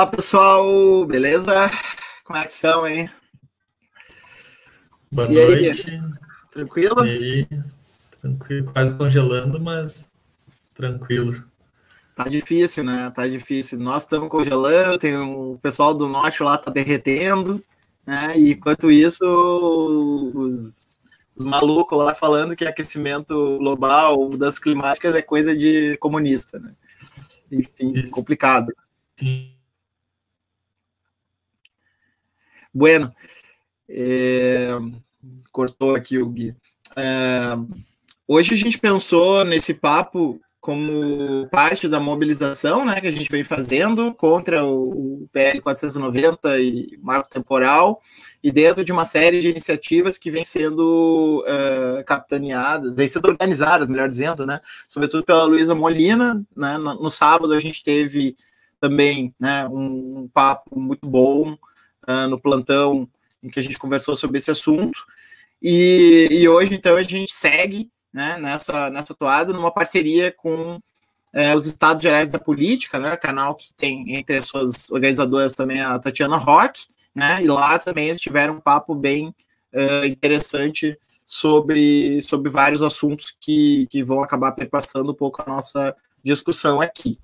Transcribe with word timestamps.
Olá, 0.00 0.06
pessoal, 0.06 1.04
beleza? 1.04 1.52
Como 2.24 2.38
é 2.38 2.44
que 2.46 2.50
estão 2.50 2.84
aí? 2.84 3.10
Boa 5.12 5.30
e 5.30 5.34
noite. 5.34 5.90
Aí, 5.90 6.00
tranquilo? 6.50 7.04
E 7.04 7.10
aí, 7.10 7.48
tranquilo, 8.18 8.72
quase 8.72 8.94
congelando, 8.94 9.60
mas 9.60 10.10
tranquilo. 10.72 11.44
Tá 12.16 12.24
difícil, 12.24 12.82
né? 12.82 13.12
Tá 13.14 13.28
difícil. 13.28 13.78
Nós 13.78 14.04
estamos 14.04 14.30
congelando, 14.30 14.96
tem 14.96 15.18
o 15.18 15.58
pessoal 15.60 15.92
do 15.92 16.08
norte 16.08 16.42
lá 16.42 16.56
tá 16.56 16.70
derretendo, 16.70 17.62
né? 18.06 18.32
E 18.38 18.52
enquanto 18.52 18.90
isso, 18.90 19.22
os, 20.34 21.02
os 21.36 21.44
malucos 21.44 21.98
lá 21.98 22.14
falando 22.14 22.56
que 22.56 22.64
aquecimento 22.64 23.58
global, 23.58 24.30
mudanças 24.30 24.58
climáticas 24.58 25.14
é 25.14 25.20
coisa 25.20 25.54
de 25.54 25.98
comunista, 25.98 26.58
né? 26.58 26.72
Enfim, 27.52 27.92
isso. 27.94 28.10
complicado. 28.10 28.72
Sim. 29.14 29.59
Bueno, 32.72 33.12
é, 33.88 34.68
cortou 35.50 35.94
aqui 35.94 36.18
o 36.18 36.28
Gui. 36.28 36.54
É, 36.96 37.56
hoje 38.26 38.54
a 38.54 38.56
gente 38.56 38.78
pensou 38.78 39.44
nesse 39.44 39.74
papo 39.74 40.40
como 40.60 41.48
parte 41.48 41.88
da 41.88 41.98
mobilização 41.98 42.84
né, 42.84 43.00
que 43.00 43.06
a 43.06 43.10
gente 43.10 43.30
vem 43.30 43.42
fazendo 43.42 44.12
contra 44.14 44.64
o, 44.64 45.26
PL 45.32 45.60
490 45.60 46.60
e 46.60 46.98
marco 47.02 47.30
temporal, 47.30 48.00
e 48.42 48.52
dentro 48.52 48.84
de 48.84 48.92
uma 48.92 49.04
série 49.04 49.40
de 49.40 49.48
iniciativas 49.48 50.18
que 50.18 50.30
vem 50.30 50.44
sendo 50.44 51.42
uh, 51.46 52.04
capitaneadas, 52.04 52.94
vem 52.94 53.08
sendo 53.08 53.28
organizadas, 53.28 53.88
melhor 53.88 54.08
dizendo, 54.08 54.46
né, 54.46 54.60
sobretudo 54.86 55.24
pela 55.24 55.44
Luísa 55.44 55.74
Molina. 55.74 56.44
Né, 56.54 56.76
no, 56.76 57.02
no, 57.02 57.10
sábado 57.10 57.54
a 57.54 57.60
gente 57.60 57.82
teve 57.82 58.36
também 58.78 59.34
né, 59.40 59.66
um 59.66 60.28
papo 60.32 60.78
muito 60.78 61.06
bom 61.08 61.56
uh, 62.08 62.28
no 62.28 62.40
plantão 62.40 63.08
em 63.42 63.48
que 63.48 63.58
a 63.58 63.62
gente 63.62 63.78
conversou 63.78 64.14
sobre 64.14 64.38
esse 64.38 64.50
assunto. 64.50 65.04
E, 65.62 66.28
e 66.30 66.48
hoje, 66.48 66.74
então, 66.74 66.96
a 66.96 67.02
gente 67.02 67.32
segue 67.32 67.90
né, 68.12 68.38
nessa, 68.38 68.90
nessa 68.90 69.14
toada, 69.14 69.52
numa 69.52 69.72
parceria 69.72 70.32
com 70.32 70.80
é, 71.32 71.54
os 71.54 71.66
Estados 71.66 72.02
Gerais 72.02 72.28
da 72.28 72.38
Política, 72.38 72.98
né, 72.98 73.16
canal 73.16 73.54
que 73.54 73.72
tem 73.74 74.14
entre 74.14 74.36
as 74.36 74.48
suas 74.48 74.90
organizadoras 74.90 75.52
também 75.52 75.80
a 75.80 75.98
Tatiana 75.98 76.36
Rock, 76.36 76.86
né, 77.14 77.42
e 77.42 77.46
lá 77.46 77.78
também 77.78 78.08
eles 78.08 78.20
tiveram 78.20 78.54
um 78.54 78.60
papo 78.60 78.94
bem 78.94 79.34
uh, 79.72 80.04
interessante 80.06 80.98
sobre, 81.26 82.20
sobre 82.22 82.50
vários 82.50 82.82
assuntos 82.82 83.34
que, 83.40 83.86
que 83.88 84.02
vão 84.02 84.22
acabar 84.22 84.52
perpassando 84.52 85.12
um 85.12 85.14
pouco 85.14 85.42
a 85.42 85.48
nossa 85.48 85.94
discussão 86.24 86.80
aqui. 86.80 87.18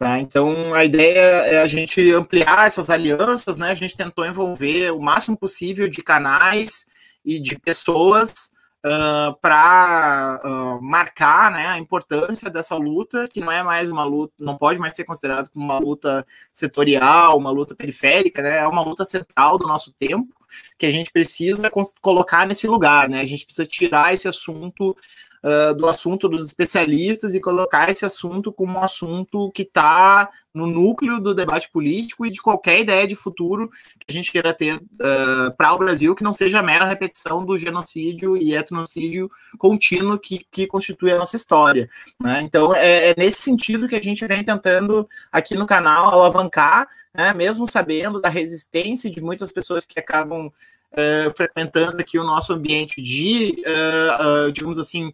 Tá? 0.00 0.18
Então, 0.18 0.72
a 0.72 0.82
ideia 0.82 1.20
é 1.20 1.58
a 1.60 1.66
gente 1.66 2.10
ampliar 2.10 2.66
essas 2.66 2.88
alianças, 2.88 3.58
né? 3.58 3.70
A 3.70 3.74
gente 3.74 3.94
tentou 3.94 4.24
envolver 4.24 4.90
o 4.92 4.98
máximo 4.98 5.36
possível 5.36 5.86
de 5.90 6.02
canais 6.02 6.86
e 7.22 7.38
de 7.38 7.58
pessoas 7.58 8.50
uh, 8.82 9.38
para 9.42 10.40
uh, 10.42 10.82
marcar 10.82 11.50
né, 11.50 11.66
a 11.66 11.76
importância 11.76 12.48
dessa 12.48 12.74
luta, 12.76 13.28
que 13.28 13.42
não 13.42 13.52
é 13.52 13.62
mais 13.62 13.92
uma 13.92 14.02
luta, 14.02 14.32
não 14.38 14.56
pode 14.56 14.78
mais 14.78 14.96
ser 14.96 15.04
considerada 15.04 15.50
como 15.50 15.66
uma 15.66 15.78
luta 15.78 16.26
setorial, 16.50 17.36
uma 17.36 17.50
luta 17.50 17.74
periférica, 17.74 18.40
né? 18.40 18.56
É 18.60 18.66
uma 18.66 18.82
luta 18.82 19.04
central 19.04 19.58
do 19.58 19.66
nosso 19.66 19.92
tempo 19.92 20.34
que 20.78 20.86
a 20.86 20.90
gente 20.90 21.12
precisa 21.12 21.70
colocar 22.00 22.46
nesse 22.46 22.66
lugar, 22.66 23.06
né? 23.06 23.20
A 23.20 23.26
gente 23.26 23.44
precisa 23.44 23.68
tirar 23.68 24.14
esse 24.14 24.26
assunto 24.26 24.96
uh, 25.42 25.74
do 25.74 25.86
assunto 25.86 26.28
dos 26.28 26.44
especialistas 26.44 27.34
e 27.34 27.40
colocar 27.40 27.90
esse 27.90 28.04
assunto 28.04 28.52
como 28.52 28.78
um 28.78 28.82
assunto 28.82 29.50
que 29.52 29.62
está 29.62 30.28
no 30.52 30.66
núcleo 30.66 31.20
do 31.20 31.32
debate 31.32 31.70
político 31.70 32.26
e 32.26 32.30
de 32.30 32.42
qualquer 32.42 32.80
ideia 32.80 33.06
de 33.06 33.14
futuro 33.14 33.70
que 33.98 34.06
a 34.08 34.12
gente 34.12 34.32
queira 34.32 34.52
ter 34.52 34.76
uh, 34.76 35.56
para 35.56 35.72
o 35.72 35.78
Brasil, 35.78 36.14
que 36.14 36.24
não 36.24 36.32
seja 36.32 36.62
mera 36.62 36.84
repetição 36.84 37.44
do 37.44 37.56
genocídio 37.56 38.36
e 38.36 38.54
etnocídio 38.54 39.30
contínuo 39.58 40.18
que, 40.18 40.44
que 40.50 40.66
constitui 40.66 41.12
a 41.12 41.18
nossa 41.18 41.36
história. 41.36 41.88
Né? 42.20 42.40
Então, 42.42 42.74
é, 42.74 43.10
é, 43.10 43.14
nesse 43.16 43.42
sentido 43.42 43.88
que 43.88 43.96
a 43.96 44.02
gente 44.02 44.26
vem 44.26 44.42
tentando 44.42 45.08
aqui 45.30 45.54
no 45.54 45.66
canal 45.66 46.10
alavancar, 46.10 46.88
né, 47.14 47.32
mesmo 47.32 47.66
sabendo 47.66 48.20
da 48.20 48.28
resistência 48.28 49.10
de 49.10 49.20
muitas 49.20 49.50
pessoas 49.50 49.84
que 49.84 49.98
acabam 49.98 50.50
uh, 50.92 51.34
frequentando 51.36 52.00
aqui 52.00 52.18
o 52.18 52.24
nosso 52.24 52.52
ambiente 52.52 53.00
de, 53.00 53.56
uh, 53.66 54.46
uh, 54.48 54.52
digamos 54.52 54.78
assim, 54.78 55.12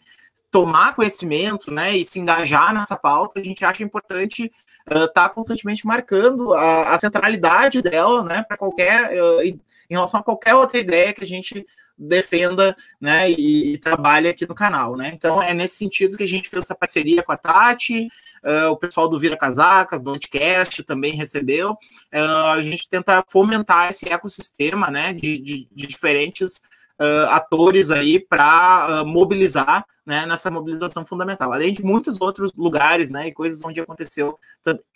tomar 0.51 0.95
conhecimento, 0.95 1.71
né, 1.71 1.97
e 1.97 2.05
se 2.05 2.19
engajar 2.19 2.73
nessa 2.73 2.97
pauta, 2.97 3.41
a 3.41 3.43
gente 3.43 3.65
acha 3.65 3.83
importante 3.83 4.51
estar 4.87 5.09
tá 5.09 5.29
constantemente 5.29 5.87
marcando 5.87 6.55
a, 6.55 6.95
a, 6.95 6.99
centralidade 6.99 7.83
dela, 7.83 8.25
né, 8.25 8.43
para 8.43 8.57
qualquer, 8.57 9.13
em 9.45 9.61
relação 9.91 10.21
a 10.21 10.23
qualquer 10.23 10.55
outra 10.55 10.79
ideia 10.79 11.13
que 11.13 11.23
a 11.23 11.27
gente 11.27 11.67
defenda 11.99 12.77
né, 13.01 13.31
e, 13.31 13.75
e 13.75 13.79
trabalhe 13.79 14.29
aqui 14.29 14.47
no 14.47 14.55
canal. 14.55 14.97
Né? 14.97 15.11
Então 15.15 15.43
é 15.43 15.55
nesse 15.55 15.77
sentido 15.77 16.17
que 16.17 16.23
a 16.23 16.29
gente 16.29 16.49
fez 16.49 16.63
essa 16.63 16.75
parceria 16.75 17.23
com 17.23 17.33
a 17.33 17.37
Tati, 17.37 18.09
uh, 18.45 18.71
o 18.71 18.77
pessoal 18.77 19.09
do 19.09 19.19
Vira 19.19 19.37
Casacas, 19.37 20.01
do 20.01 20.11
Anticast 20.11 20.83
também 20.83 21.15
recebeu. 21.15 21.73
Uh, 22.13 22.47
a 22.53 22.61
gente 22.63 22.89
tenta 22.89 23.25
fomentar 23.29 23.91
esse 23.91 24.09
ecossistema 24.09 24.91
né, 24.91 25.13
de, 25.13 25.39
de, 25.39 25.69
de 25.73 25.87
diferentes 25.87 26.63
uh, 27.01 27.31
atores 27.31 27.91
aí 27.91 28.19
para 28.21 29.03
mobilizar 29.07 29.85
né, 30.05 30.25
nessa 30.25 30.51
mobilização 30.51 31.05
fundamental, 31.05 31.53
além 31.53 31.73
de 31.73 31.85
muitos 31.85 32.21
outros 32.21 32.53
lugares 32.57 33.11
né, 33.11 33.27
e 33.27 33.33
coisas 33.33 33.65
onde 33.65 33.81
aconteceu 33.81 34.39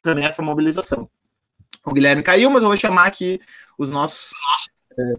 também 0.03 0.25
essa 0.25 0.41
mobilização. 0.41 1.11
O 1.85 1.93
Guilherme 1.93 2.23
caiu, 2.23 2.51
mas 2.51 2.63
eu 2.63 2.69
vou 2.69 2.77
chamar 2.77 3.07
aqui 3.07 3.41
os 3.79 3.91
nossos 3.91 4.33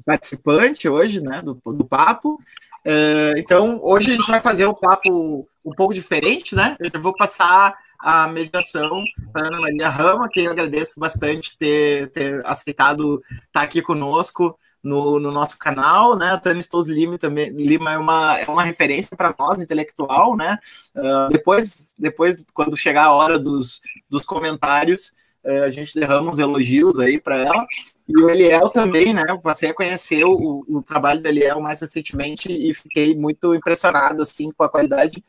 participante 0.06 0.88
hoje, 0.88 1.22
né, 1.22 1.42
do, 1.42 1.54
do 1.74 1.86
papo. 1.86 2.40
É, 2.84 3.34
então, 3.38 3.80
hoje 3.84 4.12
a 4.12 4.16
gente 4.16 4.28
vai 4.28 4.42
fazer 4.42 4.66
um 4.66 4.74
papo 4.74 5.48
um 5.64 5.72
pouco 5.76 5.94
diferente, 5.94 6.56
né? 6.56 6.76
Eu 6.80 7.02
vou 7.02 7.16
passar 7.16 7.78
a 8.00 8.28
mediação 8.28 9.04
para 9.32 9.48
Ana 9.48 9.62
Maria 9.62 9.90
Rama, 9.90 10.28
que 10.28 10.42
eu 10.42 10.52
agradeço 10.52 11.00
bastante 11.00 11.56
ter, 11.58 12.10
ter 12.10 12.44
aceitado 12.46 13.22
estar 13.46 13.62
aqui 13.62 13.82
conosco 13.82 14.58
no, 14.84 15.20
no 15.20 15.32
nosso 15.32 15.58
canal, 15.60 16.18
né? 16.18 16.32
A 16.32 16.38
Tânia 16.40 16.62
Stous 16.62 16.88
Lima 16.88 17.18
também 17.20 17.52
Lima 17.52 17.94
é 17.94 17.98
uma, 17.98 18.40
é 18.40 18.46
uma 18.50 18.64
referência 18.64 19.16
para 19.16 19.34
nós, 19.38 19.60
intelectual, 19.60 20.36
né? 20.36 20.58
Uh, 20.96 21.30
depois, 21.32 21.94
depois, 21.98 22.44
quando 22.54 22.76
chegar 22.76 23.06
a 23.06 23.14
hora 23.14 23.38
dos, 23.38 23.82
dos 24.10 24.26
comentários, 24.26 25.14
uh, 25.46 25.64
a 25.64 25.70
gente 25.70 25.94
derrama 25.94 26.32
uns 26.32 26.40
elogios 26.40 26.98
aí 26.98 27.20
para 27.20 27.38
ela. 27.38 27.68
E 28.14 28.22
o 28.22 28.30
Eliel 28.30 28.70
também, 28.70 29.14
né? 29.14 29.24
Eu 29.30 29.40
passei 29.40 29.70
a 29.70 29.74
conhecer 29.74 30.26
o, 30.26 30.66
o 30.68 30.84
trabalho 30.84 31.22
do 31.22 31.28
Eliel 31.28 31.62
mais 31.62 31.80
recentemente 31.80 32.52
e 32.52 32.74
fiquei 32.74 33.16
muito 33.16 33.56
impressionado, 33.56 34.22
assim, 34.22 34.52
com 34.52 34.64
a 34.64 34.70
qualidade. 34.70 35.24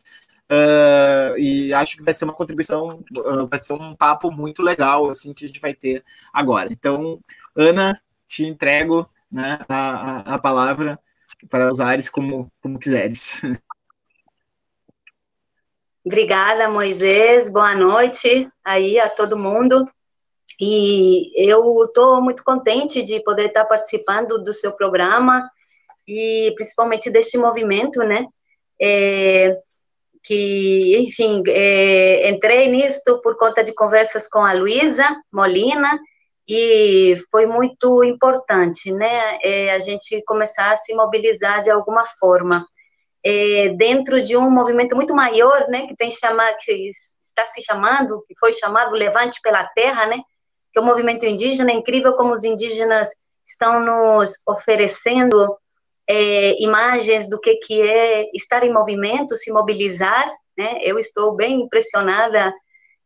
Uh, 0.51 1.39
e 1.39 1.73
acho 1.73 1.97
que 1.97 2.03
vai 2.03 2.13
ser 2.13 2.25
uma 2.25 2.35
contribuição, 2.35 3.03
uh, 3.17 3.47
vai 3.47 3.59
ser 3.59 3.73
um 3.73 3.95
papo 3.95 4.31
muito 4.33 4.63
legal, 4.63 5.09
assim, 5.09 5.33
que 5.33 5.45
a 5.45 5.49
gente 5.49 5.61
vai 5.61 5.75
ter 5.75 6.05
agora. 6.33 6.73
Então, 6.73 7.21
Ana, 7.57 7.99
te 8.27 8.45
entrego 8.45 9.09
né, 9.31 9.61
a, 9.69 10.35
a, 10.35 10.39
palavra 10.39 10.99
para 11.49 11.71
usares 11.71 12.09
como, 12.09 12.51
como 12.61 12.79
quiseres. 12.79 13.41
Obrigada, 16.05 16.69
Moisés. 16.69 17.51
Boa 17.51 17.75
noite 17.77 18.51
aí 18.65 18.99
a 18.99 19.09
todo 19.09 19.39
mundo. 19.39 19.89
E 20.61 21.33
eu 21.37 21.85
estou 21.85 22.23
muito 22.23 22.45
contente 22.45 23.03
de 23.03 23.21
poder 23.23 23.47
estar 23.47 23.65
participando 23.65 24.43
do 24.43 24.53
seu 24.53 24.73
programa 24.73 25.51
e 26.07 26.53
principalmente 26.55 27.11
deste 27.11 27.37
movimento, 27.37 28.01
né? 28.01 28.27
É, 28.81 29.59
que, 30.23 30.99
enfim, 30.99 31.43
é, 31.49 32.29
entrei 32.31 32.69
nisto 32.69 33.21
por 33.23 33.37
conta 33.37 33.65
de 33.65 33.75
conversas 33.75 34.29
com 34.29 34.41
a 34.41 34.53
Luísa 34.53 35.05
Molina 35.33 35.99
e 36.49 37.17
foi 37.31 37.47
muito 37.47 38.05
importante, 38.05 38.93
né? 38.93 39.39
É, 39.43 39.73
a 39.73 39.79
gente 39.79 40.23
começar 40.25 40.73
a 40.73 40.77
se 40.77 40.95
mobilizar 40.95 41.63
de 41.63 41.71
alguma 41.71 42.05
forma. 42.21 42.65
É, 43.25 43.69
dentro 43.71 44.21
de 44.23 44.37
um 44.37 44.51
movimento 44.51 44.97
muito 44.97 45.15
maior, 45.15 45.69
né, 45.69 45.87
que 45.87 45.97
tem 45.97 46.11
chamar, 46.11 46.57
que 46.57 46.91
está 47.21 47.47
se 47.47 47.63
chamando, 47.63 48.25
que 48.27 48.35
foi 48.37 48.53
chamado 48.53 48.97
Levante 48.97 49.41
pela 49.41 49.65
Terra, 49.69 50.07
né, 50.07 50.21
que 50.73 50.81
o 50.81 50.85
movimento 50.85 51.27
indígena 51.27 51.71
é 51.71 51.75
incrível 51.75 52.15
como 52.15 52.33
os 52.33 52.45
indígenas 52.45 53.09
estão 53.47 53.81
nos 53.81 54.41
oferecendo 54.47 55.57
é, 56.09 56.61
imagens 56.63 57.29
do 57.29 57.41
que, 57.41 57.57
que 57.57 57.81
é 57.81 58.31
estar 58.35 58.65
em 58.65 58.73
movimento, 58.73 59.37
se 59.37 59.53
mobilizar, 59.53 60.27
né? 60.57 60.79
Eu 60.83 60.99
estou 60.99 61.35
bem 61.35 61.63
impressionada 61.63 62.53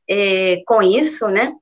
é, 0.08 0.62
com 0.66 0.82
isso, 0.82 1.28
né? 1.28 1.52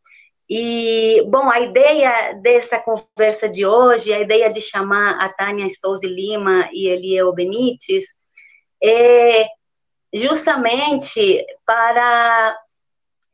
E, 0.48 1.24
bom, 1.28 1.50
a 1.50 1.60
ideia 1.60 2.34
dessa 2.42 2.78
conversa 2.78 3.48
de 3.48 3.64
hoje, 3.64 4.12
a 4.12 4.20
ideia 4.20 4.52
de 4.52 4.60
chamar 4.60 5.18
a 5.18 5.28
Tânia 5.30 5.68
Stouze 5.68 6.06
Lima 6.06 6.68
e 6.70 6.86
Eliel 6.86 7.32
Benites, 7.32 8.04
é 8.82 9.46
justamente 10.12 11.44
para 11.64 12.56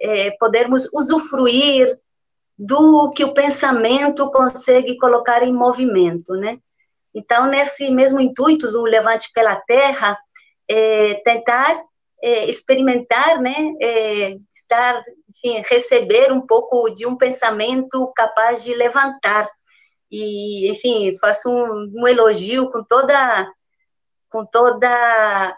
é, 0.01 0.31
podermos 0.39 0.89
usufruir 0.95 1.99
do 2.63 3.09
que 3.09 3.25
o 3.25 3.33
pensamento 3.33 4.31
consegue 4.31 4.99
colocar 4.99 5.43
em 5.43 5.51
movimento, 5.51 6.35
né? 6.35 6.59
Então, 7.15 7.47
nesse 7.47 7.91
mesmo 7.91 8.21
intuito 8.21 8.71
do 8.71 8.83
Levante 8.83 9.31
pela 9.33 9.57
Terra, 9.63 10.19
é, 10.69 11.15
tentar 11.25 11.83
é, 12.23 12.45
experimentar, 12.51 13.41
né, 13.41 13.73
é, 13.81 14.37
estar, 14.53 15.03
enfim, 15.31 15.63
receber 15.67 16.31
um 16.31 16.47
pouco 16.47 16.91
de 16.91 17.07
um 17.07 17.17
pensamento 17.17 18.13
capaz 18.15 18.63
de 18.63 18.75
levantar. 18.75 19.51
E, 20.11 20.71
enfim, 20.71 21.17
faço 21.19 21.49
um, 21.49 21.91
um 21.95 22.07
elogio 22.07 22.71
com 22.71 22.85
toda, 22.85 23.51
com 24.29 24.45
toda 24.45 25.57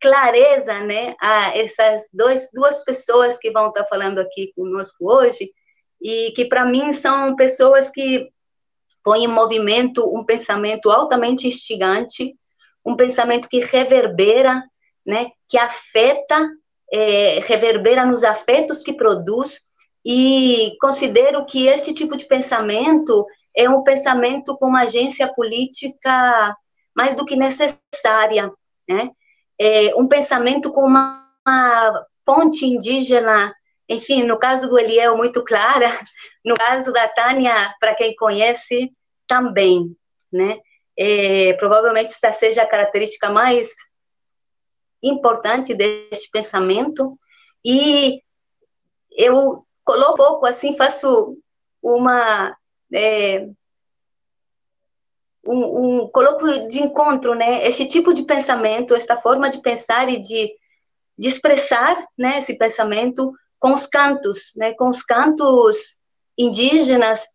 clareza, 0.00 0.80
né, 0.80 1.14
a 1.20 1.54
essas 1.54 2.02
dois, 2.10 2.48
duas 2.50 2.82
pessoas 2.82 3.36
que 3.36 3.50
vão 3.50 3.68
estar 3.68 3.84
falando 3.84 4.20
aqui 4.20 4.54
conosco 4.56 5.12
hoje, 5.12 5.50
e 6.00 6.32
que 6.32 6.44
para 6.44 6.64
mim 6.64 6.92
são 6.92 7.34
pessoas 7.34 7.90
que 7.90 8.28
põem 9.02 9.24
em 9.24 9.28
movimento 9.28 10.04
um 10.14 10.24
pensamento 10.24 10.90
altamente 10.90 11.48
instigante, 11.48 12.36
um 12.84 12.96
pensamento 12.96 13.48
que 13.48 13.60
reverbera, 13.60 14.62
né, 15.04 15.30
que 15.48 15.58
afeta, 15.58 16.48
é, 16.92 17.40
reverbera 17.40 18.04
nos 18.04 18.24
afetos 18.24 18.82
que 18.82 18.92
produz, 18.92 19.66
e 20.04 20.76
considero 20.80 21.44
que 21.44 21.66
esse 21.66 21.92
tipo 21.92 22.16
de 22.16 22.24
pensamento 22.26 23.26
é 23.54 23.68
um 23.68 23.82
pensamento 23.82 24.56
com 24.56 24.66
uma 24.66 24.82
agência 24.82 25.26
política 25.34 26.56
mais 26.94 27.16
do 27.16 27.24
que 27.24 27.36
necessária, 27.36 28.50
né? 28.88 29.10
É 29.58 29.94
um 29.96 30.06
pensamento 30.06 30.72
com 30.72 30.82
uma, 30.82 31.26
uma 31.46 32.06
fonte 32.24 32.64
indígena 32.64 33.52
enfim, 33.88 34.22
no 34.22 34.38
caso 34.38 34.68
do 34.68 34.78
Eliel, 34.78 35.16
muito 35.16 35.42
clara, 35.42 35.88
no 36.44 36.54
caso 36.54 36.92
da 36.92 37.08
Tânia, 37.08 37.74
para 37.80 37.94
quem 37.94 38.14
conhece, 38.14 38.92
também, 39.26 39.96
né? 40.32 40.58
É, 40.96 41.52
provavelmente 41.54 42.12
essa 42.12 42.32
seja 42.32 42.62
a 42.62 42.68
característica 42.68 43.30
mais 43.30 43.70
importante 45.02 45.74
deste 45.74 46.28
pensamento, 46.30 47.16
e 47.64 48.20
eu 49.12 49.64
coloco 49.84 50.12
um 50.12 50.16
pouco 50.16 50.46
assim, 50.46 50.76
faço 50.76 51.36
uma. 51.82 52.56
É, 52.92 53.46
um, 55.46 56.02
um, 56.02 56.08
coloco 56.08 56.46
de 56.68 56.82
encontro, 56.82 57.34
né, 57.34 57.66
esse 57.66 57.86
tipo 57.86 58.12
de 58.12 58.22
pensamento, 58.24 58.94
esta 58.94 59.18
forma 59.18 59.48
de 59.48 59.62
pensar 59.62 60.08
e 60.08 60.18
de, 60.18 60.52
de 61.16 61.28
expressar, 61.28 61.96
né, 62.18 62.38
esse 62.38 62.58
pensamento 62.58 63.32
com 63.58 63.72
os 63.72 63.86
cantos, 63.86 64.52
né, 64.56 64.74
com 64.74 64.88
os 64.88 65.02
cantos 65.02 65.98
indígenas 66.36 67.26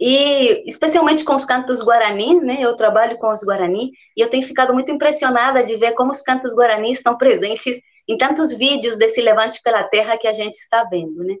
e 0.00 0.64
especialmente 0.68 1.24
com 1.24 1.34
os 1.34 1.44
cantos 1.44 1.80
guarani, 1.80 2.40
né? 2.40 2.58
Eu 2.60 2.76
trabalho 2.76 3.18
com 3.18 3.32
os 3.32 3.42
guarani 3.42 3.90
e 4.16 4.20
eu 4.20 4.30
tenho 4.30 4.46
ficado 4.46 4.72
muito 4.72 4.92
impressionada 4.92 5.64
de 5.64 5.76
ver 5.76 5.92
como 5.92 6.12
os 6.12 6.22
cantos 6.22 6.54
guarani 6.54 6.92
estão 6.92 7.16
presentes 7.18 7.80
em 8.06 8.16
tantos 8.16 8.52
vídeos 8.52 8.96
desse 8.96 9.20
levante 9.20 9.60
pela 9.62 9.82
terra 9.84 10.16
que 10.16 10.28
a 10.28 10.32
gente 10.32 10.54
está 10.54 10.84
vendo, 10.84 11.24
né? 11.24 11.34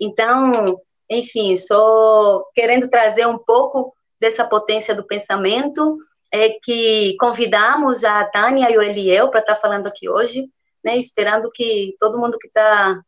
Então, 0.00 0.80
enfim, 1.10 1.56
só 1.56 2.44
querendo 2.54 2.88
trazer 2.88 3.26
um 3.26 3.38
pouco 3.38 3.92
dessa 4.20 4.44
potência 4.44 4.94
do 4.94 5.06
pensamento, 5.06 5.96
é 6.32 6.50
que 6.62 7.16
convidamos 7.18 8.04
a 8.04 8.24
Tânia 8.24 8.70
e 8.70 8.78
o 8.78 8.82
Eliel 8.82 9.30
para 9.30 9.40
estar 9.40 9.56
falando 9.56 9.88
aqui 9.88 10.08
hoje, 10.08 10.48
né? 10.84 10.96
Esperando 10.96 11.50
que 11.52 11.94
todo 11.98 12.18
mundo 12.18 12.38
que 12.38 12.46
está 12.46 13.00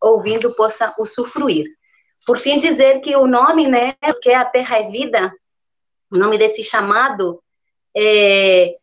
ouvindo 0.00 0.54
possa 0.54 0.94
usufruir. 0.98 1.66
Por 2.26 2.38
fim, 2.38 2.58
dizer 2.58 3.00
que 3.00 3.16
o 3.16 3.26
nome, 3.26 3.66
né, 3.66 3.94
que 4.22 4.30
é 4.30 4.34
a 4.34 4.44
Terra 4.44 4.78
é 4.78 4.82
Vida, 4.82 5.32
o 6.10 6.18
nome 6.18 6.38
desse 6.38 6.62
chamado, 6.62 7.42
é, 7.96 8.76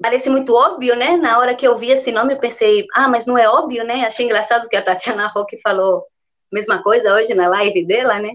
parece 0.00 0.30
muito 0.30 0.54
óbvio, 0.54 0.96
né? 0.96 1.16
Na 1.16 1.38
hora 1.38 1.54
que 1.54 1.66
eu 1.66 1.76
vi 1.76 1.90
esse 1.90 2.10
nome, 2.10 2.34
eu 2.34 2.38
pensei, 2.38 2.86
ah, 2.94 3.08
mas 3.08 3.26
não 3.26 3.36
é 3.36 3.48
óbvio, 3.48 3.84
né? 3.84 4.04
Achei 4.04 4.24
engraçado 4.24 4.68
que 4.68 4.76
a 4.76 4.84
Tatiana 4.84 5.26
Roque 5.28 5.60
falou 5.60 5.98
a 5.98 6.54
mesma 6.54 6.82
coisa 6.82 7.14
hoje 7.14 7.34
na 7.34 7.48
live 7.48 7.84
dela, 7.84 8.18
né? 8.18 8.32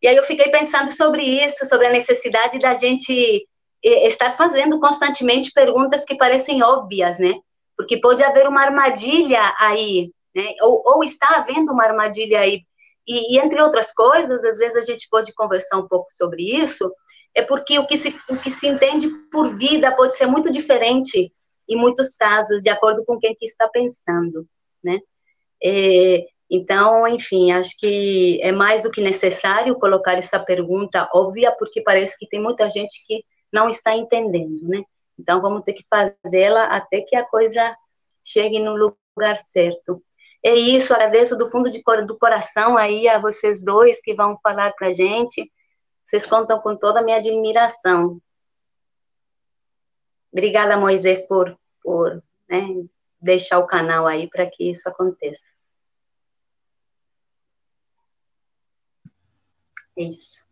E 0.00 0.08
aí 0.08 0.16
eu 0.16 0.24
fiquei 0.24 0.50
pensando 0.50 0.90
sobre 0.90 1.22
isso, 1.22 1.64
sobre 1.66 1.86
a 1.86 1.92
necessidade 1.92 2.58
da 2.58 2.74
gente 2.74 3.46
estar 3.82 4.32
fazendo 4.36 4.80
constantemente 4.80 5.52
perguntas 5.52 6.04
que 6.04 6.16
parecem 6.16 6.62
óbvias, 6.62 7.18
né? 7.18 7.34
Porque 7.76 7.98
pode 7.98 8.22
haver 8.22 8.48
uma 8.48 8.62
armadilha 8.62 9.54
aí, 9.58 10.10
né? 10.34 10.54
Ou, 10.62 10.82
ou 10.84 11.04
está 11.04 11.26
havendo 11.36 11.72
uma 11.72 11.84
armadilha 11.84 12.40
aí. 12.40 12.62
E, 13.06 13.34
e, 13.34 13.38
entre 13.38 13.60
outras 13.60 13.92
coisas, 13.92 14.44
às 14.44 14.58
vezes 14.58 14.76
a 14.76 14.82
gente 14.82 15.08
pode 15.10 15.34
conversar 15.34 15.78
um 15.78 15.88
pouco 15.88 16.06
sobre 16.10 16.42
isso, 16.42 16.92
é 17.34 17.42
porque 17.42 17.78
o 17.78 17.86
que 17.86 17.98
se, 17.98 18.14
o 18.28 18.36
que 18.36 18.50
se 18.50 18.68
entende 18.68 19.08
por 19.30 19.56
vida 19.56 19.94
pode 19.94 20.16
ser 20.16 20.26
muito 20.26 20.50
diferente 20.50 21.32
em 21.68 21.76
muitos 21.76 22.14
casos, 22.16 22.62
de 22.62 22.68
acordo 22.68 23.04
com 23.04 23.18
quem 23.18 23.34
que 23.34 23.46
está 23.46 23.68
pensando, 23.68 24.46
né? 24.82 24.98
É, 25.62 26.26
então, 26.50 27.08
enfim, 27.08 27.50
acho 27.52 27.70
que 27.78 28.38
é 28.42 28.52
mais 28.52 28.82
do 28.82 28.90
que 28.90 29.00
necessário 29.00 29.78
colocar 29.78 30.18
essa 30.18 30.38
pergunta 30.38 31.08
óbvia, 31.14 31.50
porque 31.58 31.80
parece 31.80 32.18
que 32.18 32.28
tem 32.28 32.42
muita 32.42 32.68
gente 32.68 33.02
que 33.06 33.24
não 33.50 33.68
está 33.70 33.96
entendendo, 33.96 34.68
né? 34.68 34.82
Então, 35.18 35.40
vamos 35.40 35.62
ter 35.62 35.72
que 35.72 35.84
fazê-la 35.88 36.64
até 36.64 37.00
que 37.00 37.16
a 37.16 37.24
coisa 37.24 37.76
chegue 38.24 38.58
no 38.58 38.74
lugar 38.74 39.38
certo. 39.38 40.02
É 40.44 40.54
isso, 40.54 40.92
agradeço 40.92 41.38
do 41.38 41.48
fundo 41.48 41.70
de, 41.70 41.82
do 42.04 42.18
coração 42.18 42.76
aí 42.76 43.06
a 43.06 43.18
vocês 43.18 43.62
dois 43.62 44.00
que 44.00 44.12
vão 44.12 44.36
falar 44.42 44.72
para 44.72 44.88
a 44.88 44.92
gente. 44.92 45.50
Vocês 46.04 46.26
contam 46.26 46.60
com 46.60 46.76
toda 46.76 46.98
a 46.98 47.02
minha 47.02 47.18
admiração. 47.18 48.20
Obrigada, 50.32 50.76
Moisés, 50.76 51.22
por, 51.28 51.56
por 51.80 52.22
né, 52.48 52.66
deixar 53.20 53.60
o 53.60 53.66
canal 53.66 54.06
aí 54.06 54.28
para 54.28 54.50
que 54.50 54.70
isso 54.70 54.88
aconteça. 54.88 55.52
É 59.96 60.04
isso. 60.04 60.44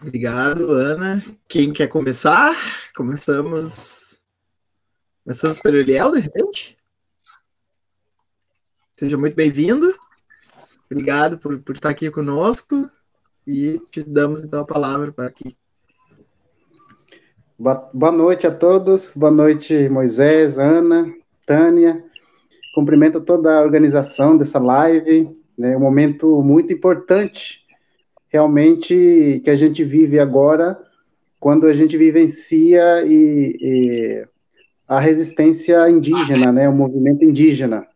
Obrigado, 0.00 0.72
Ana. 0.72 1.22
Quem 1.46 1.72
quer 1.72 1.86
começar? 1.86 2.56
Começamos. 2.96 4.18
Começamos 5.22 5.60
pelo 5.60 5.76
Eliel, 5.76 6.10
de 6.12 6.20
repente? 6.20 6.79
Seja 9.00 9.16
muito 9.16 9.34
bem-vindo. 9.34 9.94
Obrigado 10.90 11.38
por, 11.38 11.58
por 11.60 11.72
estar 11.72 11.88
aqui 11.88 12.10
conosco 12.10 12.86
e 13.46 13.78
te 13.90 14.02
damos 14.02 14.42
então 14.42 14.60
a 14.60 14.66
palavra 14.66 15.10
para 15.10 15.24
aqui. 15.24 15.56
Boa 17.58 18.12
noite 18.12 18.46
a 18.46 18.50
todos. 18.50 19.10
Boa 19.16 19.32
noite, 19.32 19.88
Moisés, 19.88 20.58
Ana, 20.58 21.10
Tânia. 21.46 22.04
Cumprimento 22.74 23.22
toda 23.22 23.58
a 23.58 23.62
organização 23.62 24.36
dessa 24.36 24.58
live. 24.58 25.34
Né? 25.56 25.74
um 25.74 25.80
momento 25.80 26.42
muito 26.42 26.70
importante, 26.70 27.64
realmente, 28.28 29.40
que 29.42 29.48
a 29.48 29.56
gente 29.56 29.82
vive 29.82 30.18
agora, 30.18 30.78
quando 31.38 31.66
a 31.66 31.72
gente 31.72 31.96
vivencia 31.96 33.02
e, 33.06 33.56
e 33.62 34.28
a 34.86 35.00
resistência 35.00 35.88
indígena, 35.88 36.52
né? 36.52 36.68
o 36.68 36.74
movimento 36.74 37.24
indígena. 37.24 37.88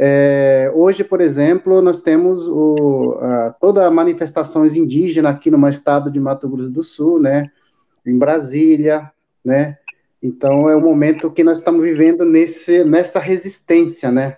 É, 0.00 0.70
hoje, 0.76 1.02
por 1.02 1.20
exemplo, 1.20 1.82
nós 1.82 2.00
temos 2.00 2.46
o, 2.46 3.18
a, 3.20 3.50
toda 3.60 3.84
a 3.84 3.90
manifestações 3.90 4.76
indígenas 4.76 5.32
aqui 5.32 5.50
no 5.50 5.68
estado 5.68 6.08
de 6.08 6.20
Mato 6.20 6.48
Grosso 6.48 6.70
do 6.70 6.84
Sul, 6.84 7.18
né, 7.18 7.50
em 8.06 8.16
Brasília, 8.16 9.10
né, 9.44 9.76
então 10.22 10.70
é 10.70 10.76
o 10.76 10.80
momento 10.80 11.32
que 11.32 11.42
nós 11.42 11.58
estamos 11.58 11.82
vivendo 11.82 12.24
nesse, 12.24 12.84
nessa 12.84 13.18
resistência, 13.18 14.12
né, 14.12 14.36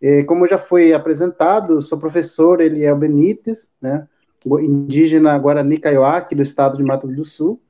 e, 0.00 0.24
como 0.24 0.46
já 0.46 0.58
foi 0.58 0.92
apresentado, 0.92 1.80
sou 1.80 1.98
professor 1.98 2.60
Eliel 2.60 2.96
Benítez, 2.96 3.70
né, 3.80 4.06
indígena 4.44 5.38
Guarani 5.38 5.78
Kaiowá, 5.78 6.20
do 6.20 6.42
estado 6.42 6.76
de 6.76 6.82
Mato 6.82 7.06
Grosso 7.06 7.22
do 7.22 7.24
Sul, 7.24 7.60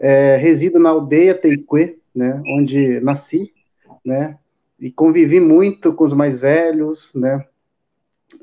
é, 0.00 0.36
resido 0.36 0.80
na 0.80 0.88
aldeia 0.88 1.32
Teique, 1.32 2.00
né, 2.12 2.42
onde 2.44 2.98
nasci, 2.98 3.52
né, 4.04 4.36
e 4.78 4.90
convivi 4.90 5.40
muito 5.40 5.92
com 5.92 6.04
os 6.04 6.12
mais 6.12 6.38
velhos, 6.38 7.12
né? 7.14 7.44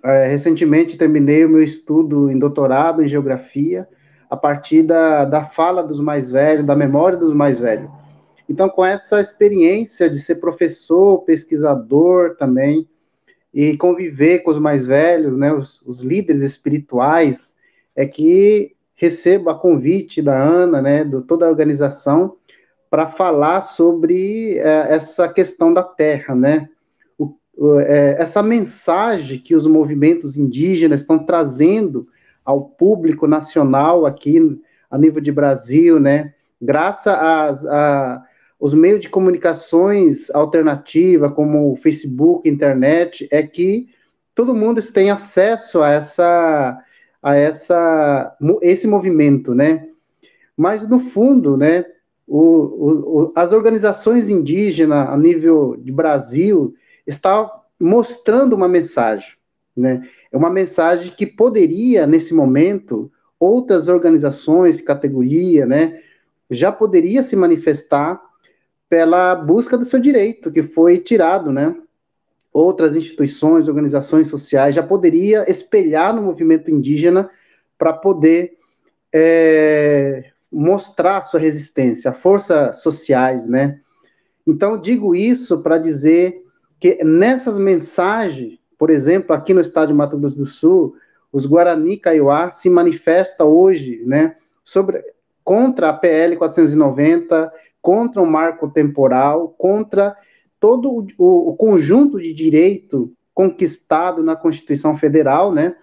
É, 0.03 0.27
recentemente 0.27 0.97
terminei 0.97 1.45
o 1.45 1.49
meu 1.49 1.63
estudo 1.63 2.29
em 2.29 2.39
doutorado 2.39 3.03
em 3.03 3.07
geografia 3.07 3.87
a 4.29 4.35
partir 4.35 4.81
da, 4.81 5.25
da 5.25 5.45
fala 5.45 5.83
dos 5.83 5.99
mais 5.99 6.31
velhos, 6.31 6.65
da 6.65 6.75
memória 6.75 7.17
dos 7.17 7.33
mais 7.33 7.59
velhos. 7.59 7.89
Então, 8.49 8.67
com 8.67 8.83
essa 8.83 9.21
experiência 9.21 10.09
de 10.09 10.19
ser 10.19 10.35
professor, 10.35 11.19
pesquisador 11.19 12.35
também, 12.35 12.87
e 13.53 13.77
conviver 13.77 14.39
com 14.39 14.51
os 14.51 14.59
mais 14.59 14.87
velhos, 14.87 15.37
né, 15.37 15.53
os, 15.53 15.81
os 15.83 16.01
líderes 16.01 16.41
espirituais, 16.41 17.53
é 17.95 18.05
que 18.05 18.75
recebo 18.95 19.49
a 19.49 19.59
convite 19.59 20.21
da 20.21 20.35
Ana, 20.35 20.81
né, 20.81 21.03
de 21.03 21.21
toda 21.21 21.45
a 21.45 21.49
organização, 21.49 22.35
para 22.93 23.09
falar 23.09 23.63
sobre 23.63 24.59
é, 24.59 24.93
essa 24.93 25.27
questão 25.27 25.73
da 25.73 25.81
terra, 25.81 26.35
né? 26.35 26.69
O, 27.17 27.33
é, 27.79 28.17
essa 28.19 28.43
mensagem 28.43 29.39
que 29.39 29.55
os 29.55 29.65
movimentos 29.65 30.37
indígenas 30.37 31.01
estão 31.01 31.17
trazendo 31.17 32.07
ao 32.45 32.65
público 32.65 33.25
nacional 33.25 34.05
aqui 34.05 34.61
a 34.91 34.97
nível 34.99 35.19
de 35.19 35.31
Brasil, 35.31 35.99
né? 35.99 36.35
Graças 36.61 37.07
a, 37.65 38.23
os 38.59 38.75
meios 38.75 39.01
de 39.01 39.09
comunicações 39.09 40.29
alternativa, 40.29 41.31
como 41.31 41.71
o 41.71 41.75
Facebook, 41.77 42.47
internet, 42.47 43.27
é 43.31 43.41
que 43.41 43.89
todo 44.35 44.53
mundo 44.53 44.79
tem 44.93 45.09
acesso 45.09 45.81
a 45.81 45.89
essa 45.89 46.79
a 47.23 47.35
essa 47.35 48.37
esse 48.61 48.85
movimento, 48.85 49.55
né? 49.55 49.87
Mas 50.55 50.87
no 50.87 51.09
fundo, 51.09 51.57
né, 51.57 51.85
o, 52.35 53.25
o, 53.25 53.31
as 53.35 53.51
organizações 53.51 54.27
indígenas 54.27 55.07
a 55.07 55.15
nível 55.15 55.77
de 55.77 55.91
Brasil 55.91 56.73
estão 57.05 57.51
mostrando 57.79 58.53
uma 58.53 58.67
mensagem, 58.67 59.33
né? 59.77 60.07
É 60.31 60.35
uma 60.37 60.49
mensagem 60.49 61.13
que 61.15 61.27
poderia 61.27 62.07
nesse 62.07 62.33
momento 62.33 63.11
outras 63.39 63.87
organizações, 63.87 64.81
categoria, 64.81 65.67
né, 65.67 66.01
já 66.49 66.71
poderia 66.71 67.21
se 67.21 67.35
manifestar 67.35 68.19
pela 68.89 69.35
busca 69.35 69.77
do 69.77 69.85
seu 69.85 69.99
direito 69.99 70.51
que 70.51 70.63
foi 70.63 70.97
tirado, 70.97 71.51
né? 71.51 71.75
Outras 72.51 72.95
instituições, 72.95 73.67
organizações 73.67 74.27
sociais 74.27 74.73
já 74.73 74.81
poderia 74.81 75.47
espelhar 75.49 76.15
no 76.15 76.23
movimento 76.23 76.71
indígena 76.71 77.29
para 77.77 77.93
poder 77.93 78.57
é, 79.13 80.32
mostrar 80.53 81.23
sua 81.23 81.39
resistência, 81.39 82.13
forças 82.13 82.81
sociais, 82.81 83.47
né? 83.47 83.79
Então, 84.45 84.77
digo 84.77 85.15
isso 85.15 85.61
para 85.61 85.77
dizer 85.77 86.43
que 86.79 87.03
nessas 87.03 87.57
mensagens, 87.57 88.59
por 88.77 88.89
exemplo, 88.89 89.33
aqui 89.33 89.53
no 89.53 89.61
estado 89.61 89.87
de 89.87 89.93
Mato 89.93 90.17
Grosso 90.17 90.37
do 90.37 90.45
Sul, 90.45 90.95
os 91.31 91.45
Guarani 91.45 91.97
Kaiowá 91.97 92.51
se 92.51 92.69
manifesta 92.69 93.43
hoje, 93.43 94.03
né, 94.05 94.35
sobre, 94.63 95.03
contra 95.43 95.89
a 95.89 95.93
PL 95.93 96.35
490, 96.37 97.51
contra 97.81 98.21
o 98.21 98.25
marco 98.25 98.69
temporal, 98.69 99.49
contra 99.57 100.15
todo 100.59 101.07
o, 101.17 101.49
o, 101.49 101.55
conjunto 101.55 102.21
de 102.21 102.33
direito 102.33 103.11
conquistado 103.33 104.21
na 104.21 104.35
Constituição 104.35 104.95
Federal, 104.97 105.51
né, 105.51 105.75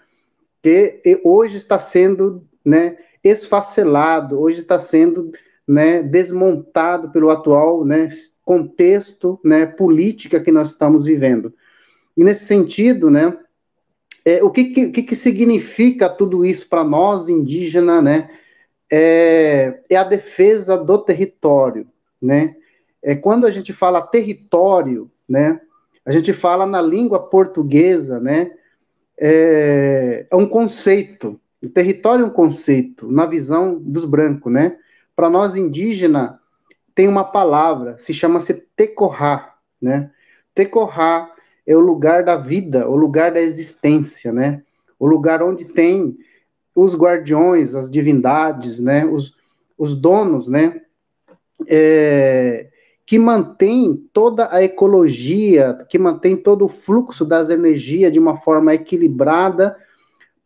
que 0.62 1.00
hoje 1.24 1.56
está 1.56 1.78
sendo, 1.78 2.46
né, 2.64 2.96
esfacelado, 3.22 4.40
hoje 4.40 4.60
está 4.60 4.78
sendo 4.78 5.30
né, 5.66 6.02
desmontado 6.02 7.10
pelo 7.10 7.30
atual 7.30 7.84
né, 7.84 8.08
contexto 8.44 9.38
né, 9.44 9.66
política 9.66 10.40
que 10.40 10.50
nós 10.50 10.72
estamos 10.72 11.04
vivendo. 11.04 11.52
E 12.16 12.24
nesse 12.24 12.44
sentido, 12.44 13.10
né, 13.10 13.36
é, 14.24 14.42
o 14.42 14.50
que, 14.50 14.90
que, 14.90 15.02
que 15.02 15.16
significa 15.16 16.08
tudo 16.08 16.44
isso 16.44 16.68
para 16.68 16.84
nós, 16.84 17.28
indígenas, 17.28 18.02
né? 18.02 18.30
É, 18.92 19.80
é, 19.88 19.96
a 19.96 20.04
defesa 20.04 20.76
do 20.76 20.98
território, 20.98 21.86
né? 22.20 22.56
É, 23.02 23.14
quando 23.14 23.46
a 23.46 23.50
gente 23.50 23.72
fala 23.72 24.02
território, 24.02 25.10
né? 25.28 25.60
A 26.04 26.12
gente 26.12 26.32
fala 26.32 26.66
na 26.66 26.82
língua 26.82 27.18
portuguesa, 27.18 28.20
né? 28.20 28.50
É, 29.18 30.26
é 30.30 30.36
um 30.36 30.46
conceito, 30.46 31.39
o 31.62 31.68
território 31.68 32.24
é 32.24 32.26
um 32.26 32.30
conceito, 32.30 33.10
na 33.10 33.26
visão 33.26 33.78
dos 33.78 34.04
brancos, 34.04 34.52
né? 34.52 34.76
Para 35.14 35.28
nós 35.28 35.56
indígenas, 35.56 36.32
tem 36.94 37.06
uma 37.06 37.24
palavra, 37.24 37.98
se 37.98 38.14
chama-se 38.14 38.54
tecorrá, 38.74 39.54
né? 39.80 40.10
Tecorrá 40.54 41.30
é 41.66 41.76
o 41.76 41.80
lugar 41.80 42.24
da 42.24 42.36
vida, 42.36 42.88
o 42.88 42.96
lugar 42.96 43.32
da 43.32 43.40
existência, 43.40 44.32
né? 44.32 44.62
O 44.98 45.06
lugar 45.06 45.42
onde 45.42 45.66
tem 45.66 46.16
os 46.74 46.94
guardiões, 46.94 47.74
as 47.74 47.90
divindades, 47.90 48.80
né? 48.80 49.04
Os, 49.04 49.34
os 49.76 49.94
donos, 49.94 50.48
né? 50.48 50.80
É, 51.66 52.68
que 53.06 53.18
mantém 53.18 54.08
toda 54.12 54.48
a 54.54 54.62
ecologia, 54.62 55.84
que 55.88 55.98
mantém 55.98 56.36
todo 56.36 56.64
o 56.64 56.68
fluxo 56.68 57.24
das 57.24 57.50
energias 57.50 58.12
de 58.12 58.18
uma 58.18 58.38
forma 58.38 58.74
equilibrada, 58.74 59.76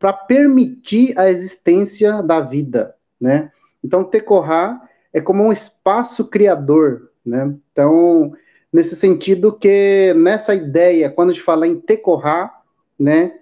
para 0.04 0.12
permitir 0.12 1.18
a 1.18 1.30
existência 1.30 2.22
da 2.22 2.38
vida, 2.38 2.94
né? 3.18 3.50
Então, 3.82 4.04
Tecorrá 4.04 4.86
é 5.14 5.18
como 5.18 5.42
um 5.42 5.50
espaço 5.50 6.26
criador, 6.26 7.10
né? 7.24 7.54
Então, 7.72 8.34
nesse 8.70 8.96
sentido 8.96 9.50
que 9.50 10.12
nessa 10.14 10.54
ideia, 10.54 11.08
quando 11.08 11.30
a 11.30 11.32
gente 11.32 11.42
fala 11.42 11.66
em 11.66 11.80
Tecorrá, 11.80 12.54
né, 12.98 13.32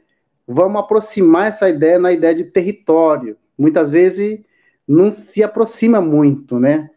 vamos 0.47 0.81
aproximar 0.81 1.49
essa 1.49 1.69
ideia 1.69 1.99
na 1.99 2.13
ideia 2.13 2.33
de 2.33 2.45
território. 2.45 3.37
Muitas 3.59 3.91
vezes 3.91 4.39
não 4.87 5.11
se 5.11 5.43
aproxima 5.43 6.01
muito, 6.01 6.61
né? 6.61 6.91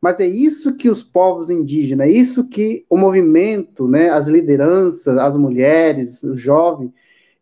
Mas 0.00 0.18
é 0.18 0.26
isso 0.26 0.74
que 0.78 0.88
os 0.88 1.02
povos 1.02 1.50
indígenas, 1.50 2.08
é 2.08 2.10
isso 2.10 2.48
que 2.48 2.86
o 2.88 2.96
movimento, 2.96 3.86
né, 3.86 4.08
as 4.08 4.28
lideranças, 4.28 5.18
as 5.18 5.36
mulheres, 5.36 6.22
os 6.22 6.40
jovens, 6.40 6.90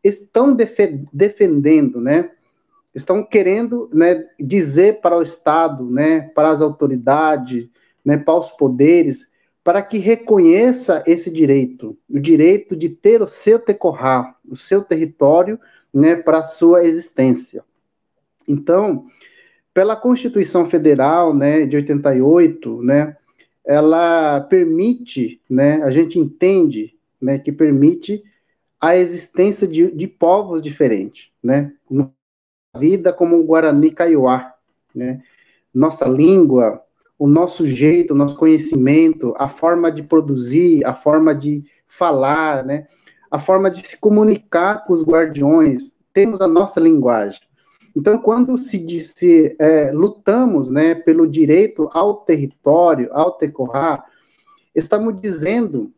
estão 0.03 0.57
defendendo, 1.13 2.01
né? 2.01 2.31
Estão 2.95 3.23
querendo 3.23 3.89
né, 3.93 4.27
dizer 4.39 5.01
para 5.01 5.17
o 5.17 5.23
Estado, 5.23 5.89
né, 5.89 6.23
para 6.35 6.51
as 6.51 6.63
autoridades, 6.63 7.69
né, 8.05 8.17
para 8.17 8.39
os 8.39 8.51
poderes, 8.51 9.29
para 9.63 9.83
que 9.83 9.99
reconheça 9.99 11.05
esse 11.07 11.31
direito, 11.31 11.97
o 12.09 12.19
direito 12.19 12.75
de 12.75 12.89
ter 12.89 13.21
o 13.21 13.29
seu 13.29 13.59
tecorrá, 13.59 14.35
o 14.49 14.57
seu 14.57 14.83
território, 14.83 15.61
né, 15.93 16.17
para 16.17 16.39
a 16.39 16.45
sua 16.45 16.85
existência. 16.85 17.63
Então, 18.49 19.07
pela 19.75 19.95
Constituição 19.95 20.69
Federal, 20.69 21.35
né, 21.35 21.67
de 21.67 21.77
88, 21.77 22.83
né, 22.83 23.17
ela 23.65 24.41
permite, 24.41 25.41
né, 25.49 25.83
a 25.83 25.91
gente 25.91 26.19
entende, 26.19 26.97
né, 27.21 27.39
que 27.39 27.53
permite 27.53 28.25
a 28.81 28.97
existência 28.97 29.67
de, 29.67 29.91
de 29.91 30.07
povos 30.07 30.63
diferentes, 30.63 31.31
né? 31.43 31.73
Na 31.91 32.11
vida 32.77 33.13
como 33.13 33.39
o 33.39 33.45
Guarani 33.45 33.91
Kaiowá, 33.91 34.55
né? 34.95 35.23
Nossa 35.75 36.07
língua, 36.07 36.83
o 37.19 37.27
nosso 37.27 37.67
jeito, 37.67 38.15
o 38.15 38.17
nosso 38.17 38.37
conhecimento, 38.37 39.35
a 39.37 39.49
forma 39.49 39.91
de 39.91 40.03
produzir, 40.03 40.85
a 40.87 40.95
forma 40.95 41.35
de 41.35 41.65
falar, 41.87 42.65
né? 42.65 42.87
A 43.31 43.41
forma 43.41 43.71
de 43.71 43.87
se 43.87 43.97
comunicar 43.99 44.85
com 44.87 44.93
os 44.93 45.05
guardiões, 45.05 45.97
temos 46.13 46.41
a 46.41 46.49
nossa 46.49 46.81
linguagem. 46.81 47.41
Então, 47.95 48.17
quando 48.19 48.57
se, 48.57 48.79
disse, 48.79 49.57
é, 49.59 49.91
lutamos, 49.91 50.71
né, 50.71 50.95
pelo 50.95 51.27
direito 51.27 51.91
ao 51.93 52.19
território, 52.19 53.09
ao 53.13 53.33
tecorrá, 53.33 54.05
estamos 54.75 55.21
dizendo 55.21 55.93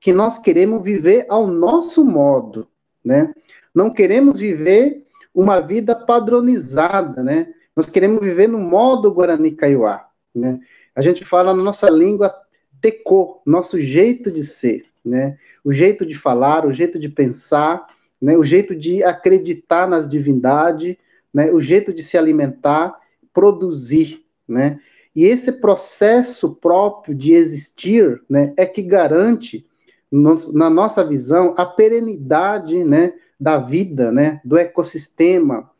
que 0.00 0.12
nós 0.12 0.38
queremos 0.38 0.82
viver 0.82 1.26
ao 1.28 1.46
nosso 1.46 2.04
modo, 2.04 2.66
né? 3.04 3.34
Não 3.74 3.90
queremos 3.90 4.38
viver 4.38 5.06
uma 5.34 5.60
vida 5.60 5.94
padronizada, 5.94 7.22
né? 7.22 7.52
Nós 7.76 7.86
queremos 7.86 8.20
viver 8.20 8.48
no 8.48 8.58
modo 8.58 9.12
Guarani 9.12 9.52
Kaiowá, 9.52 10.08
né? 10.34 10.58
A 10.94 11.02
gente 11.02 11.24
fala 11.24 11.54
na 11.54 11.62
nossa 11.62 11.88
língua 11.88 12.34
tecô, 12.80 13.42
nosso 13.46 13.80
jeito 13.80 14.30
de 14.30 14.42
ser, 14.42 14.86
né? 15.04 15.38
O 15.62 15.72
jeito 15.72 16.06
de 16.06 16.14
falar, 16.14 16.66
o 16.66 16.72
jeito 16.72 16.98
de 16.98 17.08
pensar, 17.08 17.86
né? 18.20 18.36
O 18.36 18.44
jeito 18.44 18.74
de 18.74 19.04
acreditar 19.04 19.86
nas 19.86 20.08
divindades, 20.08 20.96
né? 21.32 21.52
O 21.52 21.60
jeito 21.60 21.92
de 21.92 22.02
se 22.02 22.16
alimentar, 22.16 22.98
produzir, 23.34 24.24
né? 24.48 24.80
E 25.14 25.26
esse 25.26 25.52
processo 25.52 26.54
próprio 26.54 27.14
de 27.14 27.32
existir, 27.32 28.22
né, 28.28 28.52
é 28.56 28.64
que 28.64 28.80
garante 28.80 29.66
no, 30.10 30.52
na 30.52 30.68
nossa 30.68 31.04
visão, 31.04 31.54
a 31.56 31.64
perenidade 31.64 32.82
né, 32.82 33.12
da 33.38 33.58
vida, 33.58 34.10
né, 34.10 34.40
do 34.44 34.58
ecossistema, 34.58 35.70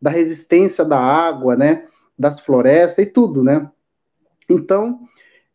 da 0.00 0.10
resistência 0.10 0.84
da 0.84 0.98
água, 0.98 1.56
né, 1.56 1.84
das 2.18 2.40
florestas 2.40 3.04
e 3.04 3.10
tudo, 3.10 3.42
né? 3.42 3.68
Então, 4.48 5.00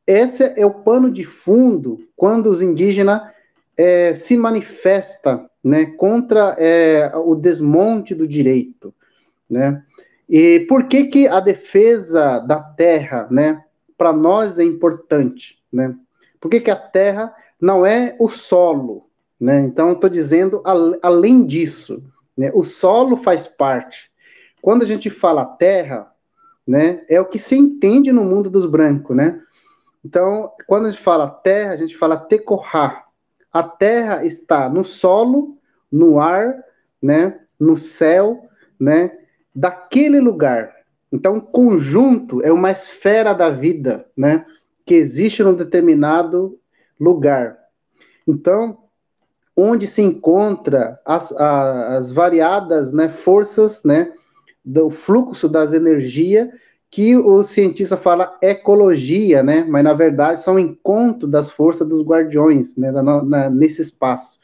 esse 0.05 0.43
é 0.43 0.65
o 0.65 0.73
pano 0.73 1.11
de 1.11 1.23
fundo 1.23 2.07
quando 2.15 2.47
os 2.47 2.61
indígenas 2.61 3.21
é, 3.77 4.15
se 4.15 4.37
manifestam 4.37 5.49
né, 5.63 5.85
contra 5.85 6.55
é, 6.59 7.11
o 7.15 7.35
desmonte 7.35 8.13
do 8.13 8.27
direito, 8.27 8.93
né? 9.49 9.83
E 10.27 10.61
por 10.67 10.87
que 10.87 11.05
que 11.05 11.27
a 11.27 11.39
defesa 11.39 12.39
da 12.39 12.59
terra, 12.59 13.27
né, 13.29 13.63
para 13.97 14.11
nós 14.11 14.57
é 14.59 14.63
importante, 14.63 15.59
né? 15.71 15.95
Por 16.39 16.49
que 16.49 16.59
que 16.59 16.71
a 16.71 16.75
terra 16.75 17.33
não 17.59 17.85
é 17.85 18.15
o 18.19 18.29
solo, 18.29 19.09
né? 19.39 19.59
Então, 19.61 19.93
estou 19.93 20.09
dizendo 20.09 20.61
além 21.01 21.45
disso, 21.45 22.03
né? 22.37 22.51
O 22.53 22.63
solo 22.63 23.17
faz 23.17 23.47
parte. 23.47 24.11
Quando 24.61 24.83
a 24.83 24.85
gente 24.85 25.09
fala 25.09 25.45
terra, 25.45 26.11
né? 26.67 27.03
É 27.09 27.19
o 27.19 27.25
que 27.25 27.39
se 27.39 27.55
entende 27.55 28.11
no 28.11 28.23
mundo 28.23 28.49
dos 28.49 28.65
brancos, 28.65 29.15
né? 29.15 29.41
Então, 30.05 30.51
quando 30.67 30.85
a 30.85 30.91
gente 30.91 31.01
fala 31.01 31.27
terra, 31.27 31.73
a 31.73 31.77
gente 31.77 31.97
fala 31.97 32.15
tecorrá. 32.15 33.05
A 33.51 33.63
terra 33.63 34.23
está 34.23 34.69
no 34.69 34.83
solo, 34.83 35.57
no 35.91 36.19
ar, 36.19 36.63
né, 37.01 37.39
no 37.59 37.75
céu, 37.75 38.47
né, 38.79 39.11
daquele 39.55 40.19
lugar. 40.19 40.75
Então, 41.11 41.39
conjunto 41.39 42.41
é 42.43 42.51
uma 42.51 42.69
esfera 42.69 43.33
da 43.33 43.49
vida, 43.49 44.05
né, 44.15 44.45
que 44.85 44.93
existe 44.93 45.43
num 45.43 45.53
determinado 45.53 46.59
lugar. 46.99 47.57
Então, 48.27 48.77
onde 49.55 49.87
se 49.87 50.01
encontra 50.01 50.99
as, 51.05 51.31
as 51.31 52.11
variadas 52.11 52.91
né, 52.91 53.09
forças 53.09 53.83
né, 53.83 54.11
do 54.63 54.89
fluxo 54.89 55.47
das 55.47 55.73
energias 55.73 56.49
que 56.91 57.15
o 57.15 57.43
cientista 57.43 57.97
fala 57.97 58.37
ecologia, 58.41 59.43
né? 59.43 59.65
Mas 59.67 59.83
na 59.83 59.93
verdade 59.93 60.41
são 60.41 60.57
encontro 60.57 61.27
das 61.27 61.51
forças 61.51 61.85
dos 61.85 62.01
guardiões, 62.01 62.77
né? 62.77 62.89
Na, 62.89 63.21
na, 63.21 63.49
nesse 63.49 63.81
espaço, 63.81 64.39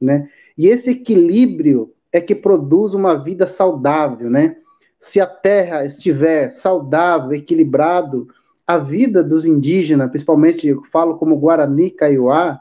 né? 0.00 0.28
E 0.58 0.66
esse 0.66 0.90
equilíbrio 0.90 1.92
é 2.10 2.20
que 2.20 2.34
produz 2.34 2.92
uma 2.92 3.14
vida 3.14 3.46
saudável, 3.46 4.28
né? 4.28 4.56
Se 4.98 5.20
a 5.20 5.26
Terra 5.26 5.84
estiver 5.84 6.50
saudável, 6.50 7.34
equilibrado, 7.34 8.26
a 8.66 8.78
vida 8.78 9.22
dos 9.22 9.44
indígenas, 9.44 10.10
principalmente 10.10 10.68
eu 10.68 10.82
falo 10.84 11.18
como 11.18 11.38
Guarani, 11.38 11.90
Kaiowá, 11.90 12.60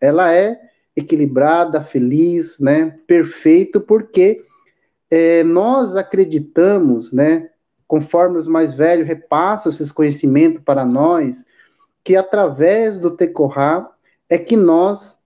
ela 0.00 0.32
é 0.32 0.60
equilibrada, 0.96 1.82
feliz, 1.82 2.58
né? 2.58 2.98
Perfeito, 3.06 3.80
porque 3.80 4.44
é, 5.10 5.42
nós 5.42 5.96
acreditamos, 5.96 7.12
né? 7.12 7.50
Conforme 7.86 8.38
os 8.38 8.46
mais 8.46 8.74
velhos 8.74 9.06
repassam 9.06 9.70
esses 9.70 9.92
conhecimentos 9.92 10.62
para 10.62 10.84
nós, 10.84 11.44
que 12.04 12.16
através 12.16 12.98
do 12.98 13.10
Tecorá 13.10 13.90
é 14.28 14.38
que 14.38 14.56
nós 14.56 15.18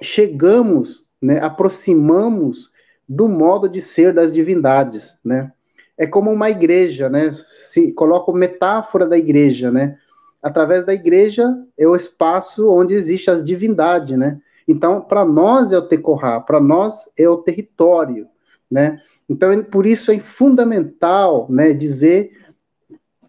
chegamos, 0.00 1.06
né? 1.20 1.40
Aproximamos 1.40 2.70
do 3.08 3.28
modo 3.28 3.68
de 3.68 3.80
ser 3.80 4.12
das 4.12 4.32
divindades, 4.32 5.14
né? 5.24 5.52
É 5.98 6.06
como 6.06 6.32
uma 6.32 6.48
igreja, 6.48 7.08
né? 7.08 7.32
Se 7.62 7.92
coloca 7.92 8.32
metáfora 8.32 9.06
da 9.06 9.18
igreja, 9.18 9.70
né? 9.70 9.98
Através 10.40 10.86
da 10.86 10.94
igreja 10.94 11.52
é 11.76 11.86
o 11.86 11.96
espaço 11.96 12.70
onde 12.70 12.94
existe 12.94 13.30
as 13.30 13.44
divindades, 13.44 14.16
né? 14.16 14.40
Então, 14.66 15.00
para 15.00 15.24
nós 15.24 15.72
é 15.72 15.78
o 15.78 15.88
Tecorá, 15.88 16.40
para 16.40 16.60
nós 16.60 17.08
é 17.16 17.28
o 17.28 17.38
território, 17.38 18.28
né? 18.70 19.00
Então, 19.28 19.62
por 19.64 19.86
isso 19.86 20.10
é 20.10 20.18
fundamental 20.20 21.46
né, 21.50 21.72
dizer 21.72 22.32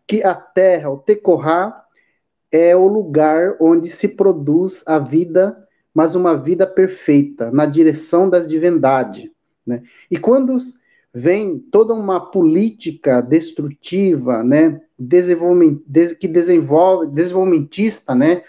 que 0.08 0.24
a 0.24 0.34
terra, 0.34 0.90
o 0.90 0.98
Tecorá, 0.98 1.84
é 2.52 2.76
o 2.76 2.88
lugar 2.88 3.56
onde 3.60 3.90
se 3.90 4.08
produz 4.08 4.82
a 4.86 4.98
vida, 4.98 5.68
mas 5.94 6.16
uma 6.16 6.36
vida 6.36 6.66
perfeita, 6.66 7.52
na 7.52 7.66
direção 7.66 8.30
das 8.30 8.48
divindades. 8.48 9.30
Né? 9.66 9.84
E 10.10 10.18
quando 10.18 10.58
vem 11.14 11.60
toda 11.60 11.94
uma 11.94 12.20
política 12.32 13.22
destrutiva, 13.22 14.44
né, 14.44 14.82
desenvolvimento, 14.98 15.84
que 16.20 16.28
desenvolve, 16.28 17.08
desenvolvimentista, 17.08 18.14
né, 18.14 18.44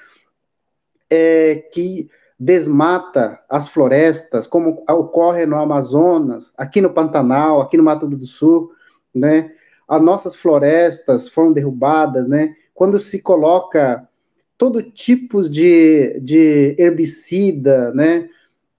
é, 1.09 1.57
que 1.73 2.11
desmata 2.41 3.39
as 3.51 3.69
florestas, 3.69 4.47
como 4.47 4.83
ocorre 4.89 5.45
no 5.45 5.57
Amazonas, 5.57 6.51
aqui 6.57 6.81
no 6.81 6.89
Pantanal, 6.89 7.61
aqui 7.61 7.77
no 7.77 7.83
Mato 7.83 8.07
Grosso 8.07 8.21
do 8.21 8.27
Sul, 8.27 8.73
né? 9.15 9.53
As 9.87 10.01
nossas 10.01 10.35
florestas 10.35 11.29
foram 11.29 11.53
derrubadas, 11.53 12.27
né? 12.27 12.55
Quando 12.73 12.99
se 12.99 13.21
coloca 13.21 14.09
todo 14.57 14.83
tipo 14.83 15.47
de, 15.47 16.19
de 16.21 16.75
herbicida, 16.79 17.93
né? 17.93 18.31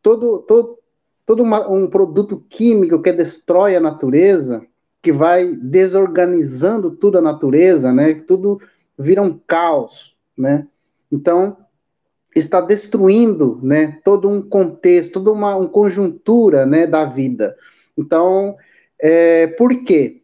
Todo, 0.02 0.40
todo, 0.40 0.80
todo 1.32 1.44
uma, 1.44 1.66
um 1.70 1.88
produto 1.88 2.44
químico 2.50 3.02
que 3.02 3.10
destrói 3.14 3.74
a 3.74 3.80
natureza, 3.80 4.62
que 5.02 5.14
vai 5.14 5.56
desorganizando 5.56 6.92
tudo 6.92 7.20
a 7.20 7.22
natureza, 7.22 7.94
né? 7.94 8.16
Tudo 8.16 8.60
vira 9.00 9.22
um 9.22 9.40
caos, 9.48 10.14
né? 10.38 10.68
Então, 11.10 11.56
está 12.36 12.60
destruindo, 12.60 13.62
né, 13.64 14.00
todo 14.04 14.28
um 14.28 14.42
contexto, 14.42 15.14
toda 15.14 15.32
uma, 15.32 15.56
uma 15.56 15.70
conjuntura, 15.70 16.66
né, 16.66 16.86
da 16.86 17.06
vida. 17.06 17.56
Então, 17.98 18.58
é, 19.00 19.48
por 19.48 19.86
quê? 19.86 20.22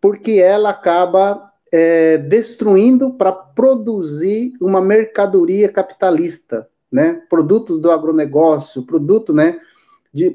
Porque 0.00 0.32
ela 0.32 0.70
acaba 0.70 1.52
é, 1.70 2.18
destruindo 2.18 3.12
para 3.14 3.30
produzir 3.30 4.54
uma 4.60 4.80
mercadoria 4.80 5.68
capitalista, 5.68 6.68
né, 6.90 7.22
produtos 7.30 7.80
do 7.80 7.92
agronegócio, 7.92 8.82
produto, 8.84 9.32
né, 9.32 9.60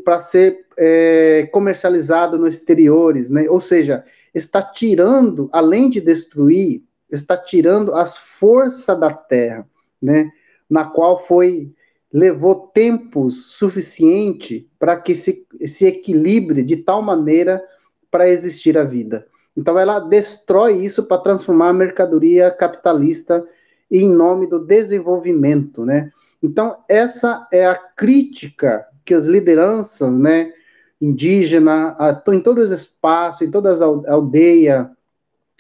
para 0.04 0.22
ser 0.22 0.66
é, 0.78 1.48
comercializado 1.52 2.38
nos 2.38 2.56
exteriores, 2.56 3.30
né, 3.30 3.50
ou 3.50 3.62
seja, 3.62 4.04
está 4.34 4.62
tirando, 4.62 5.50
além 5.52 5.90
de 5.90 6.02
destruir, 6.02 6.84
está 7.12 7.38
tirando 7.38 7.94
as 7.94 8.18
forças 8.18 9.00
da 9.00 9.14
terra, 9.14 9.68
né, 10.02 10.32
na 10.70 10.86
qual 10.86 11.26
foi 11.26 11.72
levou 12.12 12.68
tempo 12.74 13.30
suficiente 13.30 14.68
para 14.80 14.96
que 14.96 15.14
se, 15.14 15.46
se 15.66 15.86
equilibre 15.86 16.64
de 16.64 16.78
tal 16.78 17.02
maneira 17.02 17.62
para 18.10 18.30
existir 18.30 18.78
a 18.78 18.84
vida. 18.84 19.28
Então 19.56 19.78
ela 19.78 20.00
destrói 20.00 20.84
isso 20.84 21.04
para 21.04 21.22
transformar 21.22 21.70
a 21.70 21.74
mercadoria 21.74 22.50
capitalista 22.50 23.46
em 23.92 24.10
nome 24.10 24.48
do 24.48 24.60
desenvolvimento, 24.60 25.86
né? 25.86 26.12
Então 26.42 26.78
essa 26.88 27.48
é 27.52 27.66
a 27.66 27.76
crítica 27.76 28.86
que 29.08 29.14
as 29.14 29.24
lideranças, 29.24 30.14
né, 30.14 30.52
indígena, 31.00 31.96
em 32.28 32.42
todos 32.42 32.70
os 32.70 32.82
espaços, 32.82 33.42
em 33.42 33.50
todas 33.50 33.82
as 33.82 34.06
aldeias, 34.06 34.86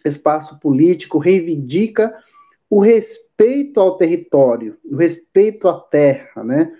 espaço 0.04 0.60
político, 0.60 1.18
reivindica 1.18 2.14
o 2.70 2.82
respeito 2.82 3.80
ao 3.80 3.98
território, 3.98 4.78
o 4.84 4.98
respeito 4.98 5.70
à 5.70 5.80
terra, 5.80 6.44
né? 6.44 6.74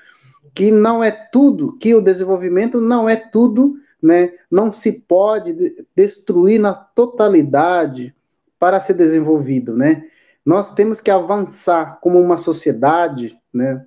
Que 0.54 0.70
não 0.70 1.02
é 1.02 1.12
tudo, 1.12 1.78
que 1.78 1.96
o 1.96 2.02
desenvolvimento 2.02 2.82
não 2.82 3.08
é 3.08 3.16
tudo, 3.16 3.76
né? 4.02 4.34
Não 4.52 4.74
se 4.74 4.92
pode 4.92 5.86
destruir 5.96 6.60
na 6.60 6.74
totalidade 6.74 8.14
para 8.60 8.82
ser 8.82 8.96
desenvolvido, 8.96 9.78
né? 9.78 10.04
Nós 10.46 10.74
temos 10.74 11.00
que 11.00 11.12
avançar 11.12 12.00
como 12.02 12.20
uma 12.20 12.38
sociedade, 12.38 13.38
né? 13.54 13.86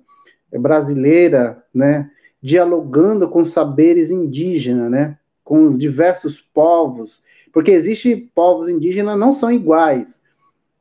Brasileira, 0.51 1.63
né? 1.73 2.09
Dialogando 2.41 3.29
com 3.29 3.45
saberes 3.45 4.09
indígenas, 4.09 4.89
né? 4.89 5.17
Com 5.43 5.67
os 5.67 5.77
diversos 5.77 6.41
povos, 6.41 7.21
porque 7.51 7.71
existem 7.71 8.29
povos 8.33 8.69
indígenas 8.69 9.19
não 9.19 9.33
são 9.33 9.51
iguais, 9.51 10.19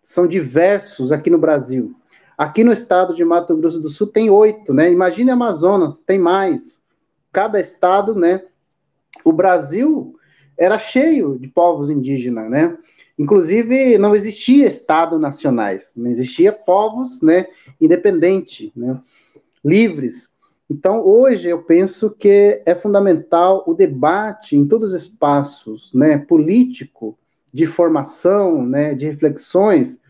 são 0.03 0.27
diversos 0.27 1.13
aqui 1.13 1.31
no 1.31 1.39
Brasil. 1.39 1.95
Aqui 2.37 2.65
no 2.65 2.73
estado 2.73 3.15
de 3.15 3.25
Mato 3.25 3.57
Grosso 3.57 3.81
do 3.81 3.91
Sul 3.91 4.07
tem 4.07 4.31
oito, 4.31 4.73
né? 4.73 4.91
Imagine 4.91 5.31
Amazonas, 5.31 6.03
tem 6.03 6.19
mais. 6.19 6.81
Cada 7.33 7.61
estado, 7.61 8.15
né? 8.15 8.43
O 9.25 9.33
Brasil 9.33 10.17
era 10.57 10.79
cheio 10.79 11.39
de 11.39 11.49
povos 11.49 11.91
indígenas, 11.91 12.49
né? 12.49 12.77
Inclusive, 13.19 13.99
não 13.99 14.17
existia 14.17 14.67
estado 14.67 15.19
nacionais, 15.19 15.93
não 15.95 16.11
existia 16.11 16.51
povos, 16.53 17.21
né? 17.21 17.47
Independentes, 17.79 18.71
né? 18.75 18.99
Livres. 19.63 20.31
Então, 20.71 21.05
hoje 21.05 21.49
eu 21.49 21.63
penso 21.63 22.11
que 22.11 22.63
é 22.65 22.77
fundamental 22.77 23.65
o 23.67 23.75
debate 23.75 24.57
em 24.57 24.69
todos 24.69 24.93
os 24.93 25.03
espaços, 25.03 25.93
né? 25.93 26.17
Político, 26.17 27.19
de 27.53 27.67
formação, 27.67 28.65
né? 28.65 28.95
De 28.95 29.05
reflexões 29.07 30.01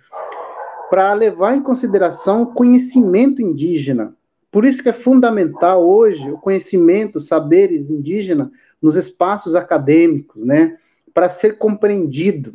para 0.91 1.15
levar 1.15 1.57
em 1.57 1.63
consideração 1.63 2.43
o 2.43 2.53
conhecimento 2.53 3.41
indígena. 3.41 4.15
Por 4.51 4.65
isso 4.65 4.83
que 4.83 4.89
é 4.89 4.93
fundamental 4.93 5.89
hoje 5.89 6.31
o 6.31 6.37
conhecimento, 6.37 7.21
saberes 7.21 7.89
indígenas 7.89 8.49
nos 8.83 8.97
espaços 8.97 9.55
acadêmicos, 9.55 10.45
né, 10.45 10.77
para 11.15 11.29
ser 11.29 11.59
compreendido. 11.59 12.55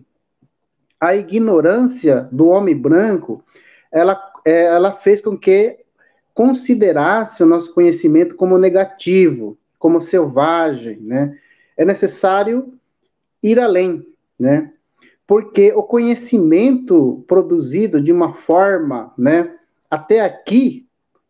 A 1.00 1.16
ignorância 1.16 2.28
do 2.32 2.48
homem 2.48 2.76
branco, 2.76 3.42
ela, 3.90 4.22
é, 4.44 4.66
ela 4.66 4.92
fez 4.92 5.22
com 5.22 5.38
que 5.38 5.85
considerasse 6.36 7.42
o 7.42 7.48
nosso 7.48 7.74
conhecimento 7.74 8.36
como 8.36 8.60
negativo, 8.60 9.58
como 9.80 10.00
selvagem, 10.00 11.00
né? 11.00 11.36
É 11.76 11.84
necessário 11.84 12.74
ir 13.42 13.60
além, 13.60 14.06
né? 14.40 14.72
porque 15.28 15.74
o 15.74 15.84
conhecimento 15.84 17.24
produzido 17.28 18.00
de 18.02 18.12
uma 18.12 18.34
forma, 18.34 19.14
né, 19.18 19.56
até 19.90 20.22
aqui, 20.22 20.88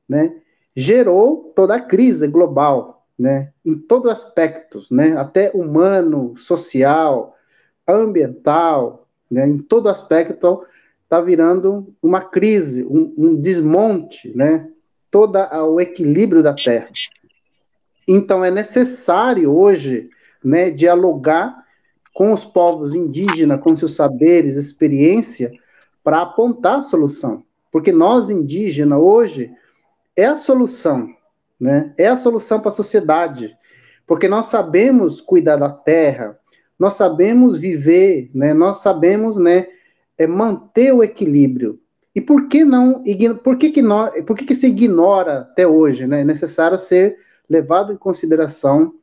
né, 0.08 0.36
gerou 0.76 1.54
toda 1.56 1.76
a 1.76 1.82
crise 1.82 2.28
global, 2.28 3.06
né, 3.18 3.52
em 3.64 3.76
todos 3.76 4.12
os 4.12 4.20
aspectos, 4.20 4.92
né, 4.92 5.18
até 5.18 5.52
humano, 5.54 6.38
social, 6.38 7.36
ambiental, 7.88 9.08
né, 9.32 9.48
em 9.48 9.60
todo 9.60 9.90
aspecto 9.90 10.64
está 11.04 11.22
virando 11.22 11.94
uma 12.02 12.20
crise, 12.20 12.84
um, 12.84 13.14
um 13.18 13.36
desmonte, 13.36 14.36
né, 14.36 14.70
todo 15.16 15.40
o 15.40 15.80
equilíbrio 15.80 16.44
da 16.44 16.54
Terra. 16.54 16.90
Então 18.06 18.44
é 18.44 18.52
necessário 18.52 19.50
hoje, 19.50 20.10
né, 20.44 20.70
dialogar 20.70 21.56
com 22.14 22.34
os 22.34 22.44
povos 22.44 22.94
indígenas, 22.94 23.62
com 23.62 23.74
seus 23.78 23.96
saberes, 23.96 24.58
experiência, 24.58 25.54
para 26.04 26.22
apontar 26.22 26.80
a 26.80 26.84
solução. 26.84 27.46
Porque 27.72 27.94
nós 27.94 28.30
indígenas 28.30 29.00
hoje 29.00 29.54
é 30.18 30.26
a 30.26 30.36
solução, 30.36 31.08
né? 31.58 31.94
É 31.98 32.08
a 32.08 32.18
solução 32.18 32.60
para 32.60 32.72
a 32.72 32.76
sociedade, 32.76 33.56
porque 34.06 34.28
nós 34.28 34.48
sabemos 34.48 35.22
cuidar 35.22 35.56
da 35.56 35.70
terra, 35.70 36.38
nós 36.78 36.96
sabemos 36.96 37.58
viver, 37.58 38.30
né? 38.36 38.54
Nós 38.54 38.82
sabemos, 38.82 39.38
né, 39.38 39.68
é 40.18 40.28
manter 40.28 40.94
o 40.94 41.02
equilíbrio. 41.02 41.80
E 42.16 42.22
por 42.22 42.48
que 42.48 42.64
não, 42.64 43.04
por 43.44 43.58
que 43.58 43.72
que 43.72 43.84
por 44.26 44.38
que 44.38 44.46
que 44.46 44.56
se 44.56 44.68
ignora 44.68 45.40
até 45.40 45.68
hoje, 45.68 46.08
né? 46.08 46.22
É 46.22 46.24
necessário 46.24 46.80
ser 46.80 47.18
levado 47.50 47.92
em 47.92 47.98
consideração 47.98 48.94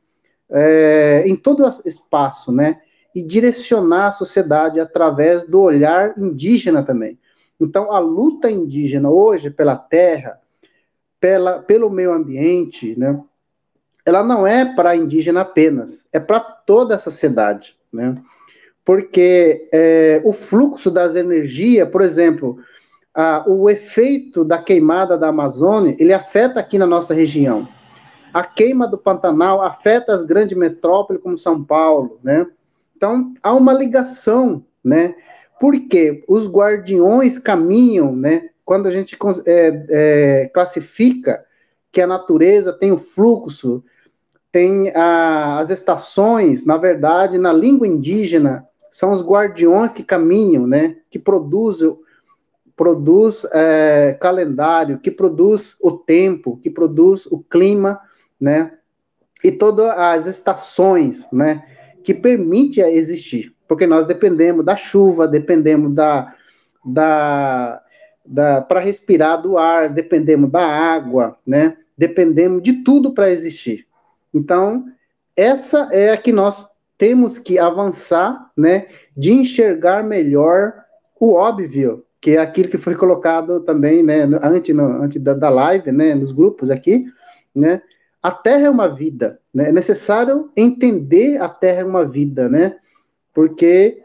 é, 0.49 1.23
em 1.25 1.35
todo 1.35 1.63
espaço, 1.85 2.51
né? 2.51 2.81
E 3.13 3.21
direcionar 3.21 4.07
a 4.07 4.11
sociedade 4.13 4.79
através 4.79 5.47
do 5.47 5.61
olhar 5.61 6.17
indígena 6.17 6.81
também. 6.81 7.19
Então, 7.61 7.91
a 7.91 7.99
luta 7.99 8.49
indígena 8.49 9.11
hoje 9.11 9.51
pela 9.51 9.75
terra, 9.75 10.39
pela, 11.19 11.59
pelo 11.59 11.91
meio 11.91 12.11
ambiente, 12.11 12.97
né? 12.97 13.21
Ela 14.03 14.23
não 14.23 14.45
é 14.45 14.73
para 14.75 14.95
indígena 14.95 15.41
apenas, 15.41 16.03
é 16.11 16.19
para 16.19 16.39
toda 16.39 16.95
a 16.95 16.99
sociedade, 16.99 17.77
né? 17.91 18.17
Porque 18.83 19.69
é, 19.71 20.21
o 20.25 20.33
fluxo 20.33 20.91
das 20.91 21.15
energias, 21.15 21.87
por 21.87 22.01
exemplo, 22.01 22.59
a, 23.13 23.43
o 23.47 23.69
efeito 23.69 24.43
da 24.43 24.57
queimada 24.57 25.17
da 25.17 25.27
Amazônia, 25.27 25.95
ele 25.99 26.13
afeta 26.13 26.59
aqui 26.59 26.77
na 26.77 26.87
nossa 26.87 27.13
região. 27.13 27.67
A 28.33 28.43
queima 28.43 28.87
do 28.87 28.97
Pantanal 28.97 29.61
afeta 29.61 30.13
as 30.13 30.25
grandes 30.25 30.57
metrópoles 30.57 31.21
como 31.21 31.37
São 31.37 31.63
Paulo, 31.63 32.19
né? 32.23 32.47
Então, 32.97 33.33
há 33.43 33.53
uma 33.53 33.73
ligação, 33.73 34.65
né? 34.83 35.13
Porque 35.59 36.23
os 36.27 36.47
guardiões 36.47 37.37
caminham, 37.37 38.15
né? 38.15 38.49
Quando 38.65 38.87
a 38.87 38.91
gente 38.91 39.15
é, 39.45 39.85
é, 39.89 40.51
classifica 40.53 41.45
que 41.91 42.01
a 42.01 42.07
natureza 42.07 42.73
tem 42.73 42.91
o 42.91 42.97
fluxo, 42.97 43.83
tem 44.51 44.89
a, 44.95 45.59
as 45.59 45.69
estações, 45.69 46.65
na 46.65 46.77
verdade, 46.77 47.37
na 47.37 47.53
língua 47.53 47.87
indígena, 47.87 48.67
são 48.89 49.11
os 49.11 49.23
guardiões 49.23 49.91
que 49.91 50.03
caminham, 50.03 50.65
né? 50.65 50.95
Que 51.11 51.19
produzem 51.19 51.95
produz 52.75 53.45
é, 53.51 54.17
calendário, 54.19 54.99
que 54.99 55.11
produz 55.11 55.75
o 55.81 55.91
tempo, 55.91 56.57
que 56.57 56.69
produz 56.69 57.25
o 57.27 57.39
clima, 57.39 57.99
né? 58.39 58.73
E 59.43 59.51
todas 59.51 59.89
as 59.91 60.25
estações, 60.25 61.27
né? 61.31 61.65
Que 62.03 62.13
permite 62.13 62.81
existir, 62.81 63.53
porque 63.67 63.85
nós 63.85 64.07
dependemos 64.07 64.65
da 64.65 64.75
chuva, 64.75 65.27
dependemos 65.27 65.93
da, 65.93 66.33
da, 66.83 67.81
da 68.25 68.61
para 68.61 68.79
respirar 68.79 69.41
do 69.41 69.57
ar, 69.57 69.89
dependemos 69.89 70.49
da 70.49 70.65
água, 70.65 71.37
né? 71.45 71.77
Dependemos 71.97 72.63
de 72.63 72.83
tudo 72.83 73.13
para 73.13 73.29
existir. 73.29 73.85
Então, 74.33 74.85
essa 75.35 75.89
é 75.91 76.11
a 76.11 76.17
que 76.17 76.31
nós 76.31 76.67
temos 76.97 77.37
que 77.37 77.59
avançar, 77.59 78.49
né? 78.57 78.87
De 79.15 79.31
enxergar 79.31 80.03
melhor 80.03 80.73
o 81.19 81.33
óbvio, 81.33 82.03
que 82.23 82.37
é 82.37 82.39
aquilo 82.39 82.69
que 82.69 82.77
foi 82.77 82.95
colocado 82.95 83.59
também, 83.59 84.01
né, 84.01 84.21
antes, 84.41 84.73
antes 84.73 85.21
da, 85.21 85.33
da 85.33 85.49
live, 85.49 85.91
né, 85.91 86.15
nos 86.15 86.31
grupos 86.31 86.69
aqui, 86.69 87.05
né, 87.53 87.81
a 88.21 88.31
Terra 88.31 88.67
é 88.67 88.69
uma 88.69 88.87
vida, 88.87 89.41
né, 89.53 89.67
é 89.67 89.71
necessário 89.73 90.49
entender 90.55 91.35
a 91.41 91.49
Terra 91.49 91.81
é 91.81 91.83
uma 91.83 92.05
vida, 92.05 92.47
né, 92.47 92.77
porque, 93.33 94.01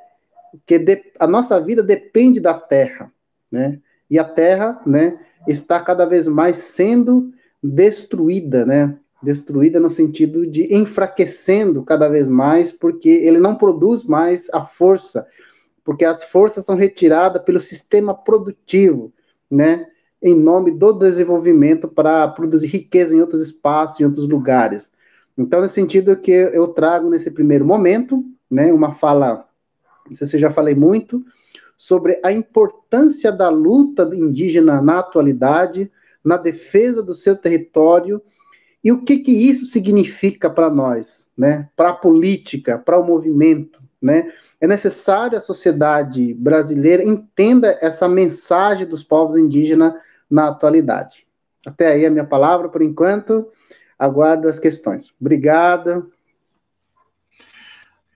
porque 0.50 0.80
de, 0.80 1.00
a 1.16 1.28
nossa 1.28 1.60
vida 1.60 1.80
depende 1.80 2.40
da 2.40 2.54
Terra, 2.54 3.08
né, 3.52 3.78
e 4.10 4.18
a 4.18 4.24
Terra, 4.24 4.82
né, 4.84 5.16
está 5.46 5.78
cada 5.80 6.04
vez 6.04 6.26
mais 6.26 6.56
sendo 6.56 7.32
destruída, 7.62 8.66
né, 8.66 8.96
destruída 9.22 9.78
no 9.78 9.90
sentido 9.90 10.44
de 10.44 10.74
enfraquecendo 10.74 11.84
cada 11.84 12.08
vez 12.08 12.28
mais, 12.28 12.72
porque 12.72 13.10
ele 13.10 13.38
não 13.38 13.54
produz 13.54 14.02
mais 14.02 14.48
a 14.52 14.64
força, 14.64 15.24
porque 15.88 16.04
as 16.04 16.22
forças 16.24 16.66
são 16.66 16.76
retiradas 16.76 17.40
pelo 17.40 17.62
sistema 17.62 18.12
produtivo, 18.12 19.10
né, 19.50 19.86
em 20.22 20.38
nome 20.38 20.70
do 20.70 20.92
desenvolvimento 20.92 21.88
para 21.88 22.28
produzir 22.28 22.66
riqueza 22.66 23.16
em 23.16 23.22
outros 23.22 23.40
espaços, 23.40 23.98
em 23.98 24.04
outros 24.04 24.28
lugares. 24.28 24.90
Então, 25.38 25.62
nesse 25.62 25.76
sentido 25.76 26.14
que 26.14 26.30
eu 26.30 26.68
trago 26.68 27.08
nesse 27.08 27.30
primeiro 27.30 27.64
momento, 27.64 28.22
né, 28.50 28.70
uma 28.70 28.96
fala, 28.96 29.48
não 30.06 30.14
sei 30.14 30.26
se 30.26 30.36
eu 30.36 30.40
já 30.40 30.50
falei 30.50 30.74
muito, 30.74 31.24
sobre 31.74 32.20
a 32.22 32.30
importância 32.30 33.32
da 33.32 33.48
luta 33.48 34.10
indígena 34.12 34.82
na 34.82 34.98
atualidade, 34.98 35.90
na 36.22 36.36
defesa 36.36 37.02
do 37.02 37.14
seu 37.14 37.34
território, 37.34 38.20
e 38.84 38.92
o 38.92 39.00
que, 39.00 39.20
que 39.20 39.32
isso 39.32 39.64
significa 39.64 40.50
para 40.50 40.68
nós, 40.68 41.26
né, 41.34 41.70
para 41.74 41.88
a 41.88 41.94
política, 41.94 42.76
para 42.76 42.98
o 42.98 43.06
movimento, 43.06 43.80
né, 44.02 44.30
é 44.60 44.66
necessário 44.66 45.38
a 45.38 45.40
sociedade 45.40 46.34
brasileira 46.34 47.04
entenda 47.04 47.78
essa 47.80 48.08
mensagem 48.08 48.86
dos 48.86 49.04
povos 49.04 49.36
indígenas 49.36 49.94
na 50.28 50.48
atualidade. 50.48 51.26
Até 51.64 51.88
aí 51.88 52.06
a 52.06 52.10
minha 52.10 52.26
palavra 52.26 52.68
por 52.68 52.82
enquanto. 52.82 53.50
Aguardo 53.98 54.48
as 54.48 54.58
questões. 54.58 55.12
Obrigado. 55.20 56.12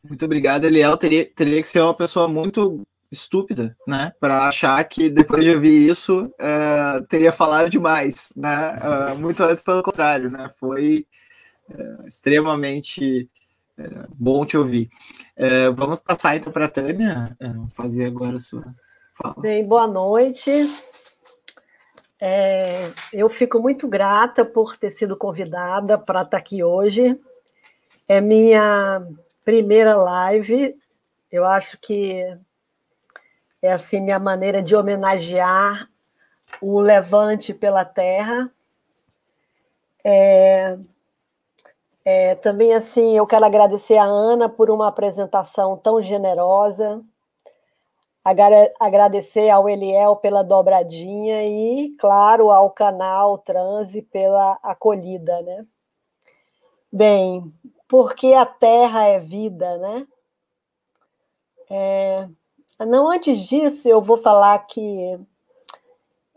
Muito 0.03 0.25
obrigado, 0.25 0.65
Eliel. 0.65 0.97
Teria, 0.97 1.25
teria 1.27 1.61
que 1.61 1.67
ser 1.67 1.81
uma 1.81 1.95
pessoa 1.95 2.29
muito 2.29 2.83
estúpida, 3.11 3.77
né, 3.87 4.11
para 4.19 4.49
achar 4.49 4.83
que 4.85 5.11
depois 5.11 5.45
de 5.45 5.51
ouvir 5.51 5.91
isso 5.91 6.33
é, 6.41 7.03
teria 7.09 7.31
falado 7.31 7.69
demais, 7.69 8.33
né? 8.35 8.79
É, 8.81 9.15
muito 9.15 9.43
antes 9.43 9.63
pelo 9.63 9.83
contrário, 9.83 10.31
né? 10.31 10.51
Foi 10.59 11.07
é, 11.71 12.09
extremamente 12.09 13.29
bom 14.15 14.45
te 14.45 14.57
ouvir. 14.57 14.91
É, 15.37 15.71
vamos 15.71 16.01
passar 16.01 16.37
então 16.37 16.53
para 16.53 16.67
a 16.67 16.69
Tânia 16.69 17.37
é, 17.41 17.49
fazer 17.75 18.07
agora 18.07 18.37
a 18.37 18.41
sua 18.41 18.65
fala. 19.13 19.37
Bem, 19.39 19.67
boa 19.67 19.87
noite. 19.87 20.51
É, 22.21 22.93
eu 23.13 23.29
fico 23.29 23.59
muito 23.59 23.89
grata 23.89 24.45
por 24.45 24.77
ter 24.77 24.91
sido 24.91 25.17
convidada 25.17 25.99
para 25.99 26.23
estar 26.23 26.37
aqui 26.37 26.63
hoje. 26.63 27.19
É 28.07 28.21
minha 28.21 29.05
primeira 29.45 29.97
live. 29.97 30.77
Eu 31.31 31.45
acho 31.45 31.79
que 31.79 32.23
é 33.61 33.73
assim 33.73 34.01
minha 34.01 34.19
maneira 34.19 34.63
de 34.63 34.77
homenagear 34.77 35.89
o 36.61 36.79
levante 36.81 37.53
pela 37.53 37.85
terra. 37.85 38.51
É, 40.05 40.79
é, 42.05 42.35
também, 42.37 42.75
assim, 42.75 43.17
eu 43.17 43.27
quero 43.27 43.45
agradecer 43.45 43.97
a 43.97 44.05
Ana 44.05 44.49
por 44.49 44.71
uma 44.71 44.89
apresentação 44.89 45.77
tão 45.77 46.03
generosa, 46.03 47.03
agradecer 48.79 49.51
ao 49.51 49.69
Eliel 49.69 50.17
pela 50.17 50.43
dobradinha 50.43 51.45
e, 51.45 51.91
claro, 51.99 52.51
ao 52.51 52.71
canal 52.71 53.39
Transe 53.39 54.03
pela 54.03 54.59
acolhida, 54.63 55.43
né? 55.43 55.67
Bem, 56.93 57.53
porque 57.89 58.33
a 58.35 58.47
Terra 58.47 59.07
é 59.09 59.19
vida, 59.19 59.77
né? 59.79 60.07
É, 61.71 62.29
não, 62.87 63.11
antes 63.11 63.39
disso, 63.41 63.89
eu 63.89 64.01
vou 64.03 64.19
falar 64.19 64.59
que 64.67 65.19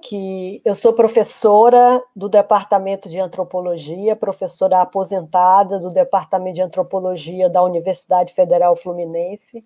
que 0.01 0.61
eu 0.63 0.75
sou 0.75 0.93
professora 0.93 2.03
do 2.15 2.29
Departamento 2.29 3.09
de 3.09 3.19
Antropologia, 3.19 4.15
professora 4.15 4.81
aposentada 4.81 5.79
do 5.79 5.89
Departamento 5.89 6.55
de 6.55 6.61
Antropologia 6.61 7.49
da 7.49 7.63
Universidade 7.63 8.33
Federal 8.33 8.75
Fluminense. 8.75 9.65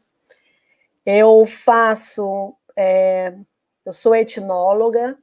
Eu 1.05 1.45
faço, 1.45 2.55
é, 2.75 3.35
eu 3.85 3.91
sou 3.91 4.15
etnóloga, 4.15 5.17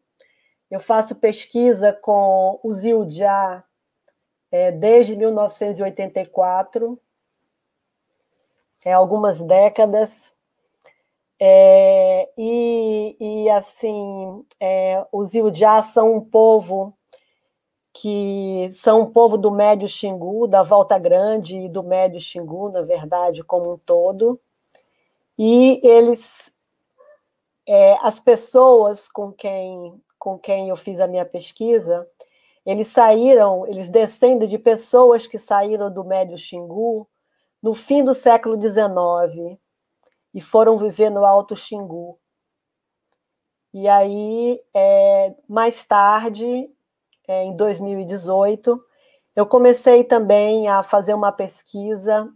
eu 0.71 0.81
faço 0.81 1.14
pesquisa 1.14 1.92
com 1.92 2.59
o 2.62 2.73
Ziljá 2.73 3.64
é, 4.51 4.73
desde 4.73 5.16
1984, 5.16 6.99
é, 8.85 8.92
algumas 8.92 9.40
décadas. 9.40 10.33
É, 11.40 12.31
e, 12.38 13.16
e, 13.20 13.51
assim, 13.51 14.44
é, 14.61 15.07
os 15.12 15.35
Iujá 15.35 15.83
são 15.83 16.14
um 16.16 16.20
povo 16.20 16.96
que 17.92 18.68
são 18.72 19.03
um 19.03 19.11
povo 19.12 19.38
do 19.38 19.51
Médio 19.51 19.88
Xingu, 19.88 20.46
da 20.46 20.62
Volta 20.62 20.99
Grande 20.99 21.57
e 21.57 21.68
do 21.68 21.83
Médio 21.83 22.20
Xingu, 22.20 22.70
na 22.70 22.83
verdade, 22.83 23.42
como 23.42 23.72
um 23.75 23.79
todo. 23.79 24.40
E 25.38 25.81
eles, 25.85 26.53
é, 27.68 27.96
as 28.03 28.20
pessoas 28.20 29.09
com 29.09 29.33
quem, 29.33 30.01
com 30.18 30.38
quem 30.38 30.68
eu 30.70 30.77
fiz 30.77 31.01
a 31.01 31.07
minha 31.07 31.25
pesquisa, 31.25 32.07
Eles 32.66 32.88
saíram, 32.88 33.66
eles 33.68 33.88
descendem 33.90 34.49
de 34.49 34.59
pessoas 34.59 35.27
que 35.27 35.38
saíram 35.38 35.92
do 35.92 36.05
Médio 36.05 36.38
Xingu 36.38 37.09
no 37.62 37.75
fim 37.75 38.05
do 38.05 38.14
século 38.14 38.61
XIX 38.61 39.59
e 40.37 40.40
foram 40.42 40.77
viver 40.77 41.09
no 41.09 41.25
Alto 41.25 41.57
Xingu. 41.57 42.18
E 43.72 43.88
aí, 43.88 44.61
é, 44.75 45.35
mais 45.49 45.83
tarde, 45.87 46.70
é, 47.27 47.44
em 47.44 47.57
2018, 47.57 48.79
eu 49.35 49.46
comecei 49.46 50.05
também 50.05 50.68
a 50.68 50.83
fazer 50.83 51.14
uma 51.14 51.33
pesquisa, 51.33 52.31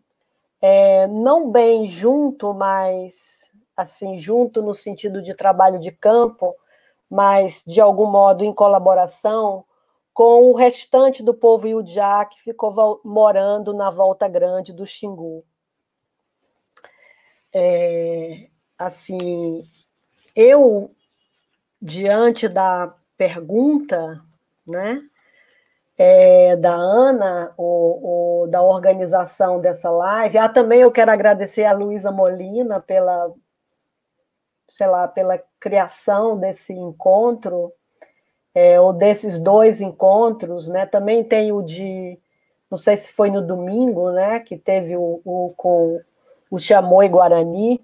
é, 0.62 1.06
não 1.08 1.50
bem 1.50 1.88
junto, 1.88 2.54
mas 2.54 3.52
assim, 3.76 4.16
junto 4.16 4.62
no 4.62 4.72
sentido 4.72 5.20
de 5.20 5.34
trabalho 5.34 5.78
de 5.78 5.92
campo, 5.92 6.56
mas 7.08 7.62
de 7.66 7.82
algum 7.82 8.06
modo 8.06 8.42
em 8.44 8.54
colaboração 8.54 9.62
com 10.14 10.50
o 10.50 10.54
restante 10.54 11.22
do 11.22 11.34
povo 11.34 11.68
Iujá 11.68 12.24
que 12.24 12.40
ficou 12.40 13.00
morando 13.04 13.74
na 13.74 13.90
Volta 13.90 14.26
Grande 14.26 14.72
do 14.72 14.86
Xingu. 14.86 15.44
É, 17.52 18.48
assim, 18.78 19.64
eu, 20.34 20.90
diante 21.80 22.48
da 22.48 22.94
pergunta, 23.16 24.22
né, 24.66 25.02
é, 25.98 26.56
da 26.56 26.74
Ana, 26.74 27.52
ou, 27.58 28.46
da 28.48 28.62
organização 28.62 29.60
dessa 29.60 29.90
live. 29.90 30.38
Ah, 30.38 30.48
também 30.48 30.80
eu 30.80 30.90
quero 30.90 31.10
agradecer 31.10 31.64
a 31.64 31.72
Luísa 31.72 32.10
Molina 32.10 32.80
pela, 32.80 33.30
sei 34.70 34.86
lá, 34.86 35.06
pela 35.06 35.38
criação 35.60 36.38
desse 36.38 36.72
encontro, 36.72 37.72
é, 38.54 38.80
ou 38.80 38.94
desses 38.94 39.38
dois 39.38 39.80
encontros, 39.80 40.68
né? 40.68 40.86
Também 40.86 41.22
tem 41.22 41.52
o 41.52 41.60
de, 41.62 42.18
não 42.70 42.78
sei 42.78 42.96
se 42.96 43.12
foi 43.12 43.30
no 43.30 43.46
domingo, 43.46 44.10
né? 44.10 44.40
Que 44.40 44.56
teve 44.56 44.96
o, 44.96 45.20
o 45.24 45.52
com 45.56 46.00
o 46.50 46.58
Chamou 46.58 47.08
Guarani. 47.08 47.80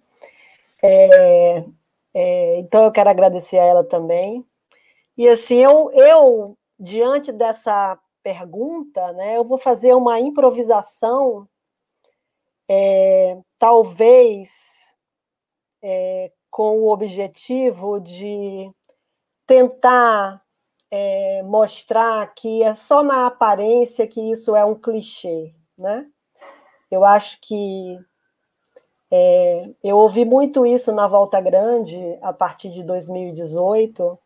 É, 0.83 1.65
é, 2.13 2.59
então 2.59 2.85
eu 2.85 2.93
quero 2.93 3.09
agradecer 3.09 3.59
a 3.59 3.65
ela 3.65 3.85
também. 3.85 4.45
E 5.17 5.29
assim, 5.29 5.57
eu, 5.57 5.91
eu 5.93 6.59
diante 6.79 7.33
dessa 7.33 7.99
pergunta, 8.23 9.13
né, 9.13 9.37
eu 9.37 9.45
vou 9.45 9.57
fazer 9.57 9.95
uma 9.95 10.19
improvisação, 10.21 11.49
é, 12.69 13.39
talvez 13.59 14.97
é, 15.83 16.33
com 16.51 16.79
o 16.81 16.93
objetivo 16.93 18.01
de 18.01 18.71
tentar 19.47 20.43
é, 20.91 21.43
mostrar 21.45 22.27
que 22.35 22.63
é 22.63 22.75
só 22.75 23.03
na 23.03 23.27
aparência 23.27 24.07
que 24.07 24.21
isso 24.33 24.57
é 24.57 24.65
um 24.65 24.75
clichê, 24.75 25.55
né? 25.79 26.07
Eu 26.91 27.05
acho 27.05 27.39
que 27.41 27.99
é, 29.11 29.71
eu 29.85 29.97
ouvi 29.97 30.25
muito 30.25 30.67
isso 30.67 30.93
na 30.93 31.07
Volta 31.07 31.41
Grande 31.41 31.99
a 32.21 32.33
partir 32.33 32.71
de 32.71 32.83
2018, 32.83 34.19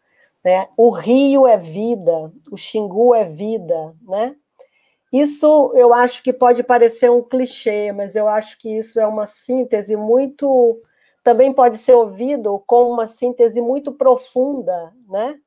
né? 0.44 0.68
O 0.76 0.90
rio 0.90 1.46
é 1.46 1.56
vida, 1.56 2.32
o 2.50 2.56
Xingu 2.56 3.14
é 3.14 3.24
vida, 3.24 3.94
né? 4.02 4.34
Isso 5.12 5.72
eu 5.74 5.92
acho 5.92 6.22
que 6.22 6.32
pode 6.32 6.62
parecer 6.62 7.10
um 7.10 7.22
clichê, 7.22 7.92
mas 7.92 8.14
eu 8.14 8.28
acho 8.28 8.58
que 8.58 8.68
isso 8.78 9.00
é 9.00 9.06
uma 9.06 9.26
síntese 9.26 9.96
muito. 9.96 10.80
Também 11.22 11.52
pode 11.52 11.78
ser 11.78 11.94
ouvido 11.94 12.62
como 12.66 12.90
uma 12.90 13.06
síntese 13.06 13.60
muito 13.60 13.92
profunda, 13.92 14.94
né? 15.08 15.38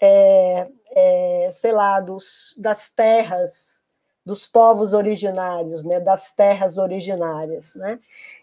É, 0.00 0.68
é, 0.90 1.50
sei 1.52 1.72
lá, 1.72 2.00
dos, 2.00 2.54
das 2.58 2.88
terras, 2.88 3.80
dos 4.24 4.46
povos 4.46 4.92
originários, 4.94 5.82
né? 5.84 6.00
Das 6.00 6.30
terras 6.30 6.78
originárias, 6.78 7.74
né? 7.74 7.98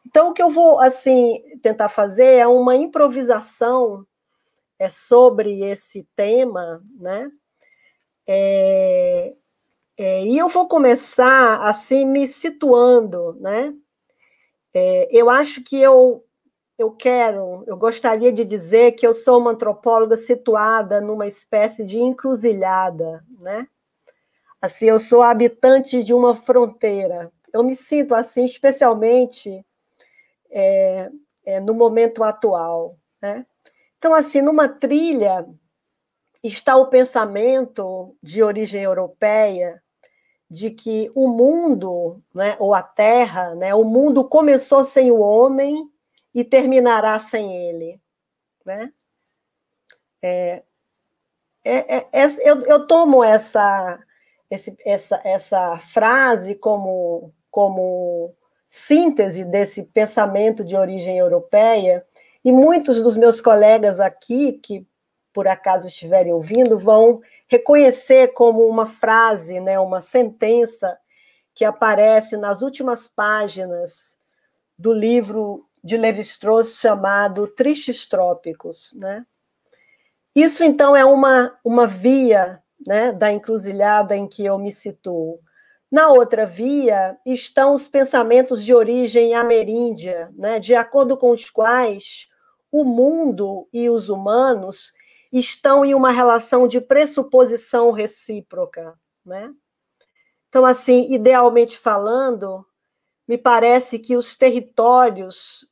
Então, 0.05 0.29
o 0.29 0.33
que 0.33 0.41
eu 0.41 0.49
vou 0.49 0.79
assim 0.79 1.35
tentar 1.61 1.89
fazer 1.89 2.25
é 2.37 2.47
uma 2.47 2.75
improvisação 2.75 4.05
é 4.79 4.89
sobre 4.89 5.61
esse 5.63 6.07
tema, 6.15 6.83
né? 6.99 7.31
É, 8.27 9.33
é, 9.97 10.25
e 10.25 10.37
eu 10.37 10.47
vou 10.49 10.67
começar 10.67 11.63
assim 11.63 12.05
me 12.05 12.27
situando, 12.27 13.33
né? 13.39 13.73
É, 14.73 15.09
eu 15.11 15.29
acho 15.29 15.63
que 15.63 15.77
eu 15.81 16.23
eu 16.77 16.91
quero, 16.91 17.63
eu 17.67 17.77
gostaria 17.77 18.33
de 18.33 18.43
dizer 18.45 18.93
que 18.93 19.05
eu 19.07 19.13
sou 19.13 19.39
uma 19.39 19.51
antropóloga 19.51 20.17
situada 20.17 20.99
numa 21.01 21.27
espécie 21.27 21.85
de 21.85 21.99
encruzilhada, 21.99 23.23
né? 23.39 23.67
Assim, 24.61 24.87
eu 24.87 24.99
sou 24.99 25.23
habitante 25.23 26.03
de 26.03 26.13
uma 26.13 26.35
fronteira. 26.35 27.31
Eu 27.53 27.63
me 27.63 27.75
sinto 27.75 28.15
assim, 28.15 28.45
especialmente 28.45 29.65
é, 30.51 31.09
é, 31.45 31.59
no 31.59 31.73
momento 31.73 32.23
atual, 32.23 32.97
né? 33.21 33.45
Então, 33.97 34.13
assim, 34.13 34.41
numa 34.41 34.67
trilha 34.67 35.47
está 36.43 36.75
o 36.75 36.87
pensamento 36.87 38.15
de 38.21 38.41
origem 38.41 38.81
europeia 38.81 39.81
de 40.49 40.69
que 40.71 41.09
o 41.15 41.27
mundo, 41.29 42.21
né, 42.33 42.57
ou 42.59 42.73
a 42.73 42.83
Terra, 42.83 43.55
né, 43.55 43.73
o 43.73 43.83
mundo 43.83 44.27
começou 44.27 44.83
sem 44.83 45.11
o 45.11 45.19
homem 45.19 45.89
e 46.33 46.43
terminará 46.43 47.17
sem 47.19 47.55
ele, 47.69 48.01
né? 48.65 48.91
É, 50.21 50.63
é, 51.63 51.97
é, 51.97 52.07
é 52.11 52.25
eu, 52.41 52.65
eu, 52.65 52.85
tomo 52.85 53.23
essa, 53.23 53.99
esse, 54.49 54.75
essa, 54.85 55.21
essa 55.23 55.77
frase 55.93 56.55
como, 56.55 57.33
como 57.49 58.35
síntese 58.73 59.43
desse 59.43 59.83
pensamento 59.83 60.63
de 60.63 60.77
origem 60.77 61.17
europeia, 61.17 62.05
e 62.43 62.53
muitos 62.53 63.01
dos 63.01 63.17
meus 63.17 63.41
colegas 63.41 63.99
aqui, 63.99 64.53
que 64.53 64.87
por 65.33 65.45
acaso 65.45 65.87
estiverem 65.87 66.31
ouvindo, 66.31 66.79
vão 66.79 67.21
reconhecer 67.49 68.29
como 68.29 68.65
uma 68.65 68.85
frase, 68.85 69.59
né, 69.59 69.77
uma 69.77 69.99
sentença 69.99 70.97
que 71.53 71.65
aparece 71.65 72.37
nas 72.37 72.61
últimas 72.61 73.09
páginas 73.09 74.17
do 74.77 74.93
livro 74.93 75.67
de 75.83 75.97
Levi-Strauss 75.97 76.79
chamado 76.79 77.47
Tristes 77.47 78.05
Trópicos, 78.07 78.93
né? 78.95 79.25
Isso 80.33 80.63
então 80.63 80.95
é 80.95 81.03
uma 81.03 81.59
uma 81.63 81.85
via, 81.85 82.63
né, 82.87 83.11
da 83.11 83.29
encruzilhada 83.29 84.15
em 84.15 84.27
que 84.29 84.45
eu 84.45 84.57
me 84.57 84.71
situo. 84.71 85.39
Na 85.91 86.07
outra 86.09 86.45
via 86.45 87.17
estão 87.25 87.73
os 87.73 87.87
pensamentos 87.87 88.63
de 88.63 88.73
origem 88.73 89.35
ameríndia, 89.35 90.31
né, 90.33 90.57
de 90.57 90.73
acordo 90.73 91.17
com 91.17 91.31
os 91.31 91.49
quais 91.49 92.29
o 92.71 92.85
mundo 92.85 93.67
e 93.73 93.89
os 93.89 94.09
humanos 94.09 94.93
estão 95.31 95.83
em 95.83 95.93
uma 95.93 96.11
relação 96.11 96.67
de 96.67 96.79
pressuposição 96.79 97.91
recíproca, 97.91 98.97
né? 99.25 99.53
Então, 100.47 100.65
assim, 100.65 101.13
idealmente 101.13 101.77
falando, 101.77 102.65
me 103.27 103.37
parece 103.37 103.99
que 103.99 104.15
os 104.15 104.35
territórios 104.37 105.69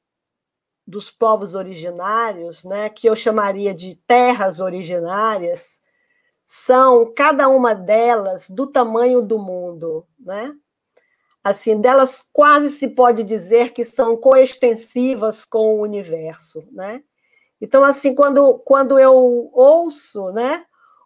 dos 0.85 1.11
povos 1.11 1.55
originários, 1.55 2.65
né, 2.65 2.89
que 2.89 3.07
eu 3.07 3.15
chamaria 3.15 3.73
de 3.73 3.95
terras 4.07 4.59
originárias, 4.59 5.78
são 6.51 7.13
cada 7.13 7.47
uma 7.47 7.75
delas 7.75 8.49
do 8.49 8.65
tamanho 8.65 9.21
do 9.21 9.37
mundo, 9.37 10.03
né? 10.19 10.51
assim, 11.43 11.79
delas 11.79 12.27
quase 12.33 12.71
se 12.71 12.87
pode 12.87 13.23
dizer 13.23 13.71
que 13.71 13.85
são 13.85 14.17
coextensivas 14.17 15.45
com 15.45 15.75
o 15.75 15.81
universo, 15.81 16.67
né? 16.71 17.03
Então, 17.61 17.83
assim, 17.83 18.15
quando, 18.15 18.57
quando 18.59 18.97
eu 18.97 19.13
ouço, 19.53 20.31
né, 20.31 20.65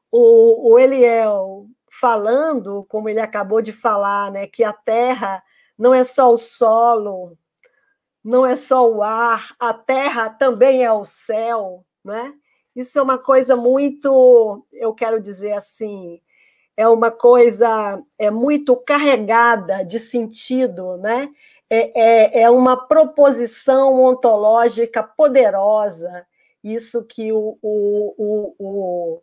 o, 0.10 0.74
o 0.74 0.80
Eliel 0.80 1.66
falando, 1.92 2.86
como 2.88 3.10
ele 3.10 3.20
acabou 3.20 3.62
de 3.62 3.74
falar, 3.74 4.32
né, 4.32 4.48
que 4.48 4.64
a 4.64 4.72
Terra 4.72 5.44
não 5.78 5.94
é 5.94 6.06
só 6.06 6.32
o 6.32 6.38
solo, 6.38 7.38
não 8.24 8.46
é 8.46 8.56
só 8.56 8.90
o 8.90 9.04
ar, 9.04 9.54
a 9.60 9.74
Terra 9.74 10.30
também 10.30 10.84
é 10.86 10.92
o 10.92 11.04
céu, 11.04 11.84
né? 12.02 12.34
Isso 12.76 12.98
é 12.98 13.02
uma 13.02 13.18
coisa 13.18 13.56
muito, 13.56 14.66
eu 14.74 14.94
quero 14.94 15.22
dizer 15.22 15.54
assim, 15.54 16.20
é 16.76 16.88
uma 16.88 17.12
coisa 17.12 18.02
é 18.18 18.32
muito 18.32 18.76
carregada 18.76 19.84
de 19.84 20.00
sentido, 20.00 20.98
né? 20.98 21.30
É, 21.70 22.40
é, 22.40 22.42
é 22.44 22.50
uma 22.50 22.88
proposição 22.88 24.04
ontológica 24.04 25.04
poderosa, 25.04 26.26
isso 26.64 27.04
que 27.04 27.32
o, 27.32 27.58
o, 27.62 28.56
o, 28.60 29.22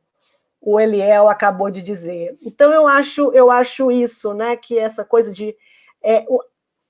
o, 0.61 0.81
Eliel 0.81 1.29
acabou 1.29 1.71
de 1.71 1.83
dizer. 1.83 2.37
Então, 2.43 2.73
eu 2.73 2.87
acho, 2.87 3.33
eu 3.33 3.51
acho 3.51 3.91
isso, 3.91 4.35
né? 4.35 4.57
Que 4.57 4.79
essa 4.79 5.05
coisa 5.05 5.33
de 5.33 5.57
é, 6.03 6.25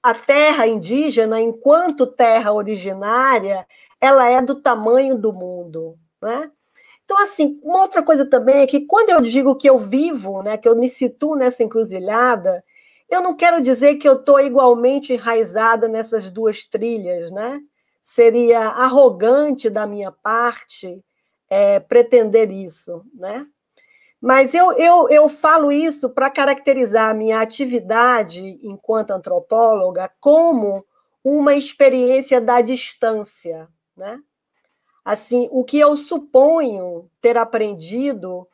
a 0.03 0.15
terra 0.15 0.67
indígena, 0.67 1.41
enquanto 1.41 2.07
terra 2.07 2.53
originária, 2.53 3.67
ela 4.01 4.29
é 4.29 4.41
do 4.41 4.55
tamanho 4.57 5.17
do 5.17 5.33
mundo, 5.33 5.99
né? 6.21 6.51
Então, 7.05 7.19
assim, 7.21 7.59
uma 7.63 7.81
outra 7.81 8.03
coisa 8.03 8.25
também 8.25 8.59
é 8.59 8.67
que 8.67 8.87
quando 8.87 9.11
eu 9.11 9.21
digo 9.21 9.57
que 9.57 9.69
eu 9.69 9.79
vivo, 9.79 10.43
né, 10.43 10.57
que 10.57 10.69
eu 10.69 10.77
me 10.77 10.89
situo 10.89 11.35
nessa 11.35 11.65
encruzilhada, 11.65 12.63
eu 13.11 13.21
não 13.21 13.35
quero 13.35 13.61
dizer 13.61 13.97
que 13.97 14.09
eu 14.09 14.15
estou 14.15 14.39
igualmente 14.39 15.13
enraizada 15.13 15.89
nessas 15.89 16.31
duas 16.31 16.65
trilhas, 16.65 17.31
né? 17.33 17.61
Seria 18.03 18.61
arrogante 18.61 19.69
da 19.69 19.87
minha 19.87 20.13
parte 20.13 21.05
é, 21.49 21.81
pretender 21.81 22.53
isso, 22.53 23.05
né? 23.13 23.45
Mas 24.21 24.55
eu, 24.55 24.71
eu, 24.73 25.09
eu 25.09 25.29
falo 25.29 25.73
isso 25.73 26.11
para 26.11 26.31
caracterizar 26.31 27.11
a 27.11 27.15
minha 27.15 27.41
atividade 27.41 28.59
enquanto 28.63 29.11
antropóloga 29.11 30.11
como 30.21 30.85
uma 31.25 31.55
experiência 31.55 32.41
da 32.41 32.61
distância, 32.61 33.69
né? 33.97 34.21
Assim, 35.05 35.49
o 35.51 35.65
que 35.65 35.79
eu 35.79 35.97
suponho 35.97 37.11
ter 37.21 37.37
aprendido 37.37 38.47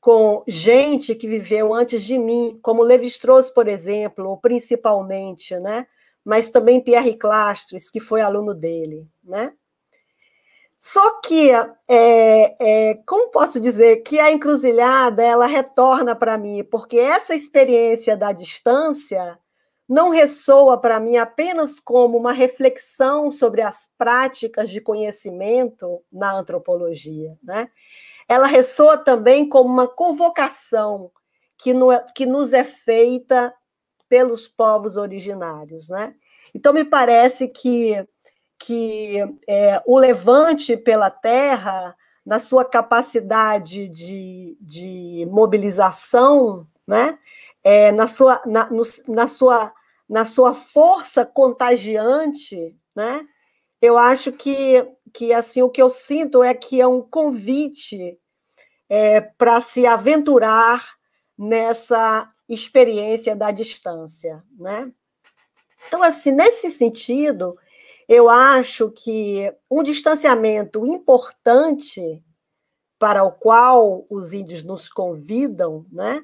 com 0.00 0.44
gente 0.46 1.14
que 1.14 1.26
viveu 1.26 1.74
antes 1.74 2.02
de 2.02 2.16
mim, 2.16 2.58
como 2.62 2.82
Levi-Strauss, 2.82 3.50
por 3.50 3.66
exemplo, 3.68 4.38
principalmente, 4.40 5.58
né? 5.58 5.86
Mas 6.24 6.50
também 6.50 6.80
Pierre 6.80 7.16
Clastres, 7.16 7.90
que 7.90 8.00
foi 8.00 8.20
aluno 8.20 8.54
dele, 8.54 9.06
né? 9.24 9.52
Só 10.80 11.20
que, 11.20 11.50
é, 11.50 12.90
é, 12.90 12.94
como 13.04 13.30
posso 13.30 13.58
dizer, 13.58 14.02
que 14.04 14.20
a 14.20 14.30
encruzilhada 14.30 15.22
ela 15.22 15.46
retorna 15.46 16.14
para 16.14 16.38
mim, 16.38 16.62
porque 16.62 16.98
essa 16.98 17.34
experiência 17.34 18.16
da 18.16 18.30
distância 18.30 19.36
não 19.88 20.10
ressoa 20.10 20.78
para 20.78 21.00
mim 21.00 21.16
apenas 21.16 21.80
como 21.80 22.18
uma 22.18 22.32
reflexão 22.32 23.30
sobre 23.30 23.62
as 23.62 23.90
práticas 23.96 24.70
de 24.70 24.80
conhecimento 24.80 26.02
na 26.12 26.32
antropologia, 26.32 27.36
né? 27.42 27.70
Ela 28.28 28.46
ressoa 28.46 28.98
também 28.98 29.48
como 29.48 29.70
uma 29.70 29.88
convocação 29.88 31.10
que, 31.56 31.72
no, 31.72 31.88
que 32.14 32.26
nos 32.26 32.52
é 32.52 32.64
feita 32.64 33.54
pelos 34.08 34.46
povos 34.46 34.96
originários, 34.96 35.88
né? 35.88 36.14
Então 36.54 36.72
me 36.72 36.84
parece 36.84 37.48
que 37.48 38.06
que 38.58 39.18
é, 39.46 39.80
o 39.86 39.96
levante 39.96 40.76
pela 40.76 41.10
terra, 41.10 41.94
na 42.26 42.38
sua 42.38 42.64
capacidade 42.64 43.88
de, 43.88 44.56
de 44.60 45.26
mobilização, 45.30 46.66
né? 46.86 47.18
É, 47.62 47.92
na, 47.92 48.06
sua, 48.06 48.42
na, 48.44 48.68
no, 48.70 48.82
na, 49.06 49.28
sua, 49.28 49.72
na 50.08 50.24
sua 50.24 50.54
força 50.54 51.24
contagiante, 51.24 52.74
né? 52.94 53.26
eu 53.80 53.96
acho 53.96 54.32
que, 54.32 54.86
que 55.12 55.32
assim 55.32 55.62
o 55.62 55.70
que 55.70 55.80
eu 55.80 55.88
sinto 55.88 56.42
é 56.42 56.52
que 56.54 56.80
é 56.80 56.86
um 56.86 57.00
convite 57.00 58.18
é, 58.88 59.20
para 59.20 59.60
se 59.60 59.86
aventurar 59.86 60.96
nessa 61.36 62.30
experiência 62.48 63.36
da 63.36 63.50
distância, 63.50 64.42
né? 64.58 64.92
Então, 65.86 66.02
assim, 66.02 66.32
nesse 66.32 66.70
sentido, 66.70 67.56
eu 68.08 68.28
acho 68.28 68.90
que 68.90 69.54
um 69.70 69.82
distanciamento 69.82 70.84
importante 70.84 72.22
para 72.98 73.22
o 73.22 73.30
qual 73.30 74.04
os 74.10 74.32
índios 74.32 74.64
nos 74.64 74.88
convidam, 74.88 75.86
né? 75.92 76.20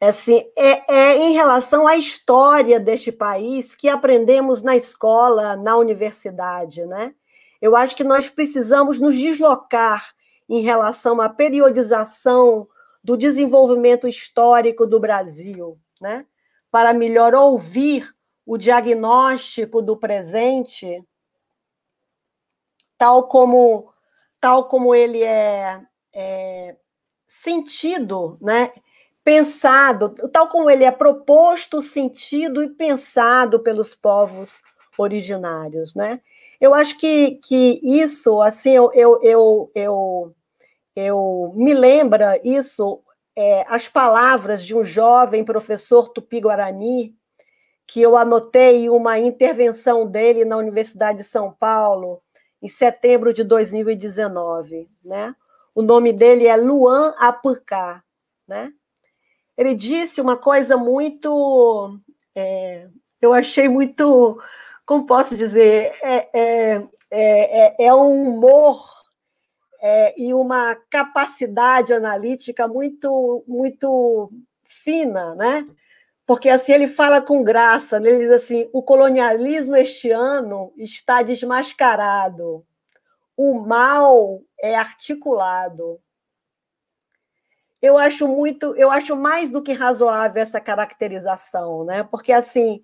Assim, 0.00 0.48
é, 0.56 0.94
é 0.94 1.16
em 1.16 1.32
relação 1.32 1.86
à 1.86 1.96
história 1.96 2.78
deste 2.78 3.10
país 3.10 3.74
que 3.74 3.88
aprendemos 3.88 4.62
na 4.62 4.76
escola, 4.76 5.56
na 5.56 5.76
universidade, 5.76 6.86
né? 6.86 7.14
Eu 7.60 7.74
acho 7.74 7.96
que 7.96 8.04
nós 8.04 8.30
precisamos 8.30 9.00
nos 9.00 9.16
deslocar 9.16 10.14
em 10.48 10.60
relação 10.60 11.20
à 11.20 11.28
periodização 11.28 12.68
do 13.02 13.16
desenvolvimento 13.16 14.06
histórico 14.06 14.86
do 14.86 15.00
Brasil, 15.00 15.76
né? 16.00 16.24
Para 16.70 16.94
melhor 16.94 17.34
ouvir 17.34 18.14
o 18.46 18.56
diagnóstico 18.56 19.82
do 19.82 19.96
presente, 19.96 21.04
tal 22.96 23.26
como 23.26 23.92
tal 24.40 24.68
como 24.68 24.94
ele 24.94 25.22
é, 25.22 25.82
é 26.14 26.76
sentido, 27.26 28.38
né? 28.40 28.72
Pensado, 29.24 30.14
tal 30.32 30.48
como 30.48 30.70
ele 30.70 30.84
é 30.84 30.90
proposto, 30.90 31.80
sentido 31.80 32.62
e 32.62 32.68
pensado 32.68 33.60
pelos 33.60 33.94
povos 33.94 34.62
originários, 34.96 35.94
né? 35.94 36.20
Eu 36.60 36.74
acho 36.74 36.98
que, 36.98 37.36
que 37.46 37.80
isso, 37.82 38.42
assim, 38.42 38.70
eu, 38.70 38.90
eu, 38.92 39.20
eu, 39.22 39.70
eu, 39.74 40.34
eu 40.96 41.52
me 41.54 41.72
lembra 41.72 42.40
isso, 42.42 43.00
é, 43.36 43.64
as 43.68 43.88
palavras 43.88 44.64
de 44.64 44.74
um 44.74 44.82
jovem 44.82 45.44
professor 45.44 46.08
tupi-guarani, 46.08 47.14
que 47.86 48.02
eu 48.02 48.16
anotei 48.16 48.90
uma 48.90 49.18
intervenção 49.18 50.06
dele 50.06 50.44
na 50.44 50.56
Universidade 50.56 51.18
de 51.18 51.24
São 51.24 51.52
Paulo, 51.52 52.20
em 52.60 52.68
setembro 52.68 53.32
de 53.32 53.44
2019, 53.44 54.88
né? 55.04 55.34
O 55.74 55.82
nome 55.82 56.12
dele 56.12 56.46
é 56.46 56.56
Luan 56.56 57.14
Apurká, 57.18 58.02
né? 58.46 58.72
Ele 59.58 59.74
disse 59.74 60.20
uma 60.20 60.36
coisa 60.36 60.76
muito, 60.76 61.98
é, 62.34 62.88
eu 63.20 63.34
achei 63.34 63.68
muito, 63.68 64.40
como 64.86 65.04
posso 65.04 65.34
dizer, 65.36 65.90
é, 66.00 66.28
é, 66.32 66.88
é, 67.10 67.86
é 67.86 67.94
um 67.94 68.28
humor 68.28 68.88
é, 69.82 70.14
e 70.16 70.32
uma 70.32 70.76
capacidade 70.88 71.92
analítica 71.92 72.68
muito, 72.68 73.44
muito 73.48 74.30
fina, 74.64 75.34
né? 75.34 75.66
porque 76.24 76.50
assim 76.50 76.72
ele 76.72 76.86
fala 76.86 77.22
com 77.22 77.42
graça, 77.42 77.98
né? 77.98 78.10
ele 78.10 78.18
diz 78.18 78.30
assim: 78.30 78.68
o 78.70 78.82
colonialismo 78.82 79.74
este 79.74 80.10
ano 80.10 80.74
está 80.76 81.22
desmascarado, 81.22 82.64
o 83.34 83.54
mal 83.60 84.42
é 84.60 84.76
articulado. 84.76 85.98
Eu 87.80 87.96
acho 87.96 88.26
muito, 88.26 88.74
eu 88.76 88.90
acho 88.90 89.14
mais 89.16 89.50
do 89.50 89.62
que 89.62 89.72
razoável 89.72 90.42
essa 90.42 90.60
caracterização, 90.60 91.84
né? 91.84 92.02
Porque 92.02 92.32
assim 92.32 92.82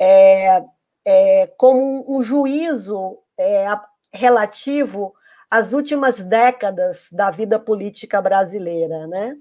é, 0.00 0.64
é 1.04 1.46
como 1.56 2.04
um 2.08 2.22
juízo 2.22 3.18
é, 3.38 3.66
relativo 4.12 5.14
às 5.50 5.72
últimas 5.72 6.24
décadas 6.24 7.10
da 7.12 7.30
vida 7.30 7.58
política 7.58 8.20
brasileira, 8.22 9.06
né? 9.06 9.36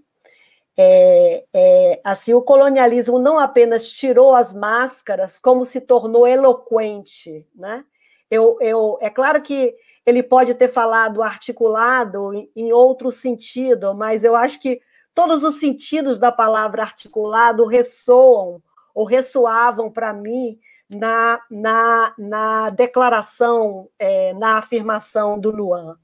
É, 0.78 1.46
é, 1.54 2.02
assim, 2.04 2.34
o 2.34 2.42
colonialismo 2.42 3.20
não 3.20 3.38
apenas 3.38 3.90
tirou 3.90 4.36
as 4.36 4.54
máscaras, 4.54 5.38
como 5.38 5.66
se 5.66 5.82
tornou 5.82 6.28
eloquente, 6.28 7.46
né? 7.56 7.86
Eu, 8.30 8.58
eu, 8.62 8.98
é 9.02 9.10
claro 9.10 9.42
que 9.42 9.76
ele 10.06 10.24
pode 10.24 10.54
ter 10.56 10.68
falado 10.68 11.22
articulado 11.22 12.32
em, 12.56 12.74
outro 12.74 13.12
sentido, 13.12 13.94
mas 13.94 14.24
eu 14.24 14.36
acho 14.36 14.60
que 14.60 14.82
todos 15.14 15.44
os 15.44 15.60
sentidos 15.60 16.18
da 16.18 16.32
palavra 16.32 16.82
articulado 16.82 17.66
ressoam 17.66 18.62
ou 18.94 19.06
ressoavam 19.06 19.92
para 19.92 20.12
mim 20.12 20.60
na, 20.90 21.42
na, 21.50 22.14
na 22.18 22.70
declaração, 22.70 23.90
é, 23.98 24.34
na 24.34 24.58
afirmação 24.58 25.40
do 25.40 25.52
Luan. 25.52 25.98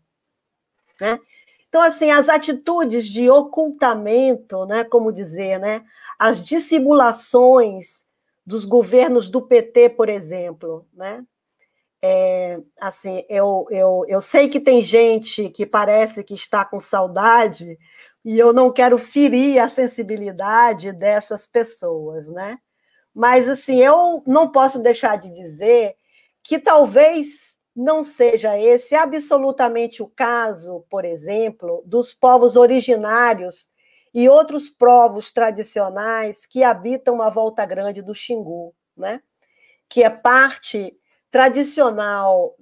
Né? 1.01 1.19
Então, 1.67 1.81
assim, 1.81 2.11
as 2.11 2.29
atitudes 2.29 3.07
de 3.07 3.29
ocultamento, 3.29 4.65
né, 4.65 4.83
como 4.85 5.11
dizer, 5.11 5.59
né, 5.59 5.83
as 6.17 6.41
dissimulações 6.41 8.07
dos 8.45 8.63
governos 8.63 9.29
do 9.29 9.41
PT, 9.41 9.89
por 9.89 10.07
exemplo, 10.07 10.87
né, 10.93 11.25
é, 12.01 12.59
assim, 12.79 13.23
eu, 13.29 13.65
eu, 13.69 14.05
eu 14.07 14.21
sei 14.21 14.47
que 14.47 14.59
tem 14.59 14.83
gente 14.83 15.49
que 15.49 15.65
parece 15.65 16.23
que 16.23 16.33
está 16.33 16.63
com 16.63 16.79
saudade 16.79 17.77
e 18.23 18.37
eu 18.37 18.53
não 18.53 18.71
quero 18.71 18.97
ferir 18.97 19.59
a 19.59 19.69
sensibilidade 19.69 20.91
dessas 20.91 21.47
pessoas, 21.47 22.27
né? 22.27 22.59
Mas, 23.13 23.49
assim, 23.49 23.81
eu 23.81 24.21
não 24.27 24.51
posso 24.51 24.79
deixar 24.79 25.17
de 25.17 25.29
dizer 25.33 25.95
que 26.43 26.59
talvez 26.59 27.57
não 27.75 28.03
seja 28.03 28.57
esse 28.59 28.95
absolutamente 28.95 30.03
o 30.03 30.07
caso, 30.07 30.85
por 30.89 31.05
exemplo, 31.05 31.83
dos 31.85 32.13
povos 32.13 32.55
originários 32.55 33.69
e 34.13 34.29
outros 34.29 34.69
povos 34.69 35.31
tradicionais 35.31 36.45
que 36.45 36.63
habitam 36.63 37.21
a 37.21 37.29
Volta 37.29 37.65
Grande 37.65 38.01
do 38.01 38.15
Xingu, 38.15 38.73
né? 38.95 39.21
que 39.89 40.03
é 40.03 40.09
parte 40.09 40.95
tradicional, 41.29 42.55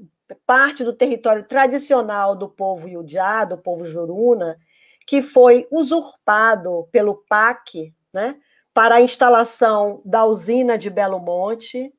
parte 0.45 0.83
do 0.83 0.93
território 0.93 1.43
tradicional 1.43 2.35
do 2.35 2.49
povo 2.49 2.87
Yudiá, 2.87 3.45
do 3.45 3.57
povo 3.57 3.85
Juruna, 3.85 4.57
que 5.05 5.21
foi 5.21 5.67
usurpado 5.71 6.87
pelo 6.91 7.23
PAC, 7.27 7.93
né? 8.11 8.37
para 8.73 8.95
a 8.95 9.01
instalação 9.01 10.01
da 10.03 10.25
usina 10.25 10.77
de 10.77 10.89
Belo 10.89 11.17
Monte, 11.17 11.93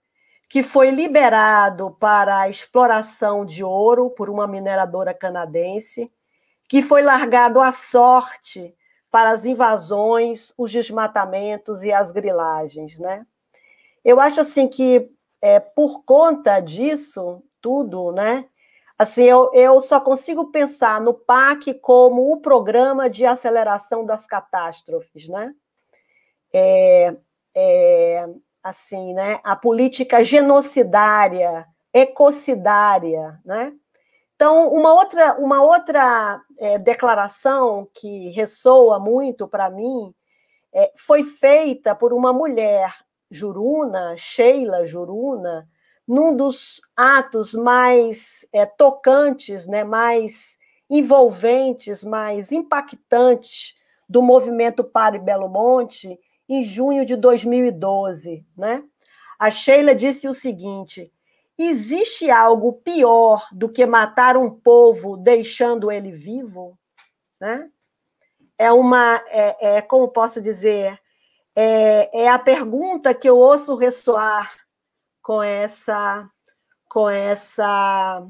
que 0.49 0.63
foi 0.63 0.91
liberado 0.91 1.97
para 1.99 2.41
a 2.41 2.49
exploração 2.51 3.47
de 3.47 3.65
ouro 3.65 4.11
por 4.11 4.29
uma 4.29 4.47
mineradora 4.47 5.15
canadense, 5.15 6.13
que 6.69 6.83
foi 6.83 7.01
largado 7.03 7.63
à 7.63 7.73
sorte 7.73 8.75
para 9.11 9.31
as 9.31 9.47
invasões, 9.47 10.53
os 10.59 10.71
desmatamentos 10.71 11.83
e 11.83 11.91
as 11.91 12.13
grilagens, 12.13 12.99
né? 12.99 13.25
Eu 14.05 14.21
acho 14.21 14.41
assim 14.41 14.69
que 14.69 15.11
é, 15.41 15.61
por 15.61 16.05
conta 16.05 16.61
disso 16.61 17.43
tudo, 17.61 18.13
né? 18.13 18.49
Assim, 18.99 19.25
eu, 19.25 19.51
eu 19.53 19.81
só 19.81 20.01
consigo 20.01 20.51
pensar 20.51 21.01
no 21.01 21.13
PAC 21.13 21.75
como 21.75 22.33
o 22.33 22.41
programa 22.41 23.11
de 23.11 23.27
aceleração 23.27 24.07
das 24.07 24.27
catástrofes, 24.27 25.29
né? 25.29 25.55
É, 26.53 27.17
é, 27.55 28.29
assim, 28.63 29.13
né? 29.13 29.39
A 29.45 29.55
política 29.55 30.25
genocidária, 30.25 31.67
ecocidária, 31.93 33.39
né? 33.45 33.73
Então, 34.35 34.69
uma 34.69 34.93
outra, 34.93 35.35
uma 35.39 35.63
outra 35.63 36.43
é, 36.59 36.79
declaração 36.79 37.89
que 37.95 38.29
ressoa 38.31 38.99
muito 38.99 39.49
para 39.49 39.71
mim 39.71 40.15
é, 40.75 40.93
foi 40.97 41.25
feita 41.25 41.95
por 41.95 42.13
uma 42.13 42.33
mulher 42.35 42.95
juruna, 43.31 44.17
Sheila 44.17 44.87
Juruna, 44.87 45.69
num 46.07 46.37
dos 46.37 46.81
atos 46.97 47.53
mais 47.55 48.47
é, 48.53 48.65
tocantes, 48.65 49.67
né, 49.67 49.83
mais 49.83 50.57
envolventes, 50.89 52.05
mais 52.05 52.53
impactantes 52.53 53.75
do 54.09 54.23
movimento 54.23 54.85
Pare 54.85 55.19
Belo 55.19 55.49
Monte, 55.49 56.19
em 56.49 56.63
junho 56.63 57.05
de 57.05 57.17
2012. 57.17 58.47
Né? 58.57 58.85
A 59.39 59.51
Sheila 59.51 59.95
disse 59.95 60.29
o 60.29 60.33
seguinte: 60.33 61.13
existe 61.59 62.31
algo 62.31 62.75
pior 62.75 63.49
do 63.53 63.69
que 63.69 63.85
matar 63.85 64.37
um 64.37 64.49
povo 64.49 65.17
deixando 65.17 65.91
ele 65.91 66.13
vivo? 66.13 66.79
Né? 67.41 67.69
É 68.57 68.71
uma, 68.73 69.23
é, 69.29 69.77
é 69.77 69.83
como 69.83 70.09
posso 70.09 70.41
dizer, 70.41 70.99
é, 71.57 72.25
é 72.25 72.29
a 72.29 72.39
pergunta 72.39 73.15
que 73.15 73.29
eu 73.29 73.39
ouço 73.39 73.75
ressoar 73.77 74.55
com 75.23 75.43
essa 75.43 76.31
com 76.89 77.11
essa 77.11 78.27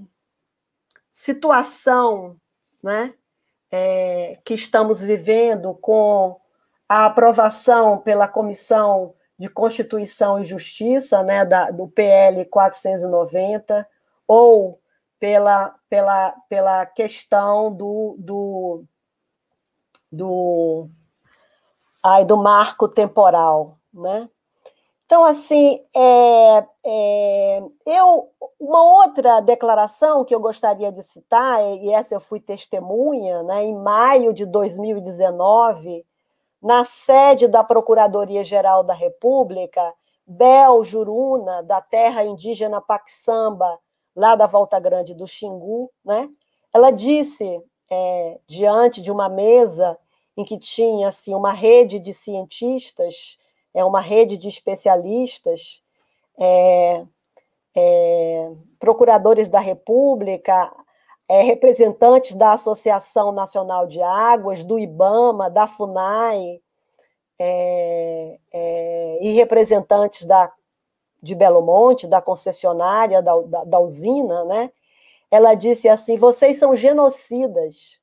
situação 1.12 2.36
né, 2.82 3.14
é, 3.70 4.38
que 4.44 4.54
estamos 4.54 5.02
vivendo 5.02 5.74
com 5.74 6.40
a 6.88 7.06
aprovação 7.06 7.98
pela 7.98 8.28
Comissão 8.28 9.14
de 9.38 9.48
Constituição 9.48 10.40
e 10.40 10.46
Justiça, 10.46 11.22
né, 11.22 11.44
da, 11.44 11.70
do 11.70 11.88
PL 11.88 12.44
490, 12.46 13.86
ou 14.26 14.80
pela, 15.18 15.74
pela, 15.88 16.34
pela 16.48 16.86
questão 16.86 17.72
do, 17.72 18.16
do, 18.18 18.84
do, 20.10 20.88
ai, 22.06 22.24
do 22.24 22.36
marco 22.36 22.88
temporal, 22.88 23.78
né? 23.92 24.28
Então, 25.04 25.24
assim, 25.24 25.80
é, 25.94 26.66
é, 26.84 27.62
eu, 27.86 28.28
uma 28.58 28.82
outra 28.82 29.40
declaração 29.40 30.24
que 30.24 30.34
eu 30.34 30.40
gostaria 30.40 30.90
de 30.90 31.02
citar, 31.02 31.60
e 31.62 31.92
essa 31.92 32.14
eu 32.14 32.20
fui 32.20 32.40
testemunha, 32.40 33.42
né, 33.44 33.64
em 33.64 33.74
maio 33.74 34.32
de 34.32 34.44
2019, 34.44 36.04
na 36.60 36.84
sede 36.84 37.46
da 37.46 37.62
Procuradoria-Geral 37.62 38.82
da 38.82 38.94
República, 38.94 39.94
Bel 40.26 40.82
Juruna, 40.82 41.62
da 41.62 41.80
terra 41.80 42.24
indígena 42.24 42.80
Paxamba, 42.80 43.78
lá 44.14 44.34
da 44.34 44.46
Volta 44.46 44.80
Grande 44.80 45.14
do 45.14 45.26
Xingu, 45.26 45.88
né, 46.04 46.28
ela 46.74 46.90
disse, 46.90 47.62
é, 47.88 48.40
diante 48.48 49.00
de 49.00 49.12
uma 49.12 49.28
mesa 49.28 49.96
em 50.36 50.44
que 50.44 50.58
tinha 50.58 51.08
assim, 51.08 51.34
uma 51.34 51.52
rede 51.52 51.98
de 51.98 52.12
cientistas, 52.12 53.38
é 53.74 53.84
uma 53.84 54.00
rede 54.00 54.36
de 54.36 54.48
especialistas, 54.48 55.82
é, 56.38 57.04
é, 57.74 58.52
procuradores 58.78 59.48
da 59.48 59.60
República, 59.60 60.72
é, 61.28 61.42
representantes 61.42 62.34
da 62.34 62.52
Associação 62.52 63.32
Nacional 63.32 63.86
de 63.86 64.00
Águas, 64.00 64.64
do 64.64 64.78
IBAMA, 64.78 65.50
da 65.50 65.66
FUNAI, 65.66 66.60
é, 67.38 68.38
é, 68.52 69.18
e 69.20 69.32
representantes 69.32 70.24
da, 70.24 70.52
de 71.22 71.34
Belo 71.34 71.60
Monte, 71.60 72.06
da 72.06 72.22
concessionária, 72.22 73.22
da, 73.22 73.38
da, 73.40 73.64
da 73.64 73.78
usina, 73.78 74.44
né? 74.44 74.70
ela 75.30 75.54
disse 75.54 75.88
assim: 75.88 76.16
vocês 76.16 76.58
são 76.58 76.74
genocidas, 76.74 77.98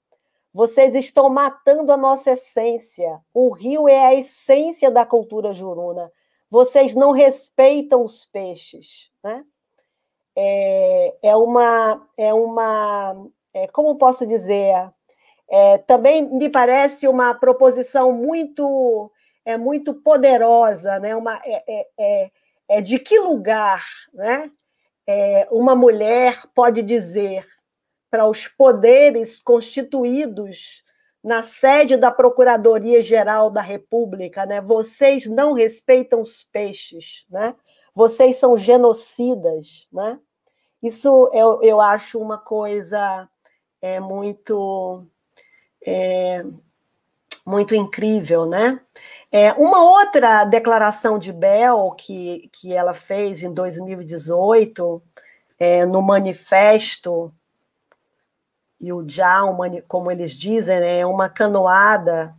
vocês 0.53 0.93
estão 0.93 1.29
matando 1.29 1.91
a 1.91 1.97
nossa 1.97 2.31
essência. 2.31 3.19
O 3.33 3.49
rio 3.49 3.89
é 3.89 4.05
a 4.05 4.13
essência 4.13 4.91
da 4.91 5.05
cultura 5.05 5.51
juruna. 5.51 6.11
Vocês 6.49 6.93
não 6.93 7.11
respeitam 7.11 8.03
os 8.03 8.25
peixes, 8.25 9.09
né? 9.23 9.43
É, 10.35 11.15
é 11.23 11.35
uma, 11.35 12.07
é 12.15 12.33
uma, 12.33 13.27
é, 13.53 13.67
como 13.67 13.95
posso 13.95 14.27
dizer? 14.27 14.91
É, 15.49 15.79
também 15.79 16.21
me 16.21 16.49
parece 16.49 17.07
uma 17.07 17.33
proposição 17.33 18.11
muito, 18.11 19.11
é 19.43 19.57
muito 19.57 19.93
poderosa, 19.93 20.99
né? 20.99 21.15
Uma, 21.15 21.39
é, 21.43 21.63
é, 21.67 21.87
é, 21.99 22.31
é 22.69 22.81
de 22.81 22.99
que 22.99 23.17
lugar, 23.17 23.83
né? 24.13 24.51
É, 25.07 25.47
uma 25.51 25.75
mulher 25.75 26.43
pode 26.53 26.81
dizer 26.81 27.45
para 28.13 28.27
os 28.27 28.47
poderes 28.47 29.41
constituídos 29.41 30.83
na 31.23 31.41
sede 31.41 31.97
da 31.97 32.11
Procuradoria-Geral 32.11 33.49
da 33.49 33.59
República, 33.59 34.45
né? 34.45 34.61
Vocês 34.61 35.25
não 35.25 35.53
respeitam 35.53 36.21
os 36.21 36.43
peixes, 36.43 37.25
né? 37.27 37.55
Vocês 37.91 38.35
são 38.35 38.55
genocidas, 38.55 39.87
né? 39.91 40.19
Isso 40.79 41.27
eu, 41.33 41.59
eu 41.63 41.81
acho 41.81 42.19
uma 42.19 42.37
coisa 42.37 43.27
é, 43.81 43.99
muito 43.99 45.07
é, 45.83 46.45
muito 47.43 47.73
incrível, 47.73 48.45
né? 48.45 48.79
É, 49.31 49.53
uma 49.53 49.83
outra 49.83 50.45
declaração 50.45 51.17
de 51.17 51.33
Bell 51.33 51.89
que, 51.97 52.47
que 52.53 52.75
ela 52.75 52.93
fez 52.93 53.41
em 53.41 53.51
2018 53.51 55.01
é, 55.57 55.83
no 55.83 55.99
manifesto 55.99 57.33
e 58.83 58.91
o 58.91 59.07
já, 59.07 59.39
como 59.87 60.11
eles 60.11 60.37
dizem, 60.37 60.77
né, 60.81 60.99
é 60.99 61.05
uma 61.05 61.29
canoada 61.29 62.35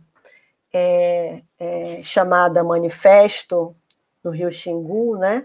é, 0.71 1.41
é, 1.57 2.01
chamada 2.03 2.63
Manifesto 2.63 3.75
no 4.23 4.29
Rio 4.29 4.51
Xingu, 4.51 5.17
né? 5.17 5.43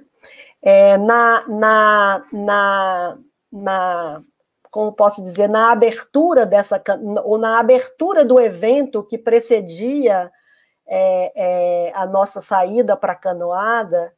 É, 0.60 0.98
na, 0.98 1.48
na, 1.48 2.26
na, 2.30 3.18
na, 3.50 4.22
como 4.70 4.92
posso 4.92 5.22
dizer, 5.22 5.48
na 5.48 5.72
abertura 5.72 6.44
dessa, 6.44 6.82
ou 7.24 7.38
na 7.38 7.58
abertura 7.58 8.22
do 8.22 8.38
evento 8.38 9.02
que 9.02 9.16
precedia 9.16 10.30
é, 10.86 11.32
é, 11.34 11.92
a 11.94 12.06
nossa 12.06 12.42
saída 12.42 12.94
para 12.94 13.14
a 13.14 13.16
canoada, 13.16 14.12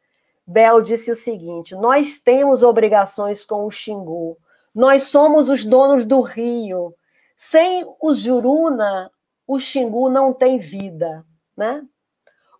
Bel 0.44 0.82
disse 0.82 1.12
o 1.12 1.14
seguinte: 1.14 1.76
nós 1.76 2.18
temos 2.18 2.64
obrigações 2.64 3.46
com 3.46 3.64
o 3.64 3.70
Xingu, 3.70 4.36
nós 4.74 5.04
somos 5.04 5.48
os 5.48 5.64
donos 5.64 6.04
do 6.04 6.20
rio. 6.20 6.94
Sem 7.36 7.84
os 8.00 8.18
Juruna, 8.18 9.10
o 9.46 9.58
Xingu 9.58 10.08
não 10.08 10.32
tem 10.32 10.58
vida, 10.58 11.24
né? 11.56 11.82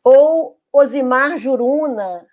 Ou 0.03 0.59
Osimar 0.73 1.39
Juruna, 1.39 2.27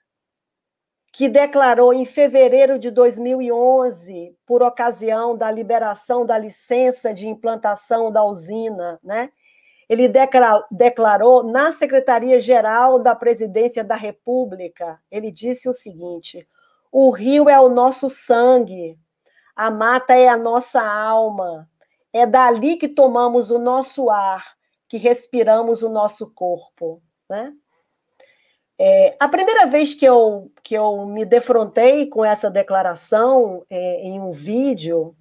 que 1.11 1.27
declarou 1.27 1.93
em 1.93 2.05
fevereiro 2.05 2.79
de 2.79 2.89
2011, 2.89 4.35
por 4.45 4.63
ocasião 4.63 5.37
da 5.37 5.51
liberação 5.51 6.25
da 6.25 6.37
licença 6.37 7.13
de 7.13 7.27
implantação 7.27 8.11
da 8.11 8.23
usina, 8.23 8.99
né? 9.03 9.29
Ele 9.87 10.07
declarou 10.71 11.43
na 11.43 11.71
Secretaria-Geral 11.71 12.99
da 12.99 13.15
Presidência 13.15 13.83
da 13.83 13.95
República, 13.95 14.99
ele 15.09 15.31
disse 15.31 15.67
o 15.67 15.73
seguinte: 15.73 16.47
o 16.91 17.09
rio 17.11 17.49
é 17.49 17.59
o 17.59 17.69
nosso 17.69 18.07
sangue, 18.07 18.97
a 19.59 19.69
mata 19.69 20.15
é 20.15 20.29
a 20.29 20.37
nossa 20.37 20.81
alma. 20.81 21.69
É 22.13 22.25
dali 22.25 22.77
que 22.77 22.87
tomamos 22.87 23.51
o 23.51 23.59
nosso 23.59 24.09
ar, 24.09 24.55
que 24.87 24.95
respiramos 24.95 25.83
o 25.83 25.89
nosso 25.89 26.31
corpo. 26.31 27.03
Né? 27.29 27.53
É, 28.79 29.17
a 29.19 29.27
primeira 29.27 29.65
vez 29.67 29.93
que 29.93 30.05
eu, 30.05 30.49
que 30.63 30.75
eu 30.75 31.05
me 31.05 31.25
defrontei 31.25 32.07
com 32.07 32.23
essa 32.23 32.49
declaração 32.49 33.65
é, 33.69 34.01
em 34.01 34.21
um 34.21 34.31
vídeo 34.31 35.13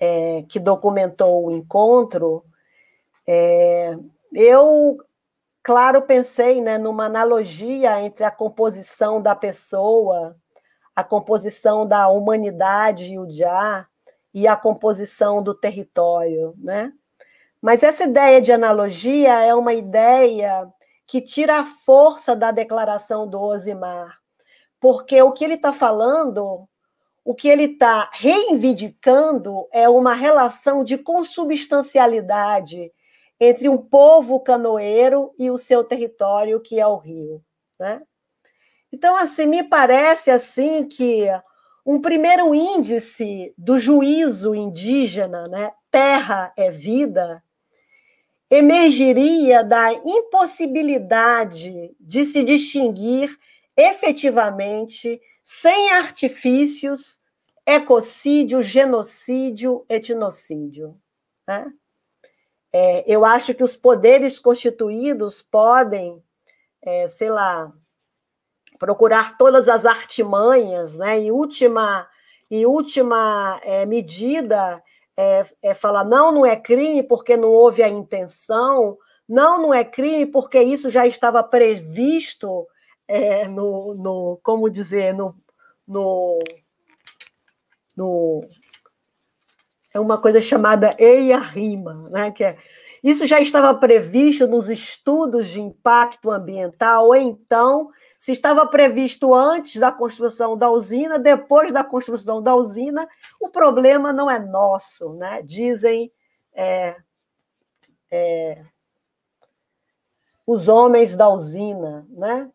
é, 0.00 0.44
que 0.48 0.58
documentou 0.58 1.46
o 1.46 1.52
encontro, 1.52 2.44
é, 3.24 3.96
eu, 4.32 4.98
claro, 5.62 6.02
pensei 6.02 6.60
né, 6.60 6.76
numa 6.76 7.04
analogia 7.04 8.00
entre 8.00 8.24
a 8.24 8.32
composição 8.32 9.22
da 9.22 9.36
pessoa 9.36 10.36
a 10.96 11.04
composição 11.04 11.86
da 11.86 12.08
humanidade 12.08 13.12
e 13.12 13.18
o 13.18 13.30
já, 13.30 13.86
e 14.32 14.48
a 14.48 14.56
composição 14.56 15.42
do 15.42 15.54
território, 15.54 16.54
né? 16.56 16.92
Mas 17.60 17.82
essa 17.82 18.04
ideia 18.04 18.40
de 18.40 18.50
analogia 18.50 19.40
é 19.40 19.54
uma 19.54 19.74
ideia 19.74 20.66
que 21.06 21.20
tira 21.20 21.60
a 21.60 21.64
força 21.64 22.34
da 22.34 22.50
declaração 22.50 23.28
do 23.28 23.40
Osimar, 23.40 24.18
porque 24.80 25.20
o 25.20 25.32
que 25.32 25.44
ele 25.44 25.54
está 25.54 25.72
falando, 25.72 26.66
o 27.24 27.34
que 27.34 27.48
ele 27.48 27.64
está 27.64 28.10
reivindicando 28.12 29.66
é 29.72 29.88
uma 29.88 30.14
relação 30.14 30.82
de 30.82 30.96
consubstancialidade 30.96 32.92
entre 33.38 33.68
um 33.68 33.76
povo 33.76 34.40
canoeiro 34.40 35.34
e 35.38 35.50
o 35.50 35.58
seu 35.58 35.84
território, 35.84 36.60
que 36.60 36.80
é 36.80 36.86
o 36.86 36.96
rio. 36.96 37.42
Né? 37.78 38.02
Então, 38.96 39.14
assim, 39.14 39.44
me 39.44 39.62
parece 39.62 40.30
assim 40.30 40.88
que 40.88 41.26
um 41.84 42.00
primeiro 42.00 42.54
índice 42.54 43.52
do 43.58 43.76
juízo 43.76 44.54
indígena, 44.54 45.46
né, 45.48 45.70
terra 45.90 46.50
é 46.56 46.70
vida, 46.70 47.44
emergiria 48.48 49.62
da 49.62 49.92
impossibilidade 49.92 51.94
de 52.00 52.24
se 52.24 52.42
distinguir 52.42 53.38
efetivamente, 53.76 55.20
sem 55.44 55.90
artifícios, 55.90 57.20
ecocídio, 57.66 58.62
genocídio, 58.62 59.84
etnocídio. 59.90 60.98
Né? 61.46 61.70
É, 62.72 63.04
eu 63.06 63.26
acho 63.26 63.52
que 63.52 63.62
os 63.62 63.76
poderes 63.76 64.38
constituídos 64.38 65.42
podem, 65.42 66.24
é, 66.80 67.06
sei 67.08 67.28
lá, 67.28 67.70
procurar 68.78 69.36
todas 69.36 69.68
as 69.68 69.86
artimanhas, 69.86 70.98
né? 70.98 71.20
E 71.20 71.30
última, 71.30 72.08
e 72.50 72.66
última 72.66 73.60
é, 73.62 73.84
medida 73.86 74.82
é, 75.16 75.44
é 75.62 75.74
falar 75.74 76.04
não, 76.04 76.30
não 76.32 76.46
é 76.46 76.56
crime 76.56 77.02
porque 77.02 77.36
não 77.36 77.50
houve 77.50 77.82
a 77.82 77.88
intenção, 77.88 78.96
não, 79.28 79.60
não 79.60 79.74
é 79.74 79.84
crime 79.84 80.26
porque 80.26 80.60
isso 80.60 80.90
já 80.90 81.06
estava 81.06 81.42
previsto 81.42 82.66
é, 83.08 83.48
no, 83.48 83.94
no, 83.94 84.40
como 84.42 84.70
dizer, 84.70 85.14
no, 85.14 85.34
no, 85.86 86.38
no 87.96 88.48
é 89.96 90.00
uma 90.00 90.18
coisa 90.18 90.40
chamada 90.42 90.94
eia 90.98 91.38
rima, 91.38 92.04
né? 92.10 92.30
Que 92.30 92.44
é, 92.44 92.58
isso 93.06 93.24
já 93.24 93.40
estava 93.40 93.72
previsto 93.72 94.48
nos 94.48 94.68
estudos 94.68 95.46
de 95.46 95.60
impacto 95.60 96.28
ambiental, 96.28 97.06
ou 97.06 97.14
então, 97.14 97.88
se 98.18 98.32
estava 98.32 98.66
previsto 98.66 99.32
antes 99.32 99.80
da 99.80 99.92
construção 99.92 100.58
da 100.58 100.68
usina, 100.68 101.16
depois 101.16 101.70
da 101.70 101.84
construção 101.84 102.42
da 102.42 102.52
usina, 102.56 103.08
o 103.40 103.48
problema 103.48 104.12
não 104.12 104.28
é 104.28 104.40
nosso, 104.40 105.12
né? 105.14 105.40
Dizem 105.42 106.10
é, 106.52 106.96
é, 108.10 108.62
os 110.44 110.66
homens 110.66 111.16
da 111.16 111.28
usina, 111.28 112.04
né? 112.10 112.50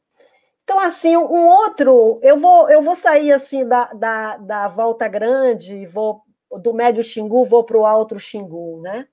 Então, 0.66 0.82
assim, 0.82 1.16
um 1.16 1.48
outro, 1.48 2.20
eu 2.22 2.36
vou, 2.38 2.70
eu 2.70 2.82
vou 2.82 2.96
sair 2.96 3.32
assim 3.32 3.66
da, 3.66 3.86
da, 3.94 4.36
da 4.36 4.68
volta 4.68 5.08
grande, 5.08 5.86
vou 5.86 6.24
do 6.60 6.74
médio 6.74 7.02
Xingu, 7.02 7.46
vou 7.46 7.64
para 7.64 7.78
o 7.78 7.86
alto 7.86 8.20
Xingu, 8.20 8.82
né? 8.82 9.08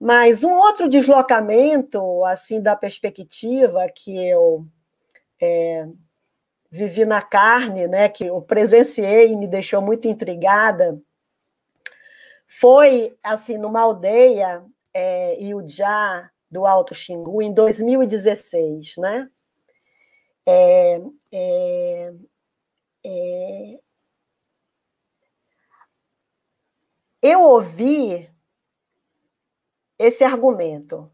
Mas 0.00 0.44
um 0.44 0.52
outro 0.52 0.88
deslocamento, 0.88 2.24
assim, 2.24 2.60
da 2.60 2.76
perspectiva 2.76 3.86
que 3.94 4.16
eu 4.16 4.66
é, 5.40 5.86
vivi 6.70 7.04
na 7.04 7.22
carne, 7.22 7.86
né, 7.86 8.08
que 8.08 8.26
eu 8.26 8.42
presenciei 8.42 9.32
e 9.32 9.36
me 9.36 9.46
deixou 9.46 9.80
muito 9.80 10.08
intrigada, 10.08 11.00
foi, 12.46 13.16
assim, 13.22 13.58
numa 13.58 13.80
aldeia, 13.80 14.64
é, 14.92 15.42
Iujá, 15.42 16.30
do 16.50 16.66
Alto 16.66 16.94
Xingu, 16.94 17.42
em 17.42 17.52
2016, 17.52 18.96
né? 18.98 19.28
É, 20.46 21.00
é, 21.32 22.14
é, 23.04 23.80
eu 27.22 27.40
ouvi 27.40 28.30
esse 29.98 30.24
argumento. 30.24 31.10